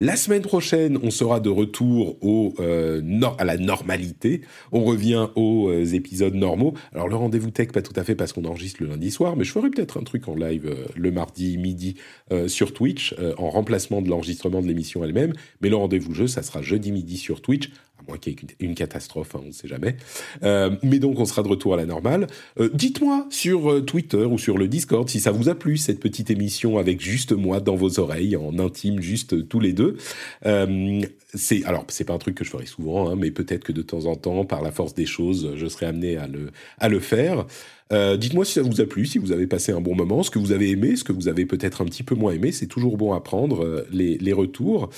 La 0.00 0.14
semaine 0.14 0.42
prochaine, 0.42 0.96
on 1.02 1.10
sera 1.10 1.40
de 1.40 1.48
retour 1.48 2.22
au, 2.22 2.54
euh, 2.60 3.02
à 3.36 3.44
la 3.44 3.56
normalité. 3.56 4.42
On 4.70 4.84
revient 4.84 5.26
aux 5.34 5.70
euh, 5.70 5.92
épisodes 5.92 6.36
normaux. 6.36 6.74
Alors 6.94 7.08
le 7.08 7.16
rendez-vous 7.16 7.50
tech, 7.50 7.72
pas 7.72 7.82
tout 7.82 7.94
à 7.96 8.04
fait 8.04 8.14
parce 8.14 8.32
qu'on 8.32 8.44
enregistre 8.44 8.80
le 8.80 8.90
lundi 8.90 9.10
soir, 9.10 9.34
mais 9.34 9.42
je 9.42 9.50
ferai 9.50 9.70
peut-être 9.70 9.98
un 9.98 10.04
truc 10.04 10.28
en 10.28 10.36
live 10.36 10.66
euh, 10.66 10.86
le 10.94 11.10
mardi 11.10 11.58
midi 11.58 11.96
sur 12.46 12.74
Twitch, 12.74 13.14
en 13.38 13.50
remplacement 13.50 14.02
de 14.02 14.08
l'enregistrement 14.08 14.60
de 14.60 14.68
l'émission 14.68 15.02
elle-même. 15.02 15.32
Mais 15.62 15.68
le 15.68 15.76
rendez-vous 15.76 16.14
jeu, 16.14 16.26
ça 16.26 16.42
sera 16.42 16.62
jeudi 16.62 16.92
midi 16.92 17.16
sur 17.16 17.40
Twitch 17.40 17.70
moins 18.08 18.18
qu'il 18.18 18.36
une 18.60 18.74
catastrophe, 18.74 19.34
hein, 19.34 19.40
on 19.44 19.48
ne 19.48 19.52
sait 19.52 19.68
jamais. 19.68 19.96
Euh, 20.42 20.70
mais 20.82 20.98
donc, 20.98 21.20
on 21.20 21.24
sera 21.24 21.42
de 21.42 21.48
retour 21.48 21.74
à 21.74 21.76
la 21.76 21.86
normale. 21.86 22.26
Euh, 22.58 22.70
dites-moi 22.72 23.26
sur 23.30 23.70
euh, 23.70 23.80
Twitter 23.82 24.24
ou 24.24 24.38
sur 24.38 24.58
le 24.58 24.68
Discord 24.68 25.08
si 25.08 25.20
ça 25.20 25.30
vous 25.30 25.48
a 25.48 25.54
plu, 25.54 25.76
cette 25.76 26.00
petite 26.00 26.30
émission 26.30 26.78
avec 26.78 27.00
juste 27.00 27.32
moi 27.32 27.60
dans 27.60 27.76
vos 27.76 28.00
oreilles, 28.00 28.36
en 28.36 28.58
intime, 28.58 29.00
juste 29.00 29.48
tous 29.48 29.60
les 29.60 29.72
deux. 29.72 29.96
c'est 31.34 31.64
Alors, 31.64 31.84
c'est 31.88 32.04
pas 32.04 32.14
un 32.14 32.18
truc 32.18 32.34
que 32.34 32.44
je 32.44 32.50
ferai 32.50 32.66
souvent, 32.66 33.10
hein, 33.10 33.16
mais 33.16 33.30
peut-être 33.30 33.64
que 33.64 33.72
de 33.72 33.82
temps 33.82 34.06
en 34.06 34.16
temps, 34.16 34.44
par 34.44 34.62
la 34.62 34.72
force 34.72 34.94
des 34.94 35.06
choses, 35.06 35.52
je 35.56 35.66
serai 35.66 35.86
amené 35.86 36.16
à 36.16 36.88
le, 36.88 37.00
faire. 37.00 37.46
dites-moi 37.90 38.44
si 38.44 38.54
ça 38.54 38.62
vous 38.62 38.80
a 38.80 38.86
plu, 38.86 39.06
si 39.06 39.18
vous 39.18 39.32
avez 39.32 39.46
passé 39.46 39.72
un 39.72 39.80
bon 39.80 39.94
moment, 39.94 40.22
ce 40.22 40.30
que 40.30 40.38
vous 40.38 40.52
avez 40.52 40.70
aimé, 40.70 40.96
ce 40.96 41.04
que 41.04 41.12
vous 41.12 41.28
avez 41.28 41.46
peut-être 41.46 41.82
un 41.82 41.84
petit 41.84 42.02
peu 42.02 42.14
moins 42.14 42.32
aimé. 42.32 42.52
C'est 42.52 42.66
toujours 42.66 42.96
bon 42.96 43.12
à 43.12 43.20
prendre 43.20 43.86
les 43.90 44.32
retours. 44.32 44.90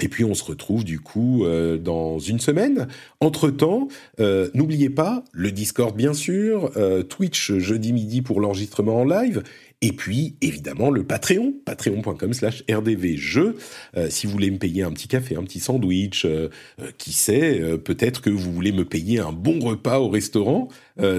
Et 0.00 0.08
puis 0.08 0.24
on 0.24 0.34
se 0.34 0.44
retrouve 0.44 0.84
du 0.84 0.98
coup 0.98 1.44
euh, 1.44 1.78
dans 1.78 2.18
une 2.18 2.40
semaine. 2.40 2.88
Entre-temps, 3.20 3.88
euh, 4.18 4.48
n'oubliez 4.54 4.90
pas 4.90 5.24
le 5.32 5.52
Discord 5.52 5.94
bien 5.96 6.14
sûr, 6.14 6.72
euh, 6.76 7.02
Twitch 7.02 7.52
jeudi 7.52 7.92
midi 7.92 8.22
pour 8.22 8.40
l'enregistrement 8.40 9.00
en 9.00 9.04
live, 9.04 9.42
et 9.82 9.92
puis 9.92 10.36
évidemment 10.40 10.90
le 10.90 11.04
Patreon, 11.04 11.54
patreon.com 11.64 12.32
slash 12.32 12.64
rdvjeux. 12.70 13.56
si 14.10 14.26
vous 14.26 14.32
voulez 14.32 14.50
me 14.50 14.58
payer 14.58 14.82
un 14.82 14.92
petit 14.92 15.08
café, 15.08 15.36
un 15.36 15.42
petit 15.42 15.60
sandwich, 15.60 16.26
qui 16.98 17.12
sait, 17.14 17.62
peut-être 17.82 18.20
que 18.20 18.28
vous 18.28 18.52
voulez 18.52 18.72
me 18.72 18.84
payer 18.84 19.20
un 19.20 19.32
bon 19.32 19.58
repas 19.58 19.98
au 19.98 20.10
restaurant, 20.10 20.68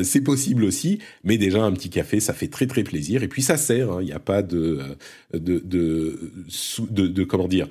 c'est 0.03 0.21
possible 0.21 0.63
aussi, 0.63 0.99
mais 1.23 1.39
déjà 1.39 1.63
un 1.63 1.71
petit 1.71 1.89
café, 1.89 2.19
ça 2.19 2.33
fait 2.33 2.49
très 2.49 2.67
très 2.67 2.83
plaisir, 2.83 3.23
et 3.23 3.27
puis 3.27 3.41
ça 3.41 3.57
sert, 3.57 3.93
hein. 3.93 3.97
il 4.01 4.05
n'y 4.05 4.13
a 4.13 4.19
pas 4.19 4.43
de 4.43 4.79
de, 5.33 5.59
de, 5.59 6.19
de, 6.91 7.07
de, 7.07 7.23
comment 7.23 7.47
dire 7.47 7.67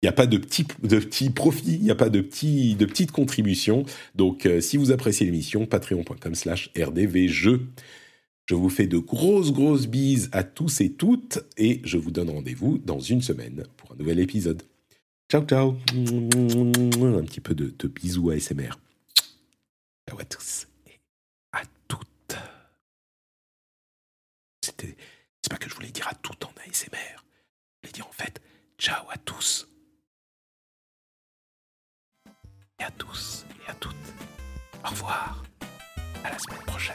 Il 0.00 0.06
n'y 0.06 0.10
a 0.10 0.12
pas 0.12 0.26
de 0.26 0.38
petits 0.38 1.30
profits, 1.30 1.74
il 1.74 1.82
n'y 1.82 1.90
a 1.90 1.96
pas 1.96 2.08
de 2.08 2.20
petites 2.20 3.10
contributions. 3.10 3.84
Donc, 4.14 4.46
euh, 4.46 4.60
si 4.60 4.76
vous 4.76 4.92
appréciez 4.92 5.26
l'émission, 5.26 5.66
patreon.com/slash 5.66 6.70
rdvjeux. 6.78 7.66
Je 8.48 8.54
vous 8.54 8.70
fais 8.70 8.86
de 8.86 8.96
grosses 8.96 9.52
grosses 9.52 9.88
bises 9.88 10.30
à 10.32 10.42
tous 10.42 10.80
et 10.80 10.92
toutes 10.92 11.40
et 11.58 11.82
je 11.84 11.98
vous 11.98 12.10
donne 12.10 12.30
rendez-vous 12.30 12.78
dans 12.78 12.98
une 12.98 13.20
semaine 13.20 13.64
pour 13.76 13.92
un 13.92 13.96
nouvel 13.96 14.20
épisode. 14.20 14.62
Ciao 15.30 15.44
ciao. 15.44 15.76
Un 15.92 17.24
petit 17.24 17.40
peu 17.40 17.54
de, 17.54 17.74
de 17.78 17.88
bisous 17.88 18.30
ASMR. 18.30 18.70
Ciao 20.08 20.18
à 20.18 20.24
tous 20.24 20.66
et 20.86 20.98
à 21.52 21.60
toutes. 21.88 22.36
C'était 24.64 24.96
c'est 25.42 25.50
pas 25.50 25.58
que 25.58 25.68
je 25.68 25.74
voulais 25.74 25.90
dire 25.90 26.08
à 26.08 26.14
toutes 26.14 26.42
en 26.46 26.52
ASMR. 26.66 26.96
Je 26.96 27.88
voulais 27.88 27.92
dire 27.92 28.06
en 28.08 28.12
fait 28.12 28.40
ciao 28.78 29.04
à 29.10 29.18
tous. 29.18 29.68
Et 32.80 32.84
à 32.84 32.90
tous 32.92 33.44
et 33.66 33.70
à 33.70 33.74
toutes. 33.74 33.96
Au 34.84 34.90
revoir. 34.90 35.42
À 36.24 36.30
la 36.30 36.38
semaine 36.38 36.62
prochaine. 36.66 36.94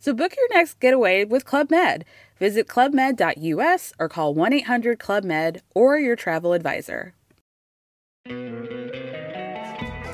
So 0.00 0.14
book 0.14 0.34
your 0.36 0.48
next 0.56 0.80
getaway 0.80 1.24
with 1.24 1.44
Club 1.44 1.70
Med. 1.70 2.04
Visit 2.38 2.68
clubmed.us 2.68 3.92
or 3.98 4.08
call 4.08 4.34
1 4.34 4.52
800 4.52 4.98
Club 4.98 5.24
Med 5.24 5.62
or 5.74 5.98
your 5.98 6.16
travel 6.16 6.52
advisor. 6.52 7.14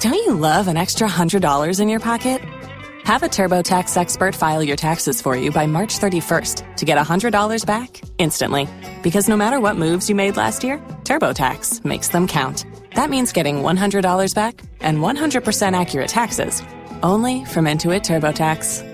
Don't 0.01 0.15
you 0.15 0.35
love 0.35 0.69
an 0.69 0.77
extra 0.77 1.09
$100 1.09 1.81
in 1.81 1.89
your 1.89 2.01
pocket? 2.01 2.41
Have 3.05 3.23
a 3.23 3.27
TurboTax 3.27 3.97
expert 3.97 4.35
file 4.35 4.63
your 4.63 4.77
taxes 4.77 5.21
for 5.21 5.37
you 5.37 5.51
by 5.51 5.67
March 5.67 5.99
31st 5.99 6.77
to 6.77 6.85
get 6.85 6.99
$100 6.99 7.67
back 7.67 8.01
instantly. 8.19 8.67
Because 9.03 9.29
no 9.29 9.37
matter 9.37 9.61
what 9.61 9.77
moves 9.77 10.09
you 10.09 10.15
made 10.15 10.37
last 10.37 10.65
year, 10.65 10.79
TurboTax 11.05 11.85
makes 11.85 12.09
them 12.09 12.27
count. 12.27 12.65
That 12.95 13.11
means 13.11 13.33
getting 13.33 13.57
$100 13.57 14.35
back 14.35 14.61
and 14.81 14.99
100% 14.99 15.81
accurate 15.81 16.09
taxes 16.09 16.63
only 17.03 17.45
from 17.45 17.67
Intuit 17.67 18.03
TurboTax. 18.03 18.94